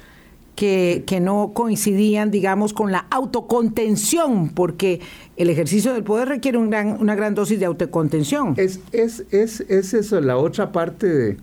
que, 0.59 1.03
que, 1.07 1.19
no 1.19 1.51
coincidían, 1.53 2.31
digamos, 2.31 2.73
con 2.73 2.91
la 2.91 3.05
autocontención, 3.09 4.49
porque 4.49 4.99
el 5.37 5.49
ejercicio 5.49 5.93
del 5.93 6.03
poder 6.03 6.27
requiere 6.27 6.57
un 6.57 6.69
gran, 6.69 6.97
una 6.99 7.15
gran 7.15 7.33
dosis 7.33 7.59
de 7.59 7.65
autocontención. 7.65 8.55
Es, 8.57 8.81
es, 8.91 9.23
es, 9.31 9.61
es 9.61 9.93
eso, 9.93 10.19
la 10.19 10.35
otra 10.35 10.71
parte 10.71 11.07
de 11.07 11.37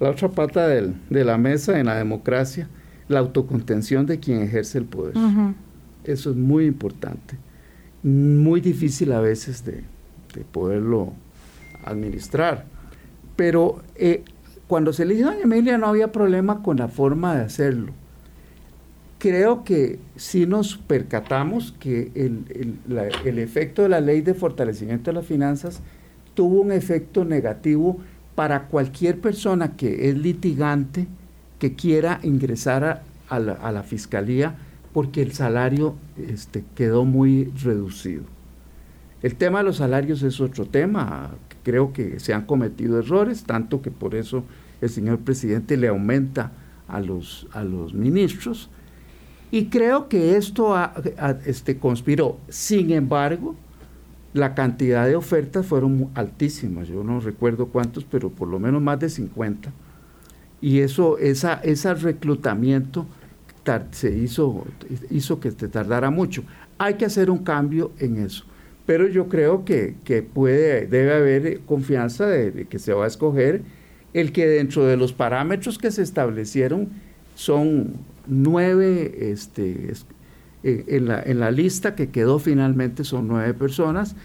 la 0.00 0.10
otra 0.10 0.28
pata 0.30 0.66
del, 0.68 0.94
de 1.10 1.24
la 1.24 1.36
mesa 1.36 1.78
en 1.78 1.86
la 1.86 1.96
democracia, 1.96 2.68
la 3.08 3.20
autocontención 3.20 4.06
de 4.06 4.20
quien 4.20 4.42
ejerce 4.42 4.78
el 4.78 4.84
poder. 4.86 5.14
Eso 6.04 6.30
es 6.30 6.36
muy 6.36 6.64
importante 6.66 7.36
muy 8.06 8.60
difícil 8.60 9.10
a 9.12 9.20
veces 9.20 9.64
de, 9.64 9.82
poderlo 10.52 11.14
administrar. 11.84 12.66
Pero 13.36 13.82
eh, 13.94 14.22
cuando 14.68 14.92
se 14.92 15.04
eligió 15.04 15.26
doña 15.26 15.42
Emilia 15.42 15.78
no 15.78 15.86
había 15.86 16.12
problema 16.12 16.62
con 16.62 16.76
la 16.76 16.88
forma 16.88 17.34
de 17.34 17.44
hacerlo. 17.44 17.92
Creo 19.18 19.64
que 19.64 19.98
sí 20.16 20.46
nos 20.46 20.76
percatamos 20.76 21.74
que 21.80 22.10
el, 22.14 22.78
el 23.24 23.38
efecto 23.38 23.82
de 23.82 23.88
la 23.88 24.00
ley 24.00 24.20
de 24.20 24.34
fortalecimiento 24.34 25.10
de 25.10 25.14
las 25.14 25.26
finanzas 25.26 25.80
tuvo 26.34 26.60
un 26.60 26.70
efecto 26.70 27.24
negativo 27.24 27.98
para 28.34 28.68
cualquier 28.68 29.20
persona 29.20 29.76
que 29.76 30.10
es 30.10 30.16
litigante 30.16 31.08
que 31.58 31.74
quiera 31.74 32.20
ingresar 32.22 33.02
a, 33.28 33.38
la, 33.40 33.54
a 33.54 33.72
la, 33.72 33.82
fiscalía 33.82 34.56
porque 34.92 35.22
el 35.22 35.32
salario 35.32 35.96
este, 36.16 36.62
quedó 36.74 37.04
muy 37.04 37.44
reducido. 37.62 38.24
El 39.22 39.34
tema 39.34 39.58
de 39.58 39.64
los 39.64 39.78
salarios 39.78 40.22
es 40.22 40.40
otro 40.40 40.66
tema. 40.66 41.30
Creo 41.64 41.92
que 41.92 42.20
se 42.20 42.34
han 42.34 42.44
cometido 42.44 42.98
errores, 42.98 43.44
tanto 43.44 43.82
que 43.82 43.90
por 43.90 44.14
eso 44.14 44.44
el 44.80 44.90
señor 44.90 45.18
presidente 45.20 45.76
le 45.76 45.88
aumenta 45.88 46.52
a 46.86 47.00
los, 47.00 47.48
a 47.52 47.64
los 47.64 47.94
ministros. 47.94 48.70
Y 49.50 49.66
creo 49.66 50.08
que 50.08 50.36
esto 50.36 50.74
este, 51.44 51.78
conspiró. 51.78 52.38
Sin 52.48 52.90
embargo, 52.90 53.54
la 54.32 54.54
cantidad 54.54 55.06
de 55.06 55.16
ofertas 55.16 55.66
fueron 55.66 56.10
altísimas. 56.14 56.88
Yo 56.88 57.04
no 57.04 57.20
recuerdo 57.20 57.66
cuántos, 57.66 58.04
pero 58.04 58.30
por 58.30 58.48
lo 58.48 58.58
menos 58.58 58.82
más 58.82 58.98
de 58.98 59.08
50. 59.08 59.72
Y 60.60 60.80
eso, 60.80 61.18
esa, 61.18 61.54
ese 61.62 61.94
reclutamiento 61.94 63.06
se 63.90 64.16
hizo, 64.16 64.64
hizo 65.10 65.40
que 65.40 65.50
te 65.50 65.68
tardara 65.68 66.10
mucho. 66.10 66.44
Hay 66.78 66.94
que 66.94 67.04
hacer 67.04 67.30
un 67.30 67.38
cambio 67.38 67.92
en 67.98 68.18
eso. 68.18 68.44
Pero 68.84 69.08
yo 69.08 69.28
creo 69.28 69.64
que, 69.64 69.96
puede, 70.32 70.86
debe 70.86 71.14
haber 71.14 71.60
confianza 71.60 72.26
de, 72.26 72.66
que 72.66 72.78
se 72.78 72.92
va 72.92 73.04
a 73.04 73.08
escoger 73.08 73.62
el 74.14 74.32
que 74.32 74.46
dentro 74.46 74.86
de 74.86 74.96
los 74.96 75.12
parámetros 75.12 75.78
que 75.78 75.90
se 75.90 76.02
establecieron 76.02 76.88
son 77.34 77.94
nueve, 78.26 79.30
este, 79.30 79.92
eh, 80.62 80.84
en, 80.88 81.08
la, 81.08 81.22
en 81.22 81.40
la 81.40 81.50
lista 81.50 81.94
que 81.94 82.10
quedó 82.10 82.38
finalmente 82.38 83.04
son 83.04 83.28
nueve 83.28 83.54
personas, 83.54 84.16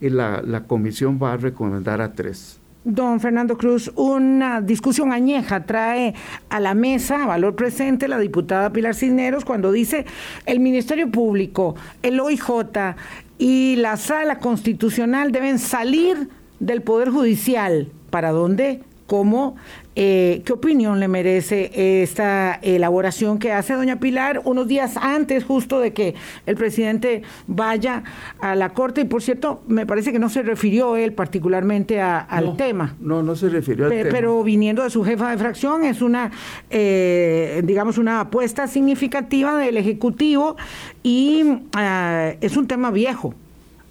y 0.00 0.10
la, 0.10 0.42
la 0.42 0.64
comisión 0.64 1.18
va 1.22 1.32
a 1.32 1.36
recomendar 1.36 2.00
a 2.00 2.12
tres. 2.12 2.60
Don 2.84 3.20
Fernando 3.20 3.58
Cruz, 3.58 3.92
una 3.96 4.62
discusión 4.62 5.12
añeja 5.12 5.66
trae 5.66 6.14
a 6.48 6.60
la 6.60 6.74
mesa, 6.74 7.24
a 7.24 7.26
valor 7.26 7.54
presente, 7.54 8.08
la 8.08 8.18
diputada 8.18 8.72
Pilar 8.72 8.94
Cisneros 8.94 9.44
cuando 9.44 9.72
dice 9.72 10.06
el 10.46 10.60
Ministerio 10.60 11.10
Público, 11.10 11.74
el 12.02 12.18
OIJ 12.18 12.94
y 13.36 13.76
la 13.76 13.96
Sala 13.96 14.38
Constitucional 14.38 15.32
deben 15.32 15.58
salir 15.58 16.28
del 16.60 16.80
Poder 16.80 17.10
Judicial. 17.10 17.88
¿Para 18.08 18.30
dónde? 18.30 18.82
¿Cómo 19.08 19.56
eh, 20.00 20.42
¿Qué 20.44 20.52
opinión 20.52 21.00
le 21.00 21.08
merece 21.08 22.02
esta 22.04 22.54
elaboración 22.62 23.40
que 23.40 23.50
hace 23.50 23.74
doña 23.74 23.98
Pilar 23.98 24.42
unos 24.44 24.68
días 24.68 24.96
antes 24.96 25.42
justo 25.42 25.80
de 25.80 25.92
que 25.92 26.14
el 26.46 26.54
presidente 26.54 27.22
vaya 27.48 28.04
a 28.38 28.54
la 28.54 28.68
Corte? 28.68 29.00
Y 29.00 29.06
por 29.06 29.22
cierto, 29.22 29.60
me 29.66 29.86
parece 29.86 30.12
que 30.12 30.20
no 30.20 30.28
se 30.28 30.42
refirió 30.44 30.94
él 30.94 31.14
particularmente 31.14 32.00
al 32.00 32.56
tema. 32.56 32.94
No, 33.00 33.24
no 33.24 33.34
se 33.34 33.48
refirió 33.48 33.86
al 33.86 33.90
tema. 33.90 34.10
Pero 34.12 34.44
viniendo 34.44 34.84
de 34.84 34.90
su 34.90 35.02
jefa 35.02 35.32
de 35.32 35.38
fracción 35.38 35.82
es 35.82 36.00
una, 36.00 36.30
eh, 36.70 37.60
digamos, 37.64 37.98
una 37.98 38.20
apuesta 38.20 38.68
significativa 38.68 39.56
del 39.56 39.78
Ejecutivo 39.78 40.56
y 41.02 41.42
ah, 41.74 42.34
es 42.40 42.56
un 42.56 42.68
tema 42.68 42.92
viejo. 42.92 43.34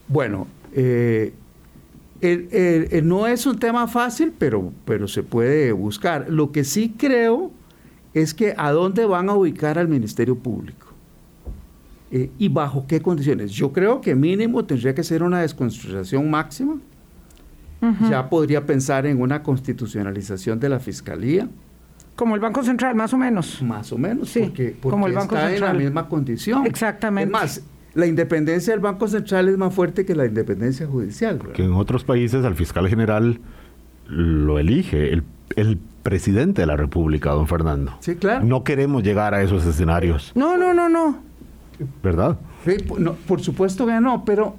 Bueno, 0.07 0.47
eh, 0.73 1.33
no 3.03 3.27
es 3.27 3.45
un 3.45 3.59
tema 3.59 3.87
fácil, 3.87 4.33
pero, 4.37 4.71
pero 4.85 5.07
se 5.07 5.23
puede 5.23 5.71
buscar. 5.71 6.27
Lo 6.29 6.51
que 6.51 6.63
sí 6.63 6.93
creo 6.97 7.51
es 8.13 8.33
que 8.33 8.53
a 8.57 8.71
dónde 8.71 9.05
van 9.05 9.29
a 9.29 9.33
ubicar 9.33 9.77
al 9.77 9.87
Ministerio 9.87 10.37
Público 10.37 10.87
eh, 12.11 12.31
y 12.37 12.49
bajo 12.49 12.85
qué 12.87 13.01
condiciones. 13.01 13.51
Yo 13.51 13.71
creo 13.71 14.01
que 14.01 14.15
mínimo 14.15 14.63
tendría 14.65 14.95
que 14.95 15.03
ser 15.03 15.23
una 15.23 15.41
desconstrucción 15.41 16.29
máxima. 16.29 16.79
Ya 18.09 18.27
podría 18.27 18.65
pensar 18.65 19.05
en 19.05 19.21
una 19.21 19.43
constitucionalización 19.43 20.59
de 20.59 20.67
la 20.67 20.79
Fiscalía. 20.79 21.47
Como 22.15 22.33
el 22.33 22.41
Banco 22.41 22.63
Central, 22.63 22.95
más 22.95 23.13
o 23.13 23.17
menos. 23.17 23.61
Más 23.61 23.91
o 23.91 23.99
menos, 23.99 24.29
sí, 24.29 24.39
porque, 24.41 24.75
como 24.81 25.05
el 25.05 25.13
Banco 25.13 25.35
está 25.35 25.53
en 25.53 25.61
la 25.61 25.73
misma 25.73 26.09
condición. 26.09 26.65
Exactamente. 26.65 27.27
Es 27.27 27.31
más, 27.31 27.61
la 27.97 28.05
independencia 28.05 28.73
del 28.73 28.79
Banco 28.79 29.07
Central 29.07 29.49
es 29.49 29.57
más 29.57 29.73
fuerte 29.73 30.05
que 30.05 30.13
la 30.13 30.27
independencia 30.27 30.85
judicial. 30.85 31.39
Que 31.55 31.63
en 31.63 31.73
otros 31.73 32.03
países 32.03 32.45
al 32.45 32.53
fiscal 32.53 32.87
general 32.87 33.39
lo 34.07 34.59
elige 34.59 35.11
el, 35.11 35.23
presidente 36.03 36.61
de 36.61 36.67
la 36.67 36.77
República, 36.77 37.31
don 37.31 37.47
Fernando. 37.47 37.97
Sí, 37.99 38.15
claro. 38.15 38.45
No 38.45 38.63
queremos 38.63 39.03
llegar 39.03 39.33
a 39.33 39.41
esos 39.41 39.65
escenarios. 39.65 40.31
No, 40.35 40.55
no, 40.55 40.73
no, 40.73 40.87
no. 40.87 41.17
¿Verdad? 42.01 42.37
por 43.27 43.41
supuesto 43.41 43.85
que 43.85 43.99
no, 43.99 44.23
pero, 44.23 44.55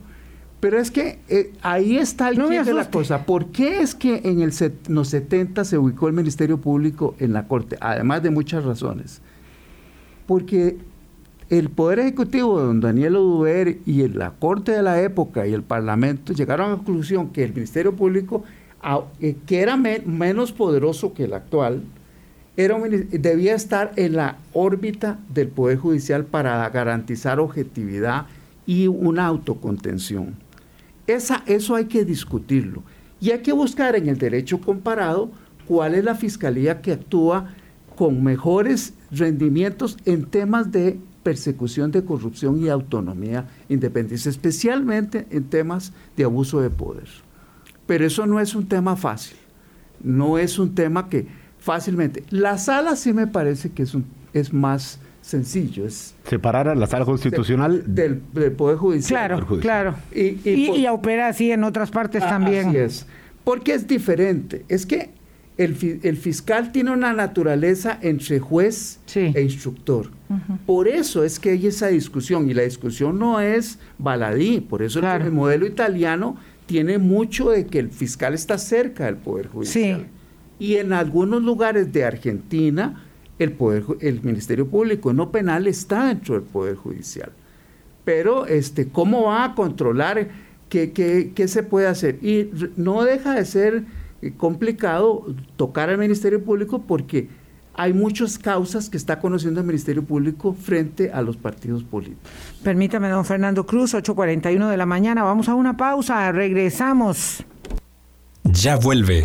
pero 0.61 0.79
es 0.79 0.91
que 0.91 1.21
eh, 1.29 1.53
ahí 1.63 1.97
está 1.97 2.29
el 2.31 2.39
no 2.39 2.49
de 2.49 2.75
la 2.75 2.91
cosa. 2.91 3.25
¿Por 3.25 3.47
qué 3.47 3.81
es 3.81 3.95
que 3.95 4.21
en 4.25 4.43
el 4.43 4.53
los 4.89 5.09
70 5.09 5.65
se 5.65 5.79
ubicó 5.79 6.09
el 6.09 6.15
Ministerio 6.15 6.59
Público 6.59 7.15
en 7.19 7.33
la 7.33 7.47
Corte? 7.47 7.79
Además 7.81 8.23
de 8.23 8.31
muchas 8.31 8.65
razones. 8.65 9.23
Porque 10.27 10.77
el 11.51 11.71
Poder 11.71 12.01
Ejecutivo, 12.01 12.61
don 12.61 12.81
Daniel 12.81 13.17
Oduber 13.17 13.79
y 13.87 14.07
la 14.09 14.33
Corte 14.33 14.73
de 14.73 14.83
la 14.83 15.01
época 15.01 15.47
y 15.47 15.55
el 15.55 15.63
Parlamento 15.63 16.33
llegaron 16.33 16.67
a 16.67 16.71
la 16.71 16.77
conclusión 16.77 17.31
que 17.31 17.43
el 17.43 17.55
Ministerio 17.55 17.97
Público, 17.97 18.45
eh, 19.21 19.37
que 19.47 19.61
era 19.61 19.77
menos 19.77 20.53
poderoso 20.53 21.15
que 21.15 21.25
el 21.25 21.33
actual, 21.33 21.83
era 22.57 22.77
debía 22.79 23.55
estar 23.55 23.93
en 23.97 24.17
la 24.17 24.37
órbita 24.53 25.19
del 25.33 25.49
Poder 25.49 25.79
Judicial 25.79 26.25
para 26.25 26.69
garantizar 26.71 27.41
objetividad 27.41 28.27
y 28.67 28.89
una 28.89 29.27
autocontención. 29.27 30.35
Esa, 31.07 31.43
eso 31.47 31.75
hay 31.75 31.87
que 31.87 32.05
discutirlo. 32.05 32.83
Y 33.21 33.31
hay 33.31 33.39
que 33.39 33.53
buscar 33.53 33.97
en 33.97 34.09
el 34.09 34.19
derecho 34.19 34.61
comparado 34.61 35.31
cuál 35.67 35.95
es 35.95 36.05
la 36.05 36.15
fiscalía 36.15 36.83
que 36.83 36.93
actúa 36.93 37.55
con 37.97 38.23
mejores 38.23 38.93
rendimientos 39.11 39.97
en 40.05 40.27
temas 40.27 40.71
de 40.71 40.99
persecución 41.23 41.91
de 41.91 42.05
corrupción 42.05 42.63
y 42.63 42.69
autonomía 42.69 43.47
independiente, 43.69 44.29
especialmente 44.29 45.27
en 45.31 45.45
temas 45.45 45.93
de 46.17 46.25
abuso 46.25 46.61
de 46.61 46.71
poder. 46.71 47.09
Pero 47.87 48.07
eso 48.07 48.27
no 48.27 48.41
es 48.41 48.55
un 48.55 48.67
tema 48.67 48.97
fácil, 48.97 49.37
no 50.03 50.39
es 50.39 50.59
un 50.59 50.75
tema 50.75 51.09
que 51.09 51.27
fácilmente. 51.59 52.25
La 52.31 52.59
sala 52.59 52.97
sí 52.97 53.13
me 53.13 53.27
parece 53.27 53.71
que 53.71 53.83
es, 53.83 53.95
un, 53.95 54.05
es 54.33 54.53
más 54.53 55.01
sencillo. 55.23 55.87
Es 55.87 56.15
Separar 56.25 56.69
a 56.69 56.75
la 56.75 56.87
sala 56.87 57.05
constitucional 57.05 57.83
del, 57.87 58.19
Poder 58.57 58.77
Judicial. 58.77 59.29
Claro, 59.29 59.61
claro. 59.61 59.95
Y, 60.15 60.49
y, 60.49 60.87
opera 60.87 61.29
así 61.29 61.51
en 61.51 61.65
otras 61.65 61.91
partes 61.91 62.23
ah, 62.23 62.29
también. 62.29 62.69
Así 62.69 62.77
es. 62.77 63.07
Porque 63.45 63.75
es 63.75 63.87
diferente. 63.87 64.65
Es 64.69 64.87
que 64.87 65.11
el, 65.59 66.17
fiscal 66.17 66.71
tiene 66.71 66.93
una 66.93 67.13
naturaleza 67.13 67.99
entre 68.01 68.39
juez 68.39 69.01
e 69.13 69.43
instructor. 69.43 70.09
Por 70.67 70.87
eso 70.87 71.25
es 71.25 71.41
que 71.41 71.51
hay 71.51 71.67
esa 71.67 71.89
discusión, 71.89 72.49
y 72.49 72.55
la 72.55 72.63
discusión 72.63 73.19
no 73.19 73.41
es 73.41 73.81
baladí, 73.99 74.61
por 74.61 74.83
eso 74.83 75.01
el, 75.01 75.33
modelo 75.33 75.67
italiano 75.67 76.37
tiene 76.67 76.99
mucho 76.99 77.51
de 77.51 77.67
que 77.67 77.81
el 77.81 77.91
fiscal 77.91 78.35
está 78.35 78.57
cerca 78.57 79.07
del 79.07 79.17
Poder 79.17 79.49
Judicial. 79.49 80.07
Y 80.61 80.77
en 80.77 80.93
algunos 80.93 81.43
lugares 81.43 81.93
de 81.93 82.05
Argentina, 82.05 83.05
el, 83.41 83.53
poder, 83.53 83.85
el 84.01 84.23
Ministerio 84.23 84.69
Público 84.69 85.13
no 85.13 85.33
penal 85.33 85.67
está 85.67 86.07
dentro 86.07 86.35
del 86.37 86.45
Poder 86.45 86.77
Judicial. 86.77 87.33
Pero, 88.05 88.47
este, 88.47 88.89
¿cómo 88.89 89.25
va 89.25 89.45
a 89.45 89.55
controlar 89.57 90.29
qué, 90.69 90.93
qué, 90.93 91.33
qué 91.35 91.49
se 91.49 91.65
puede 91.65 91.89
hacer? 91.89 92.19
Y 92.23 92.51
no 92.77 93.03
deja 93.03 93.35
de 93.35 93.45
ser 93.45 93.85
complicado 94.37 95.27
tocar 95.57 95.91
al 95.91 95.99
Ministerio 95.99 96.43
Público 96.43 96.83
porque 96.83 97.29
hay 97.79 97.93
muchas 97.93 98.39
causas 98.39 98.91
que 98.91 98.97
está 98.97 99.21
conociendo 99.21 99.61
el 99.61 99.67
Ministerio 99.67 100.03
Público 100.03 100.53
frente 100.53 101.13
a 101.13 101.23
los 101.23 101.37
partidos 101.37 101.85
políticos. 101.85 102.29
Permítame, 102.65 103.09
don 103.09 103.25
Fernando 103.25 103.67
Cruz, 103.67 103.95
8.41 103.95 104.69
de 104.69 104.77
la 104.77 104.85
mañana. 104.85 105.23
Vamos 105.23 105.49
a 105.49 105.55
una 105.55 105.77
pausa, 105.77 106.33
regresamos. 106.33 107.45
Ya 108.43 108.77
vuelve. 108.77 109.25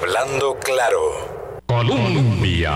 Hablando 0.00 0.56
claro. 0.60 1.60
Colombia. 1.66 2.72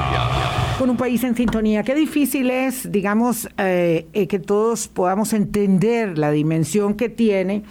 Con 0.78 0.90
un 0.90 0.98
país 0.98 1.24
en 1.24 1.34
sintonía. 1.34 1.82
Qué 1.84 1.94
difícil 1.94 2.50
es, 2.50 2.92
digamos, 2.92 3.48
eh, 3.56 4.08
eh, 4.12 4.26
que 4.26 4.38
todos 4.38 4.88
podamos 4.88 5.32
entender 5.32 6.18
la 6.18 6.30
dimensión 6.30 6.92
que 6.92 7.08
tiene 7.08 7.64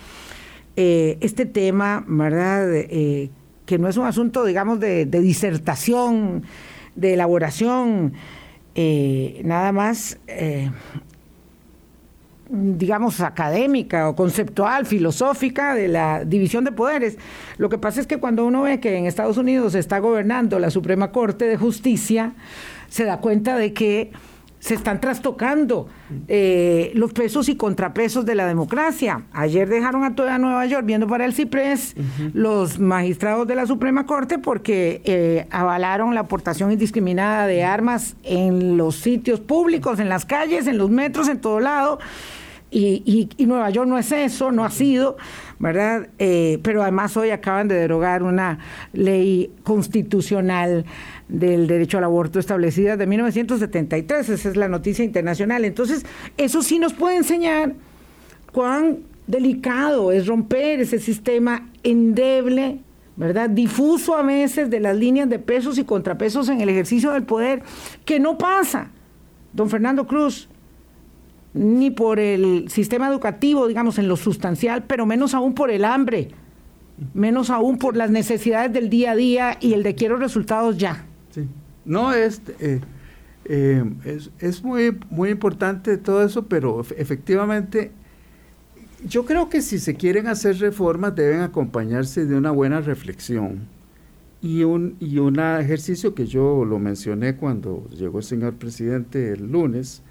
este 0.76 1.48
tema, 1.48 2.04
¿verdad? 2.08 2.68
Que 3.68 3.78
no 3.78 3.88
es 3.90 3.98
un 3.98 4.08
asunto, 4.08 4.46
digamos, 4.46 4.80
de, 4.80 5.06
disertación, 5.06 6.44
de 6.96 7.14
elaboración, 7.14 8.14
eh, 8.74 9.42
nada 9.44 9.74
más, 9.74 10.18
eh, 10.26 10.72
digamos, 12.50 13.20
académica 13.20 14.08
o 14.08 14.16
conceptual, 14.16 14.86
filosófica 14.86 15.76
de 15.76 15.90
la 15.90 16.24
división 16.24 16.64
de 16.64 16.72
poderes. 16.72 17.18
Lo 17.58 17.68
que 17.68 17.78
pasa 17.78 18.00
es 18.00 18.08
que 18.08 18.18
cuando 18.18 18.46
uno 18.46 18.62
ve 18.62 18.80
que 18.80 18.98
en 18.98 19.06
Estados 19.06 19.38
Unidos 19.38 19.74
se 19.74 19.80
está 19.80 20.00
gobernando 20.00 20.60
la 20.60 20.70
Suprema 20.70 21.12
Corte 21.12 21.46
de 21.46 21.58
Justicia, 21.58 22.34
se 22.88 23.04
da 23.04 23.18
cuenta 23.18 23.58
de 23.58 23.74
que 23.74 24.12
se 24.68 24.74
están 24.74 25.00
trastocando 25.00 25.88
eh, 26.28 26.92
los 26.94 27.14
pesos 27.14 27.48
y 27.48 27.56
contrapesos 27.56 28.26
de 28.26 28.36
la 28.36 28.46
democracia. 28.46 29.24
Ayer 29.32 29.70
dejaron 29.70 30.04
a 30.04 30.14
toda 30.14 30.38
Nueva 30.40 30.66
York 30.66 30.86
viendo 30.86 31.08
para 31.08 31.24
el 31.24 31.34
Ciprés 31.34 31.96
los 32.34 32.78
magistrados 32.78 33.48
de 33.48 33.56
la 33.56 33.66
Suprema 33.66 34.06
Corte 34.06 34.40
porque 34.40 35.02
eh, 35.06 35.48
avalaron 35.52 36.14
la 36.14 36.22
aportación 36.22 36.74
indiscriminada 36.74 37.48
de 37.48 37.64
armas 37.64 38.18
en 38.24 38.76
los 38.76 38.98
sitios 38.98 39.40
públicos, 39.40 40.00
en 40.00 40.10
las 40.10 40.26
calles, 40.26 40.68
en 40.68 40.78
los 40.78 40.90
metros, 40.90 41.30
en 41.30 41.40
todo 41.40 41.62
lado. 41.62 42.00
Y, 42.70 43.30
Nueva 43.40 43.70
York 43.70 43.88
no 43.88 43.98
es 43.98 44.12
eso, 44.12 44.52
no 44.52 44.66
ha 44.66 44.70
sido, 44.70 45.16
¿verdad? 45.58 46.10
Eh, 46.20 46.60
pero 46.62 46.82
además 46.82 47.16
hoy 47.16 47.30
acaban 47.30 47.70
de 47.70 47.76
derogar 47.76 48.24
una 48.24 48.60
ley 48.92 49.50
constitucional 49.64 50.84
del 51.28 51.68
derecho 51.68 51.98
al 51.98 52.06
aborto 52.06 52.40
establecida 52.40 52.96
de 52.96 53.06
1973, 53.06 54.30
esa 54.30 54.50
es 54.50 54.56
la 54.56 54.68
noticia 54.68 55.04
internacional. 55.04 55.66
Entonces, 55.66 56.06
eso 56.38 56.62
sí 56.62 56.80
nos 56.80 56.94
puede 56.94 57.18
enseñar 57.18 57.74
cuán 58.52 59.00
delicado 59.28 60.12
es 60.12 60.26
romper 60.26 60.80
ese 60.80 61.00
sistema 61.00 61.70
endeble, 61.84 62.80
¿verdad? 63.18 63.50
Difuso 63.50 64.16
a 64.16 64.24
veces 64.24 64.70
de 64.70 64.80
las 64.80 64.96
líneas 64.96 65.30
de 65.30 65.40
pesos 65.40 65.78
y 65.78 65.84
contrapesos 65.84 66.50
en 66.50 66.62
el 66.62 66.70
ejercicio 66.70 67.12
del 67.12 67.24
poder, 67.24 67.62
que 68.06 68.20
no 68.20 68.38
pasa, 68.38 68.90
don 69.54 69.70
Fernando 69.70 70.08
Cruz, 70.08 70.48
ni 71.54 71.92
por 71.92 72.20
el 72.20 72.70
sistema 72.70 73.10
educativo, 73.10 73.68
digamos, 73.68 73.98
en 73.98 74.08
lo 74.08 74.16
sustancial, 74.16 74.84
pero 74.84 75.06
menos 75.06 75.34
aún 75.34 75.54
por 75.54 75.72
el 75.72 75.84
hambre, 75.84 76.30
menos 77.14 77.50
aún 77.50 77.78
por 77.78 77.98
las 77.98 78.12
necesidades 78.12 78.72
del 78.72 78.90
día 78.90 79.12
a 79.12 79.16
día 79.16 79.58
y 79.60 79.74
el 79.74 79.84
de 79.84 79.96
quiero 79.96 80.18
resultados 80.18 80.78
ya. 80.78 81.06
No, 81.86 82.14
es, 82.14 82.42
eh, 82.60 82.82
eh, 83.46 83.84
es, 84.04 84.32
es, 84.40 84.64
muy, 84.64 84.98
muy 85.10 85.30
importante 85.30 85.98
todo 85.98 86.24
eso, 86.24 86.48
pero 86.48 86.82
efectivamente 86.98 87.92
yo 89.08 89.26
creo 89.26 89.50
que 89.50 89.62
si 89.62 89.80
se 89.80 89.96
quieren 89.96 90.28
hacer 90.28 90.58
reformas 90.58 91.16
deben 91.16 91.42
acompañarse 91.42 92.26
de 92.26 92.36
una 92.36 92.52
buena 92.52 92.82
reflexión 92.82 93.68
y 94.42 94.64
un, 94.64 94.98
y 95.00 95.20
un 95.20 95.40
ejercicio 95.40 96.14
que 96.14 96.26
yo 96.26 96.66
lo 96.66 96.80
mencioné 96.80 97.36
cuando 97.36 97.88
llegó 97.92 98.20
el 98.20 98.24
señor 98.24 98.56
presidente 98.56 99.32
el 99.34 99.52
lunes, 99.52 100.02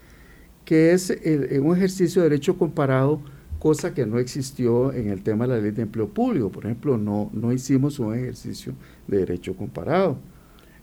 que 0.65 0.93
es 0.93 1.17
un 1.63 1.77
ejercicio 1.77 2.23
de 2.23 2.31
derecho 2.31 2.57
comparado, 2.57 3.21
cosa 3.59 3.95
que 3.95 4.07
no 4.07 4.19
existió 4.19 4.93
en 4.93 5.09
el 5.09 5.23
tema 5.23 5.47
de 5.47 5.55
la 5.55 5.61
ley 5.61 5.71
de 5.71 5.83
empleo 5.83 6.09
público. 6.09 6.51
Por 6.51 6.67
ejemplo, 6.67 6.97
no, 6.99 7.31
no 7.33 7.53
hicimos 7.53 7.99
un 7.99 8.15
ejercicio 8.15 8.75
de 9.07 9.19
derecho 9.19 9.57
comparado. 9.57 10.19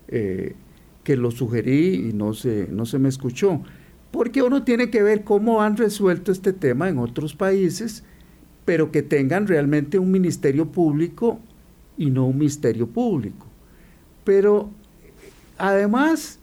Eh, 0.07 0.55
que 1.03 1.17
lo 1.17 1.31
sugerí 1.31 2.09
y 2.09 2.13
no 2.13 2.33
se, 2.33 2.67
no 2.71 2.85
se 2.85 2.99
me 2.99 3.09
escuchó. 3.09 3.61
Porque 4.11 4.41
uno 4.41 4.63
tiene 4.63 4.89
que 4.89 5.03
ver 5.03 5.23
cómo 5.23 5.61
han 5.61 5.77
resuelto 5.77 6.31
este 6.31 6.53
tema 6.53 6.89
en 6.89 6.97
otros 6.97 7.35
países, 7.35 8.03
pero 8.65 8.91
que 8.91 9.01
tengan 9.03 9.47
realmente 9.47 9.99
un 9.99 10.11
ministerio 10.11 10.71
público 10.71 11.39
y 11.97 12.09
no 12.09 12.25
un 12.25 12.37
ministerio 12.37 12.87
público. 12.87 13.47
Pero 14.23 14.69
además, 15.57 16.39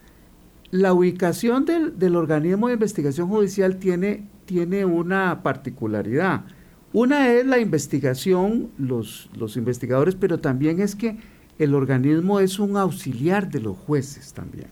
la 0.70 0.92
ubicación 0.92 1.64
del, 1.64 1.98
del 1.98 2.16
organismo 2.16 2.68
de 2.68 2.74
investigación 2.74 3.28
judicial 3.28 3.76
tiene, 3.76 4.26
tiene 4.44 4.84
una 4.84 5.42
particularidad. 5.42 6.44
Una 6.92 7.32
es 7.32 7.46
la 7.46 7.60
investigación, 7.60 8.70
los, 8.76 9.30
los 9.38 9.56
investigadores, 9.56 10.16
pero 10.16 10.40
también 10.40 10.80
es 10.80 10.96
que 10.96 11.18
el 11.60 11.74
organismo 11.74 12.40
es 12.40 12.58
un 12.58 12.78
auxiliar 12.78 13.50
de 13.50 13.60
los 13.60 13.76
jueces 13.76 14.32
también. 14.32 14.68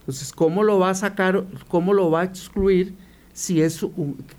Entonces, 0.00 0.32
¿cómo 0.32 0.62
lo 0.62 0.78
va 0.78 0.90
a 0.90 0.94
sacar, 0.94 1.46
cómo 1.68 1.94
lo 1.94 2.10
va 2.10 2.20
a 2.20 2.24
excluir? 2.24 2.94
Si 3.32 3.62
es 3.62 3.86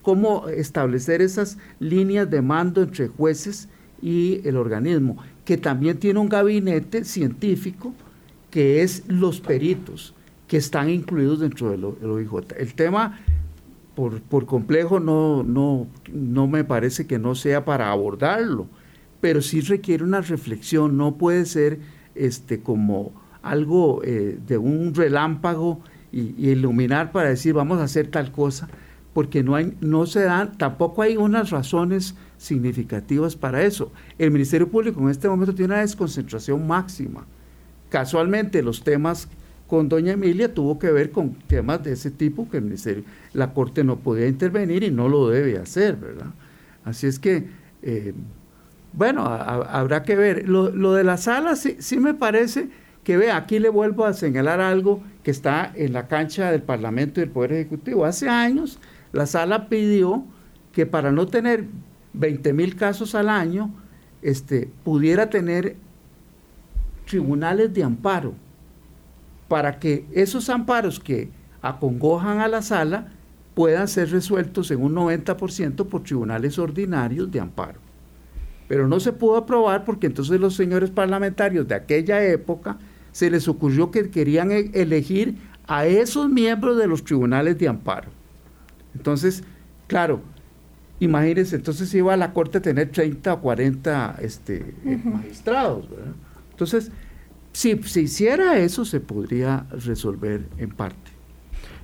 cómo 0.03 0.47
establecer 0.49 1.23
esas 1.23 1.57
líneas 1.79 2.29
de 2.29 2.43
mando 2.43 2.83
entre 2.83 3.07
jueces 3.07 3.67
y 3.99 4.47
el 4.47 4.57
organismo, 4.57 5.17
que 5.43 5.57
también 5.57 5.97
tiene 5.97 6.19
un 6.19 6.29
gabinete 6.29 7.03
científico 7.03 7.93
que 8.51 8.83
es 8.83 9.03
los 9.07 9.41
peritos 9.41 10.13
que 10.47 10.57
están 10.57 10.87
incluidos 10.87 11.39
dentro 11.39 11.71
del, 11.71 11.83
OIJ. 11.83 12.53
El 12.59 12.75
tema, 12.75 13.19
por, 13.95 14.21
por 14.21 14.45
complejo, 14.45 14.99
no, 14.99 15.41
no, 15.41 15.87
no 16.13 16.45
me 16.45 16.63
parece 16.63 17.07
que 17.07 17.17
no 17.17 17.33
sea 17.33 17.65
para 17.65 17.89
abordarlo 17.89 18.67
pero 19.21 19.41
sí 19.41 19.61
requiere 19.61 20.03
una 20.03 20.21
reflexión, 20.21 20.97
no 20.97 21.15
puede 21.15 21.45
ser 21.45 21.79
este, 22.15 22.61
como 22.61 23.13
algo 23.41 24.01
eh, 24.03 24.37
de 24.45 24.57
un 24.57 24.93
relámpago 24.93 25.81
y, 26.11 26.49
iluminar 26.49 27.11
para 27.11 27.29
decir 27.29 27.53
vamos 27.53 27.79
a 27.79 27.83
hacer 27.83 28.07
tal 28.07 28.31
cosa, 28.31 28.67
porque 29.13 29.43
no, 29.43 29.55
hay, 29.55 29.77
no 29.79 30.05
se 30.07 30.23
dan, 30.23 30.57
tampoco 30.57 31.03
hay 31.03 31.17
unas 31.17 31.51
razones 31.51 32.15
significativas 32.37 33.35
para 33.35 33.63
eso. 33.63 33.91
El 34.17 34.31
Ministerio 34.31 34.67
Público 34.67 34.99
en 35.01 35.09
este 35.09 35.29
momento 35.29 35.53
tiene 35.53 35.73
una 35.73 35.81
desconcentración 35.81 36.65
máxima. 36.65 37.25
Casualmente 37.89 38.63
los 38.63 38.83
temas 38.83 39.27
con 39.67 39.87
doña 39.87 40.13
Emilia 40.13 40.53
tuvo 40.53 40.79
que 40.79 40.91
ver 40.91 41.11
con 41.11 41.33
temas 41.47 41.83
de 41.83 41.93
ese 41.93 42.09
tipo 42.09 42.49
que 42.49 42.57
el 42.57 42.63
Ministerio, 42.63 43.03
la 43.33 43.53
Corte 43.53 43.83
no 43.83 43.99
podía 43.99 44.27
intervenir 44.27 44.83
y 44.83 44.91
no 44.91 45.07
lo 45.07 45.29
debe 45.29 45.57
hacer, 45.57 45.97
¿verdad? 45.97 46.31
Así 46.83 47.07
es 47.07 47.19
que 47.19 47.47
eh, 47.81 48.13
bueno, 48.93 49.25
habrá 49.25 50.03
que 50.03 50.15
ver. 50.15 50.47
Lo, 50.47 50.93
de 50.93 51.03
la 51.03 51.17
sala 51.17 51.55
sí, 51.55 51.77
sí, 51.79 51.97
me 51.99 52.13
parece 52.13 52.69
que, 53.03 53.17
ve, 53.17 53.31
aquí 53.31 53.59
le 53.59 53.69
vuelvo 53.69 54.05
a 54.05 54.13
señalar 54.13 54.59
algo 54.59 55.01
que 55.23 55.31
está 55.31 55.71
en 55.75 55.93
la 55.93 56.07
cancha 56.07 56.51
del 56.51 56.61
Parlamento 56.61 57.19
y 57.19 57.23
del 57.23 57.31
Poder 57.31 57.53
Ejecutivo. 57.53 58.05
Hace 58.05 58.29
años 58.29 58.79
la 59.13 59.25
sala 59.25 59.69
pidió 59.69 60.23
que 60.73 60.85
para 60.85 61.11
no 61.11 61.27
tener 61.27 61.65
20 62.13 62.53
mil 62.53 62.75
casos 62.75 63.15
al 63.15 63.29
año, 63.29 63.73
este, 64.21 64.69
pudiera 64.83 65.29
tener 65.29 65.75
tribunales 67.05 67.73
de 67.73 67.83
amparo 67.83 68.33
para 69.47 69.79
que 69.79 70.05
esos 70.13 70.49
amparos 70.49 70.99
que 70.99 71.29
acongojan 71.61 72.39
a 72.39 72.47
la 72.47 72.61
sala 72.61 73.11
puedan 73.53 73.87
ser 73.87 74.11
resueltos 74.11 74.71
en 74.71 74.81
un 74.81 74.95
90% 74.95 75.87
por 75.87 76.03
tribunales 76.03 76.57
ordinarios 76.57 77.29
de 77.31 77.39
amparo. 77.39 77.90
Pero 78.71 78.87
no 78.87 79.01
se 79.01 79.11
pudo 79.11 79.35
aprobar 79.35 79.83
porque 79.83 80.07
entonces 80.07 80.39
los 80.39 80.55
señores 80.55 80.91
parlamentarios 80.91 81.67
de 81.67 81.75
aquella 81.75 82.23
época 82.23 82.77
se 83.11 83.29
les 83.29 83.49
ocurrió 83.49 83.91
que 83.91 84.09
querían 84.09 84.49
e-, 84.49 84.71
elegir 84.73 85.35
a 85.67 85.85
esos 85.87 86.29
miembros 86.29 86.77
de 86.77 86.87
los 86.87 87.03
tribunales 87.03 87.57
de 87.57 87.67
amparo. 87.67 88.07
Entonces, 88.95 89.43
claro, 89.87 90.21
imagínense, 91.01 91.57
entonces 91.57 91.93
iba 91.93 92.13
a 92.13 92.15
la 92.15 92.31
corte 92.31 92.59
a 92.59 92.61
tener 92.61 92.91
30 92.91 93.33
o 93.33 93.41
40 93.41 94.15
este, 94.21 94.73
eh, 94.85 95.01
magistrados. 95.03 95.85
Entonces, 96.51 96.93
si 97.51 97.77
se 97.83 98.03
hiciera 98.03 98.57
eso, 98.57 98.85
se 98.85 99.01
podría 99.01 99.65
resolver 99.71 100.47
en 100.57 100.69
parte. 100.69 101.11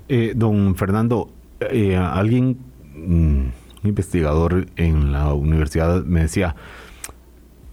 Eh, 0.08 0.32
don 0.38 0.74
Fernando, 0.78 1.34
eh, 1.70 1.98
alguien, 1.98 2.56
mm, 2.96 3.48
un 3.84 3.90
investigador 3.90 4.68
en 4.76 5.12
la 5.12 5.34
universidad, 5.34 6.04
me 6.04 6.22
decía, 6.22 6.56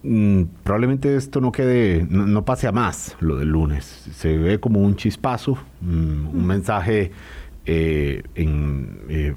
mm, 0.03 0.43
probablemente 0.63 1.15
esto 1.15 1.41
no 1.41 1.51
quede, 1.51 2.05
no, 2.09 2.45
pase 2.45 2.67
a 2.67 2.71
más 2.71 3.15
lo 3.19 3.37
del 3.37 3.49
lunes. 3.49 3.85
Se 3.85 4.37
ve 4.37 4.59
como 4.59 4.81
un 4.81 4.95
chispazo, 4.95 5.57
mm, 5.81 6.27
un 6.27 6.45
mensaje 6.47 7.11
eh, 7.67 8.21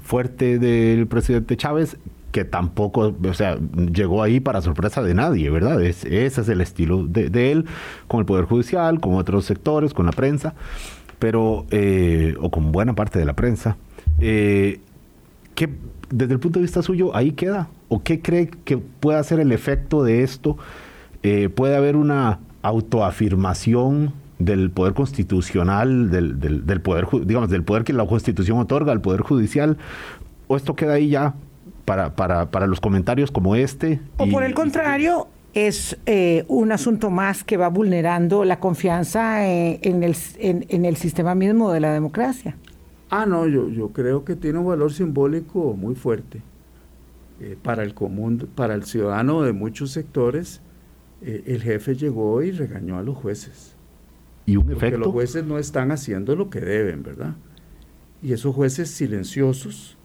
fuerte 0.03 0.59
del 0.59 1.07
presidente 1.07 1.57
Chávez 1.57 1.97
que 2.31 2.45
tampoco, 2.45 3.15
o 3.27 3.33
sea, 3.33 3.57
llegó 3.91 4.21
ahí 4.21 4.39
para 4.39 4.61
sorpresa 4.61 5.01
de 5.01 5.15
nadie, 5.15 5.49
¿verdad? 5.49 5.81
ese 5.81 6.25
es 6.25 6.47
el 6.47 6.61
estilo 6.61 7.07
de, 7.07 7.51
él, 7.51 7.65
con 8.07 8.19
el 8.19 8.27
Poder 8.27 8.45
Judicial, 8.45 8.99
con 8.99 9.15
otros 9.15 9.45
sectores, 9.45 9.95
con 9.95 10.05
la 10.05 10.11
prensa, 10.11 10.53
pero, 11.17 11.65
o 12.39 12.51
con 12.51 12.71
buena 12.71 12.93
parte 12.93 13.17
de 13.17 13.25
la 13.25 13.33
prensa. 13.33 13.77
Eh, 14.19 14.79
¿qué, 15.55 15.69
desde 16.09 16.33
el 16.33 16.39
punto 16.39 16.59
de 16.59 16.63
vista 16.63 16.81
suyo, 16.81 17.15
ahí 17.15 17.31
queda? 17.31 17.69
¿O 17.87 18.03
qué 18.03 18.21
cree 18.21 18.47
que 18.47 18.77
puede 18.77 19.23
ser 19.23 19.39
el 19.39 19.51
efecto 19.51 20.03
de 20.03 20.23
esto? 20.23 20.57
Eh, 21.23 21.49
¿Puede 21.49 21.75
haber 21.75 21.95
una 21.95 22.39
autoafirmación 22.61 24.13
del 24.37 24.71
poder 24.71 24.93
constitucional, 24.93 26.09
del, 26.09 26.39
del, 26.39 26.81
poder, 26.81 27.07
digamos, 27.25 27.49
del 27.49 27.63
poder 27.63 27.83
que 27.83 27.93
la 27.93 28.05
Constitución 28.05 28.57
otorga 28.57 28.91
al 28.91 29.01
Poder 29.01 29.21
Judicial? 29.21 29.77
¿O 30.47 30.55
esto 30.55 30.75
queda 30.75 30.93
ahí 30.93 31.09
ya 31.09 31.35
para, 31.85 32.15
para, 32.15 32.49
para 32.49 32.67
los 32.67 32.79
comentarios 32.79 33.31
como 33.31 33.55
este? 33.55 33.99
O 34.17 34.27
por 34.27 34.43
el 34.43 34.53
contrario, 34.53 35.27
es 35.53 35.97
eh, 36.05 36.45
un 36.47 36.71
asunto 36.71 37.09
más 37.09 37.43
que 37.43 37.57
va 37.57 37.69
vulnerando 37.69 38.45
la 38.45 38.59
confianza 38.59 39.47
eh, 39.47 39.79
en, 39.83 40.03
el, 40.03 40.15
en, 40.39 40.85
el 40.85 40.95
sistema 40.95 41.35
mismo 41.35 41.71
de 41.71 41.79
la 41.79 41.93
democracia. 41.93 42.55
Ah, 43.09 43.25
no, 43.25 43.47
yo, 43.47 43.69
yo 43.69 43.89
creo 43.89 44.23
que 44.23 44.35
tiene 44.35 44.59
un 44.59 44.67
valor 44.67 44.93
simbólico 44.93 45.73
muy 45.73 45.95
fuerte 45.95 46.41
eh, 47.39 47.57
para 47.61 47.83
el 47.83 47.93
común, 47.93 48.49
para 48.53 48.75
el 48.75 48.83
ciudadano 48.83 49.41
de 49.41 49.53
muchos 49.53 49.91
sectores. 49.91 50.61
Eh, 51.21 51.43
el 51.47 51.61
jefe 51.61 51.95
llegó 51.95 52.41
y 52.43 52.51
regañó 52.51 52.97
a 52.97 53.03
los 53.03 53.17
jueces. 53.17 53.75
¿Y 54.45 54.57
un 54.57 54.65
Porque 54.65 54.97
los 54.97 55.09
jueces 55.09 55.43
no 55.43 55.57
están 55.57 55.91
haciendo 55.91 56.35
lo 56.35 56.49
que 56.49 56.59
deben, 56.59 57.01
¿verdad? 57.03 57.35
Y 58.21 58.33
esos 58.33 58.53
jueces 58.53 58.89
silenciosos 58.89 59.97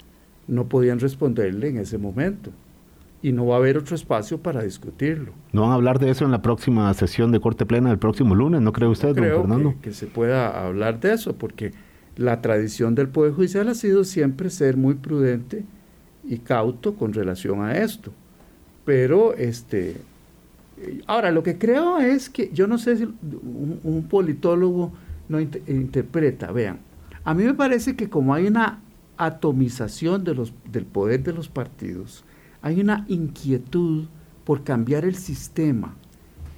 no 0.47 0.69
podían 0.69 0.99
responderle 0.99 1.69
en 1.69 1.79
ese 1.79 1.99
momento. 1.99 2.51
Y 3.23 3.33
no 3.33 3.47
va 3.47 3.57
a 3.57 3.59
haber 3.59 3.79
otro 3.79 3.97
espacio 3.97 4.39
para 4.39 4.63
discutirlo. 4.63 5.33
¿No 5.53 5.63
van 5.63 5.71
a 5.71 5.75
hablar 5.75 5.99
de 5.99 6.11
eso 6.11 6.25
en 6.27 6.31
la 6.31 6.43
próxima 6.43 6.93
sesión 6.95 7.33
de 7.33 7.41
Corte 7.41 7.65
Plena 7.65 7.89
del 7.89 7.99
próximo 7.99 8.35
lunes, 8.35 8.61
no 8.61 8.73
cree 8.73 8.89
usted, 8.89 9.15
don 9.15 9.25
Fernando? 9.25 9.71
Que, 9.71 9.89
que 9.89 9.93
se 9.93 10.07
pueda 10.07 10.67
hablar 10.67 11.01
de 11.01 11.15
eso, 11.15 11.35
porque 11.35 11.73
la 12.17 12.41
tradición 12.41 12.95
del 12.95 13.09
Poder 13.09 13.33
Judicial 13.33 13.69
ha 13.69 13.75
sido 13.75 14.05
siempre 14.05 14.51
ser 14.51 14.77
muy 14.77 14.95
prudente 14.95 15.65
y 16.25 16.39
cauto 16.39 16.95
con 16.95 17.13
relación 17.13 17.63
a 17.63 17.77
esto. 17.79 18.13
Pero, 18.85 19.35
este, 19.35 19.97
ahora, 21.07 21.31
lo 21.31 21.43
que 21.43 21.59
creo 21.59 21.99
es 21.99 22.29
que, 22.29 22.51
yo 22.53 22.67
no 22.67 22.79
sé 22.79 22.97
si 22.97 23.05
un, 23.05 24.07
politólogo 24.09 24.93
no 25.29 25.41
interpreta, 25.41 26.53
vean, 26.53 26.79
a 27.25 27.35
mí 27.35 27.45
me 27.45 27.55
parece 27.55 27.97
que 27.97 28.11
como 28.11 28.35
hay 28.35 28.47
una 28.47 28.81
atomización 29.17 30.25
de 30.25 30.35
los, 30.35 30.53
del 30.71 30.85
poder 30.85 31.23
de 31.23 31.33
los 31.33 31.49
partidos, 31.49 32.25
hay 32.61 32.81
una 32.81 33.05
inquietud 33.09 34.05
por 34.45 34.63
cambiar 34.65 35.05
el 35.05 35.15
sistema, 35.15 35.95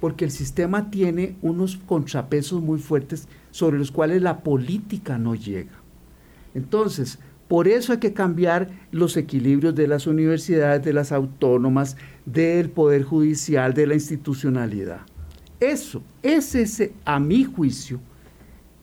porque 0.01 0.25
el 0.25 0.31
sistema 0.31 0.91
tiene 0.91 1.35
unos 1.41 1.77
contrapesos 1.77 2.61
muy 2.61 2.79
fuertes 2.79 3.27
sobre 3.57 3.79
los 3.79 3.89
cuales 3.89 4.21
la 4.21 4.43
política 4.43 5.17
no 5.17 5.33
llega. 5.33 5.81
Entonces, 6.53 7.17
por 7.47 7.67
eso 7.67 7.91
hay 7.91 7.97
que 7.97 8.13
cambiar 8.13 8.69
los 8.91 9.17
equilibrios 9.17 9.73
de 9.73 9.87
las 9.87 10.05
universidades, 10.05 10.85
de 10.85 10.93
las 10.93 11.11
autónomas, 11.11 11.97
del 12.23 12.69
poder 12.69 13.01
judicial, 13.01 13.73
de 13.73 13.87
la 13.87 13.95
institucionalidad. 13.95 14.99
Eso, 15.59 16.03
es 16.21 16.53
ese, 16.53 16.93
a 17.03 17.19
mi 17.19 17.45
juicio, 17.45 17.99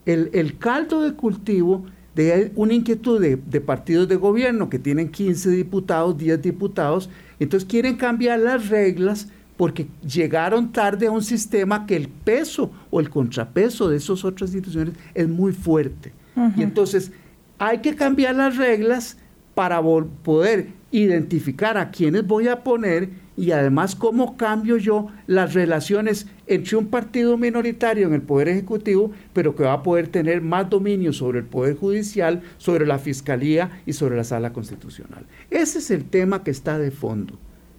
el, 0.05 0.57
caldo 0.57 1.03
de 1.03 1.13
cultivo 1.13 1.85
de 2.13 2.51
una 2.55 2.73
inquietud 2.73 3.21
de, 3.21 3.37
de, 3.37 3.61
partidos 3.61 4.09
de 4.09 4.17
gobierno 4.17 4.69
que 4.69 4.77
tienen 4.77 5.09
15 5.09 5.51
diputados, 5.51 6.17
10 6.17 6.41
diputados, 6.41 7.09
entonces 7.39 7.65
quieren 7.65 7.95
cambiar 7.95 8.41
las 8.41 8.67
reglas 8.67 9.29
porque 9.57 9.87
llegaron 10.05 10.71
tarde 10.71 11.07
a 11.07 11.11
un 11.11 11.23
sistema 11.23 11.85
que 11.85 11.95
el 11.95 12.09
peso 12.09 12.71
o 12.91 12.99
el 12.99 13.09
contrapeso 13.09 13.89
de 13.89 13.97
esas 13.97 14.23
otras 14.25 14.53
instituciones 14.53 14.95
es 15.13 15.27
muy 15.27 15.53
fuerte. 15.53 16.13
Y 16.57 16.63
entonces 16.63 17.11
hay 17.57 17.79
que 17.79 17.95
cambiar 17.95 18.35
las 18.35 18.57
reglas 18.57 19.17
para 19.53 19.81
poder 19.81 20.67
identificar 20.91 21.77
a 21.77 21.91
quienes 21.91 22.27
voy 22.27 22.49
a 22.49 22.63
poner 22.63 23.09
y 23.37 23.51
además 23.51 23.95
cómo 23.95 24.37
cambio 24.37 24.77
yo 24.77 25.07
las 25.27 25.53
relaciones 25.53 26.27
entre 26.47 26.77
un 26.77 26.87
partido 26.87 27.37
minoritario 27.37 28.07
en 28.07 28.13
el 28.13 28.21
Poder 28.21 28.49
Ejecutivo, 28.49 29.11
pero 29.33 29.55
que 29.55 29.63
va 29.63 29.73
a 29.73 29.83
poder 29.83 30.07
tener 30.07 30.41
más 30.41 30.69
dominio 30.69 31.11
sobre 31.11 31.39
el 31.39 31.45
Poder 31.45 31.75
Judicial, 31.75 32.41
sobre 32.57 32.85
la 32.85 32.99
Fiscalía 32.99 33.81
y 33.85 33.93
sobre 33.93 34.15
la 34.15 34.23
Sala 34.23 34.53
Constitucional. 34.53 35.25
Ese 35.49 35.79
es 35.79 35.91
el 35.91 36.05
tema 36.05 36.43
que 36.43 36.51
está 36.51 36.77
de 36.77 36.91
fondo. 36.91 37.37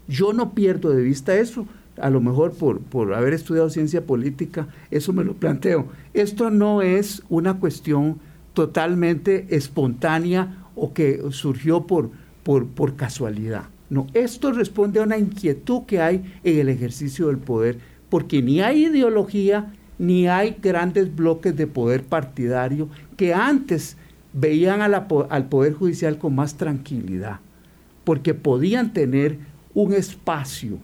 Yo 0.08 0.32
no 0.32 0.54
pierdo 0.54 0.90
de 0.90 1.02
vista 1.02 1.36
eso, 1.36 1.66
a 2.00 2.10
lo 2.10 2.20
mejor 2.20 2.52
por, 2.52 2.80
por 2.80 3.14
haber 3.14 3.32
estudiado 3.34 3.70
ciencia 3.70 4.04
política, 4.04 4.68
eso 4.90 5.12
me 5.12 5.24
lo 5.24 5.34
planteo. 5.34 5.86
Esto 6.14 6.50
no 6.50 6.82
es 6.82 7.22
una 7.28 7.58
cuestión 7.58 8.18
totalmente 8.54 9.46
espontánea 9.50 10.66
o 10.74 10.92
que 10.92 11.22
surgió 11.30 11.86
por, 11.86 12.10
por, 12.42 12.66
por 12.66 12.96
casualidad. 12.96 13.64
No, 13.88 14.06
esto 14.14 14.52
responde 14.52 15.00
a 15.00 15.04
una 15.04 15.18
inquietud 15.18 15.82
que 15.86 16.00
hay 16.00 16.38
en 16.42 16.58
el 16.58 16.68
ejercicio 16.68 17.28
del 17.28 17.38
poder, 17.38 17.78
porque 18.08 18.42
ni 18.42 18.60
hay 18.60 18.86
ideología, 18.86 19.72
ni 19.98 20.26
hay 20.26 20.56
grandes 20.60 21.14
bloques 21.14 21.56
de 21.56 21.66
poder 21.66 22.02
partidario 22.04 22.88
que 23.16 23.32
antes 23.32 23.96
veían 24.32 24.82
al 24.82 25.48
Poder 25.48 25.72
Judicial 25.72 26.18
con 26.18 26.34
más 26.34 26.56
tranquilidad, 26.56 27.40
porque 28.04 28.34
podían 28.34 28.92
tener 28.92 29.38
un 29.76 29.92
espacio, 29.92 30.78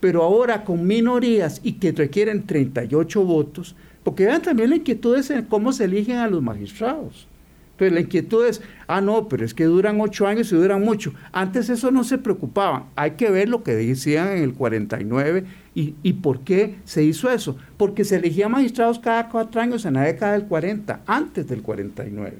pero 0.00 0.22
ahora 0.22 0.64
con 0.64 0.86
minorías 0.86 1.60
y 1.62 1.74
que 1.74 1.92
requieren 1.92 2.46
38 2.46 3.22
votos, 3.22 3.76
porque 4.02 4.24
vean 4.24 4.40
también 4.40 4.70
la 4.70 4.76
inquietud 4.76 5.16
es 5.16 5.28
en 5.28 5.44
cómo 5.44 5.70
se 5.70 5.84
eligen 5.84 6.16
a 6.16 6.28
los 6.28 6.42
magistrados. 6.42 7.28
Entonces 7.72 7.92
la 7.92 8.00
inquietud 8.00 8.46
es, 8.46 8.62
ah, 8.86 9.02
no, 9.02 9.28
pero 9.28 9.44
es 9.44 9.52
que 9.52 9.66
duran 9.66 10.00
ocho 10.00 10.26
años 10.26 10.50
y 10.50 10.56
duran 10.56 10.82
mucho. 10.82 11.12
Antes 11.30 11.68
eso 11.68 11.90
no 11.90 12.04
se 12.04 12.16
preocupaban. 12.16 12.84
Hay 12.96 13.12
que 13.12 13.30
ver 13.30 13.50
lo 13.50 13.62
que 13.62 13.74
decían 13.74 14.28
en 14.28 14.42
el 14.42 14.54
49 14.54 15.44
y, 15.74 15.94
y 16.02 16.14
por 16.14 16.40
qué 16.40 16.76
se 16.84 17.04
hizo 17.04 17.30
eso. 17.30 17.56
Porque 17.76 18.04
se 18.04 18.16
elegían 18.16 18.50
magistrados 18.50 18.98
cada 18.98 19.28
cuatro 19.28 19.60
años 19.60 19.84
en 19.84 19.94
la 19.94 20.02
década 20.02 20.32
del 20.32 20.46
40, 20.46 21.02
antes 21.06 21.46
del 21.46 21.62
49. 21.62 22.38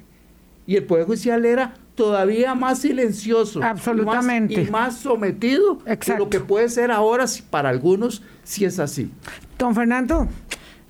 Y 0.67 0.75
el 0.75 0.83
Poder 0.83 1.05
Judicial 1.05 1.45
era 1.45 1.75
todavía 1.99 2.55
más 2.55 2.79
silencioso. 2.79 3.61
Absolutamente. 3.61 4.61
Y 4.61 4.69
más, 4.71 4.99
sometido 4.99 5.79
de 5.85 6.17
lo 6.17 6.29
que 6.29 6.39
puede 6.39 6.69
ser 6.69 6.91
ahora 6.91 7.25
para 7.49 7.67
algunos 7.67 8.23
si 8.45 8.63
es 8.63 8.79
así. 8.79 9.11
Don 9.57 9.75
Fernando, 9.75 10.29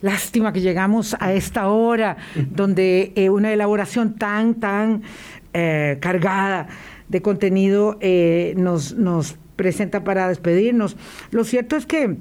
lástima 0.02 0.54
que 0.54 0.62
llegamos 0.62 1.16
a 1.20 1.34
esta 1.34 1.70
hora 1.70 2.18
donde 2.52 3.12
eh, 3.16 3.32
una 3.32 3.52
elaboración 3.52 4.14
tan, 4.14 4.54
tan 4.60 5.02
eh, 5.56 5.98
cargada 6.00 6.68
de 7.08 7.24
contenido 7.24 7.98
eh, 8.02 8.54
nos, 8.56 8.94
nos 8.94 9.36
presenta 9.56 10.04
para 10.04 10.30
despedirnos. 10.30 10.96
Lo 11.32 11.44
cierto 11.44 11.76
es 11.76 11.88
que, 11.88 12.18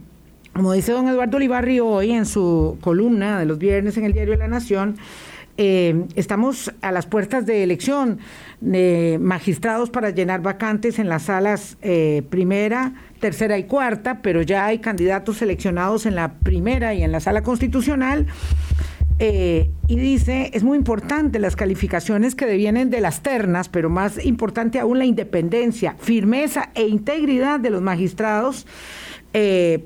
como 0.55 0.73
dice 0.73 0.93
don 0.93 1.09
Eduardo 1.09 1.37
Olivarri 1.37 1.81
hoy 1.81 2.13
en 2.13 2.25
su 2.25 2.79
columna 2.81 3.39
de 3.39 3.45
los 3.45 3.59
viernes 3.59 3.99
en 3.99 4.05
el 4.05 4.15
diario 4.15 4.33
de 4.33 4.39
la 4.39 4.49
Nación, 4.49 4.97
Eh, 5.61 6.05
estamos 6.15 6.73
a 6.83 6.93
las 6.93 7.07
puertas 7.07 7.45
de 7.45 7.65
elección 7.65 8.21
de 8.61 9.19
magistrados 9.21 9.91
para 9.91 10.11
llenar 10.11 10.41
vacantes 10.41 11.01
en 11.01 11.09
las 11.09 11.25
salas 11.25 11.77
eh, 11.83 12.23
primera, 12.31 12.93
tercera 13.19 13.59
y 13.59 13.65
cuarta, 13.65 14.23
pero 14.23 14.43
ya 14.43 14.67
hay 14.67 14.79
candidatos 14.79 15.39
seleccionados 15.39 16.07
en 16.07 16.15
la 16.15 16.35
primera 16.35 16.95
y 16.95 17.03
en 17.03 17.11
la 17.11 17.19
sala 17.19 17.43
constitucional. 17.43 18.29
Eh, 19.19 19.73
y 19.89 19.97
dice, 19.97 20.53
es 20.55 20.63
muy 20.63 20.79
importante 20.79 21.41
las 21.41 21.57
calificaciones 21.57 22.37
que 22.37 22.47
devienen 22.47 22.89
de 22.89 23.01
las 23.01 23.25
ternas, 23.25 23.69
pero 23.69 23.91
más 23.91 24.25
importante 24.25 24.79
aún 24.79 25.01
la 25.01 25.07
independencia, 25.07 25.97
firmeza 25.99 26.71
e 26.77 26.87
integridad 26.87 27.59
de 27.59 27.71
los 27.71 27.83
magistrados, 27.83 28.65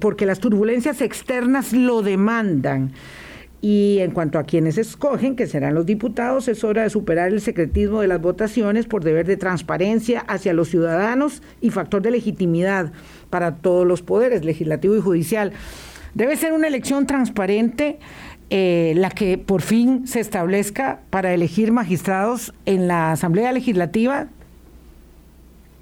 porque 0.01 0.25
las 0.25 0.39
turbulencias 0.39 1.01
externas 1.03 1.73
lo 1.73 2.03
demandan. 2.03 2.93
Y 3.65 4.01
en 4.01 4.11
cuanto 4.11 4.41
a 4.41 4.43
quienes 4.43 4.77
escogen, 4.77 5.37
que 5.37 5.47
serán 5.47 5.75
los 5.75 5.87
diputados, 5.87 6.49
es 6.49 6.65
hora 6.65 6.83
de 6.83 6.91
superar 6.91 7.33
el 7.33 7.41
secretismo 7.41 8.01
de 8.01 8.09
las 8.09 8.21
votaciones 8.21 8.87
por 8.87 9.05
deber 9.05 9.25
de 9.25 9.37
transparencia 9.37 10.19
hacia 10.27 10.53
los 10.53 10.69
ciudadanos 10.69 11.43
y 11.61 11.71
factor 11.71 12.03
de 12.03 12.11
legitimidad 12.11 12.93
para 13.31 13.55
todos 13.55 13.87
los 13.87 14.03
poderes, 14.03 14.45
legislativo 14.45 14.97
y 14.97 15.01
judicial. 15.01 15.53
Debe 16.15 16.37
ser 16.37 16.53
una 16.53 16.67
elección 16.67 17.07
transparente 17.07 18.01
eh, 18.51 18.95
la 18.97 19.11
que 19.11 19.39
por 19.39 19.63
fin 19.63 20.09
se 20.09 20.19
establezca 20.19 21.01
para 21.09 21.33
elegir 21.33 21.71
magistrados 21.71 22.53
en 22.67 22.89
la 22.89 23.13
Asamblea 23.13 23.53
Legislativa. 23.53 24.27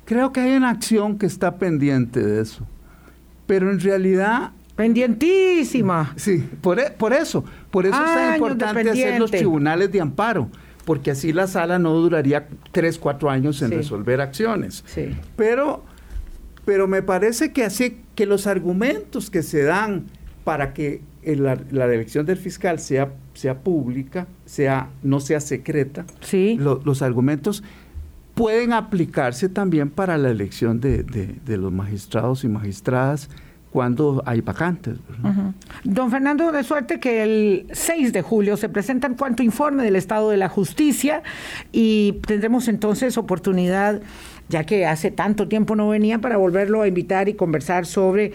Creo 0.05 0.33
que 0.33 0.41
hay 0.41 0.55
una 0.55 0.69
acción 0.69 1.19
que 1.19 1.25
está 1.25 1.57
pendiente 1.57 2.23
de 2.23 2.43
eso, 2.43 2.67
pero 3.47 3.73
en 3.73 3.81
realidad 3.81 4.53
Pendientísima. 4.81 6.15
Sí, 6.17 6.43
por, 6.63 6.81
e, 6.81 6.91
por 6.91 7.13
eso. 7.13 7.45
Por 7.71 7.85
eso 7.85 8.03
es 8.03 8.15
tan 8.15 8.35
importante 8.37 8.89
hacer 8.89 9.21
los 9.21 9.31
tribunales 9.31 9.93
de 9.93 10.01
amparo, 10.01 10.49
porque 10.87 11.11
así 11.11 11.35
la 11.35 11.47
sala 11.47 11.79
no 11.79 11.93
duraría 11.93 12.49
tres, 12.73 12.99
cuatro 12.99 13.29
años 13.29 13.61
en 13.61 13.73
resolver 13.73 14.23
acciones. 14.23 14.83
Sí. 14.87 15.15
Pero, 15.37 15.85
pero 16.65 16.89
me 16.89 17.03
parece 17.03 17.53
que 17.53 17.65
así 17.65 17.99
que 18.15 18.25
los 18.25 18.47
argumentos 18.47 19.29
que 19.29 19.43
se 19.43 19.65
dan 19.65 20.07
para 20.45 20.73
que 20.73 21.03
la, 21.23 21.59
elección 21.85 22.25
del 22.25 22.39
fiscal 22.39 22.79
sea, 22.79 23.13
sea 23.35 23.59
pública, 23.59 24.29
sea, 24.47 24.89
no 25.03 25.21
sea 25.21 25.41
secreta, 25.41 26.07
sí. 26.23 26.59
los 26.59 27.03
argumentos 27.03 27.63
pueden 28.35 28.73
aplicarse 28.73 29.51
también 29.51 29.91
para 29.91 30.17
la 30.17 30.31
elección 30.31 30.81
de, 30.81 31.03
de 31.03 31.57
los 31.59 31.71
magistrados 31.71 32.45
y 32.45 32.49
magistradas 32.49 33.29
cuando 33.73 34.23
hay 34.27 34.41
vacantes. 34.41 34.97
Don 35.85 36.11
Fernando, 36.11 36.51
de 36.51 36.65
suerte 36.65 36.99
que 36.99 37.23
el 37.23 37.67
6 37.73 38.13
de 38.13 38.23
julio 38.23 38.57
se 38.57 38.69
presenta 38.69 39.07
en 39.07 39.15
cuanto 39.15 39.43
informe 39.43 39.85
del 39.85 39.97
estado 39.97 40.31
de 40.31 40.37
la 40.37 40.49
justicia 40.49 41.23
y 41.73 42.15
tendremos 42.27 42.69
entonces 42.69 43.17
oportunidad 43.17 44.01
ya 44.51 44.65
que 44.65 44.85
hace 44.85 45.11
tanto 45.13 45.49
tiempo 45.49 45.77
no 45.77 45.89
venía, 45.89 46.19
para 46.19 46.37
volverlo 46.37 46.83
a 46.83 46.89
invitar 46.89 47.29
y 47.29 47.35
conversar 47.35 47.87
sobre 47.87 48.33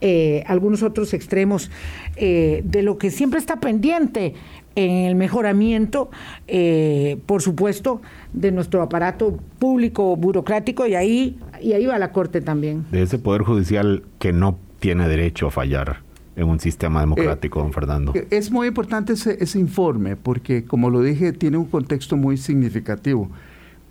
eh, 0.00 0.42
algunos 0.46 0.82
otros 0.82 1.12
extremos 1.12 1.70
eh, 2.16 2.62
de 2.64 2.82
lo 2.82 2.96
que 2.96 3.10
siempre 3.10 3.38
está 3.38 3.60
pendiente 3.60 4.34
en 4.74 5.06
el 5.06 5.14
mejoramiento, 5.14 6.08
eh, 6.46 7.18
por 7.26 7.42
supuesto, 7.42 8.00
de 8.32 8.50
nuestro 8.50 8.80
aparato 8.80 9.38
público 9.58 10.16
burocrático 10.16 10.86
y 10.86 10.94
ahí, 10.94 11.38
y 11.60 11.72
ahí 11.72 11.84
va 11.84 11.98
la 11.98 12.12
Corte 12.12 12.40
también. 12.40 12.86
De 12.90 13.02
ese 13.02 13.18
Poder 13.18 13.42
Judicial 13.42 14.04
que 14.18 14.32
no 14.32 14.56
tiene 14.78 15.08
derecho 15.08 15.48
a 15.48 15.50
fallar 15.50 16.02
en 16.36 16.48
un 16.48 16.60
sistema 16.60 17.00
democrático, 17.00 17.60
don 17.60 17.72
Fernando. 17.72 18.12
Eh, 18.14 18.28
es 18.30 18.50
muy 18.50 18.68
importante 18.68 19.14
ese, 19.14 19.36
ese, 19.42 19.58
informe 19.58 20.16
porque, 20.16 20.64
como 20.64 20.88
lo 20.88 21.02
dije, 21.02 21.32
tiene 21.32 21.56
un 21.56 21.66
contexto 21.66 22.16
muy 22.16 22.36
significativo. 22.36 23.28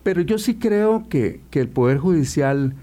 Pero 0.03 0.21
yo 0.21 0.37
sí 0.37 0.55
creo 0.55 1.09
que, 1.09 1.41
que 1.51 1.59
el 1.59 1.67
Poder 1.67 1.97
Judicial 1.97 2.73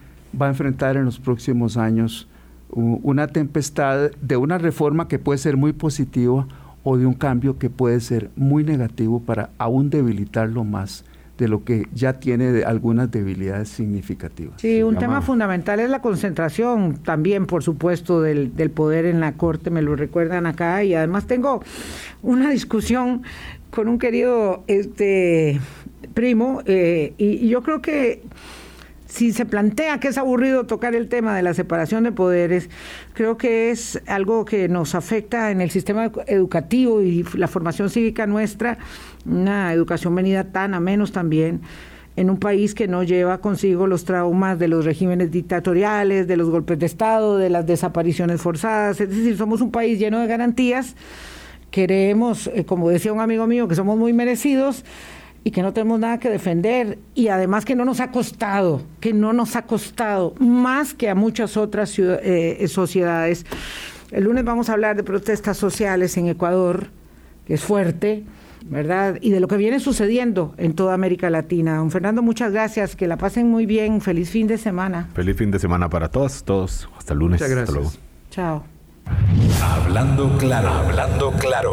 va 0.40 0.46
a 0.46 0.50
enfrentar 0.50 0.96
en 0.96 1.06
los 1.06 1.18
próximos 1.18 1.76
años 1.76 2.28
una 2.70 3.28
tempestad 3.28 4.10
de 4.20 4.36
una 4.36 4.58
reforma 4.58 5.06
que 5.06 5.18
puede 5.18 5.38
ser 5.38 5.56
muy 5.56 5.72
positiva 5.72 6.46
o 6.82 6.98
de 6.98 7.06
un 7.06 7.14
cambio 7.14 7.56
que 7.58 7.70
puede 7.70 8.00
ser 8.00 8.30
muy 8.36 8.64
negativo 8.64 9.20
para 9.20 9.50
aún 9.58 9.90
debilitarlo 9.90 10.64
más 10.64 11.04
de 11.38 11.48
lo 11.48 11.64
que 11.64 11.88
ya 11.92 12.14
tiene 12.20 12.62
algunas 12.64 13.10
debilidades 13.10 13.68
significativas. 13.68 14.60
Sí, 14.60 14.82
un 14.82 14.96
tema 14.96 15.20
fundamental 15.20 15.80
es 15.80 15.90
la 15.90 16.00
concentración 16.00 16.98
también, 17.02 17.46
por 17.46 17.62
supuesto, 17.62 18.22
del, 18.22 18.54
del, 18.54 18.70
poder 18.70 19.04
en 19.04 19.20
la 19.20 19.32
Corte, 19.32 19.70
me 19.70 19.82
lo 19.82 19.96
recuerdan 19.96 20.46
acá, 20.46 20.84
y 20.84 20.94
además 20.94 21.26
tengo 21.26 21.62
una 22.22 22.50
discusión 22.50 23.22
con 23.70 23.88
un 23.88 23.98
querido 23.98 24.62
este 24.68 25.60
primo, 26.14 26.62
eh, 26.66 27.14
y 27.18 27.48
yo 27.48 27.62
creo 27.62 27.82
que 27.82 28.22
si 29.14 29.32
se 29.32 29.46
plantea 29.46 30.00
que 30.00 30.08
es 30.08 30.18
aburrido 30.18 30.66
tocar 30.66 30.96
el 30.96 31.08
tema 31.08 31.36
de 31.36 31.42
la 31.42 31.54
separación 31.54 32.02
de 32.02 32.10
poderes, 32.10 32.68
creo 33.12 33.36
que 33.36 33.70
es 33.70 34.02
algo 34.08 34.44
que 34.44 34.68
nos 34.68 34.96
afecta 34.96 35.52
en 35.52 35.60
el 35.60 35.70
sistema 35.70 36.10
educativo 36.26 37.00
y 37.00 37.24
la 37.34 37.46
formación 37.46 37.90
cívica 37.90 38.26
nuestra, 38.26 38.76
una 39.24 39.72
educación 39.72 40.16
venida 40.16 40.50
tan 40.50 40.74
a 40.74 40.80
menos 40.80 41.12
también 41.12 41.60
en 42.16 42.28
un 42.28 42.38
país 42.38 42.74
que 42.74 42.88
no 42.88 43.04
lleva 43.04 43.38
consigo 43.38 43.86
los 43.86 44.04
traumas 44.04 44.58
de 44.58 44.66
los 44.66 44.84
regímenes 44.84 45.30
dictatoriales, 45.30 46.26
de 46.26 46.36
los 46.36 46.50
golpes 46.50 46.80
de 46.80 46.86
Estado, 46.86 47.38
de 47.38 47.50
las 47.50 47.66
desapariciones 47.66 48.40
forzadas. 48.40 49.00
Es 49.00 49.10
decir, 49.10 49.36
somos 49.36 49.60
un 49.60 49.70
país 49.70 50.00
lleno 50.00 50.18
de 50.18 50.26
garantías. 50.26 50.96
Queremos, 51.70 52.48
eh, 52.48 52.64
como 52.64 52.90
decía 52.90 53.12
un 53.12 53.20
amigo 53.20 53.46
mío, 53.46 53.68
que 53.68 53.76
somos 53.76 53.96
muy 53.96 54.12
merecidos, 54.12 54.84
y 55.44 55.50
que 55.50 55.62
no 55.62 55.72
tenemos 55.74 56.00
nada 56.00 56.18
que 56.18 56.30
defender 56.30 56.98
y 57.14 57.28
además 57.28 57.66
que 57.66 57.76
no 57.76 57.84
nos 57.84 58.00
ha 58.00 58.10
costado, 58.10 58.82
que 59.00 59.12
no 59.12 59.34
nos 59.34 59.56
ha 59.56 59.62
costado 59.62 60.34
más 60.38 60.94
que 60.94 61.10
a 61.10 61.14
muchas 61.14 61.58
otras 61.58 61.94
eh, 61.98 62.66
sociedades. 62.66 63.44
El 64.10 64.24
lunes 64.24 64.44
vamos 64.44 64.70
a 64.70 64.72
hablar 64.72 64.96
de 64.96 65.04
protestas 65.04 65.58
sociales 65.58 66.16
en 66.16 66.28
Ecuador, 66.28 66.88
que 67.46 67.54
es 67.54 67.62
fuerte, 67.62 68.24
¿verdad? 68.64 69.18
Y 69.20 69.30
de 69.30 69.40
lo 69.40 69.48
que 69.48 69.58
viene 69.58 69.80
sucediendo 69.80 70.54
en 70.56 70.74
toda 70.74 70.94
América 70.94 71.28
Latina. 71.28 71.76
Don 71.76 71.90
Fernando, 71.90 72.22
muchas 72.22 72.52
gracias, 72.52 72.96
que 72.96 73.06
la 73.06 73.18
pasen 73.18 73.50
muy 73.50 73.66
bien, 73.66 74.00
feliz 74.00 74.30
fin 74.30 74.46
de 74.46 74.56
semana. 74.56 75.10
Feliz 75.14 75.36
fin 75.36 75.50
de 75.50 75.58
semana 75.58 75.90
para 75.90 76.08
todos, 76.08 76.42
todos. 76.44 76.88
Hasta 76.96 77.12
el 77.12 77.18
lunes. 77.18 77.40
Muchas 77.40 77.54
gracias. 77.54 77.98
Chao. 78.30 78.64
Hablando 79.62 80.38
claro, 80.38 80.70
hablando 80.70 81.30
claro. 81.32 81.72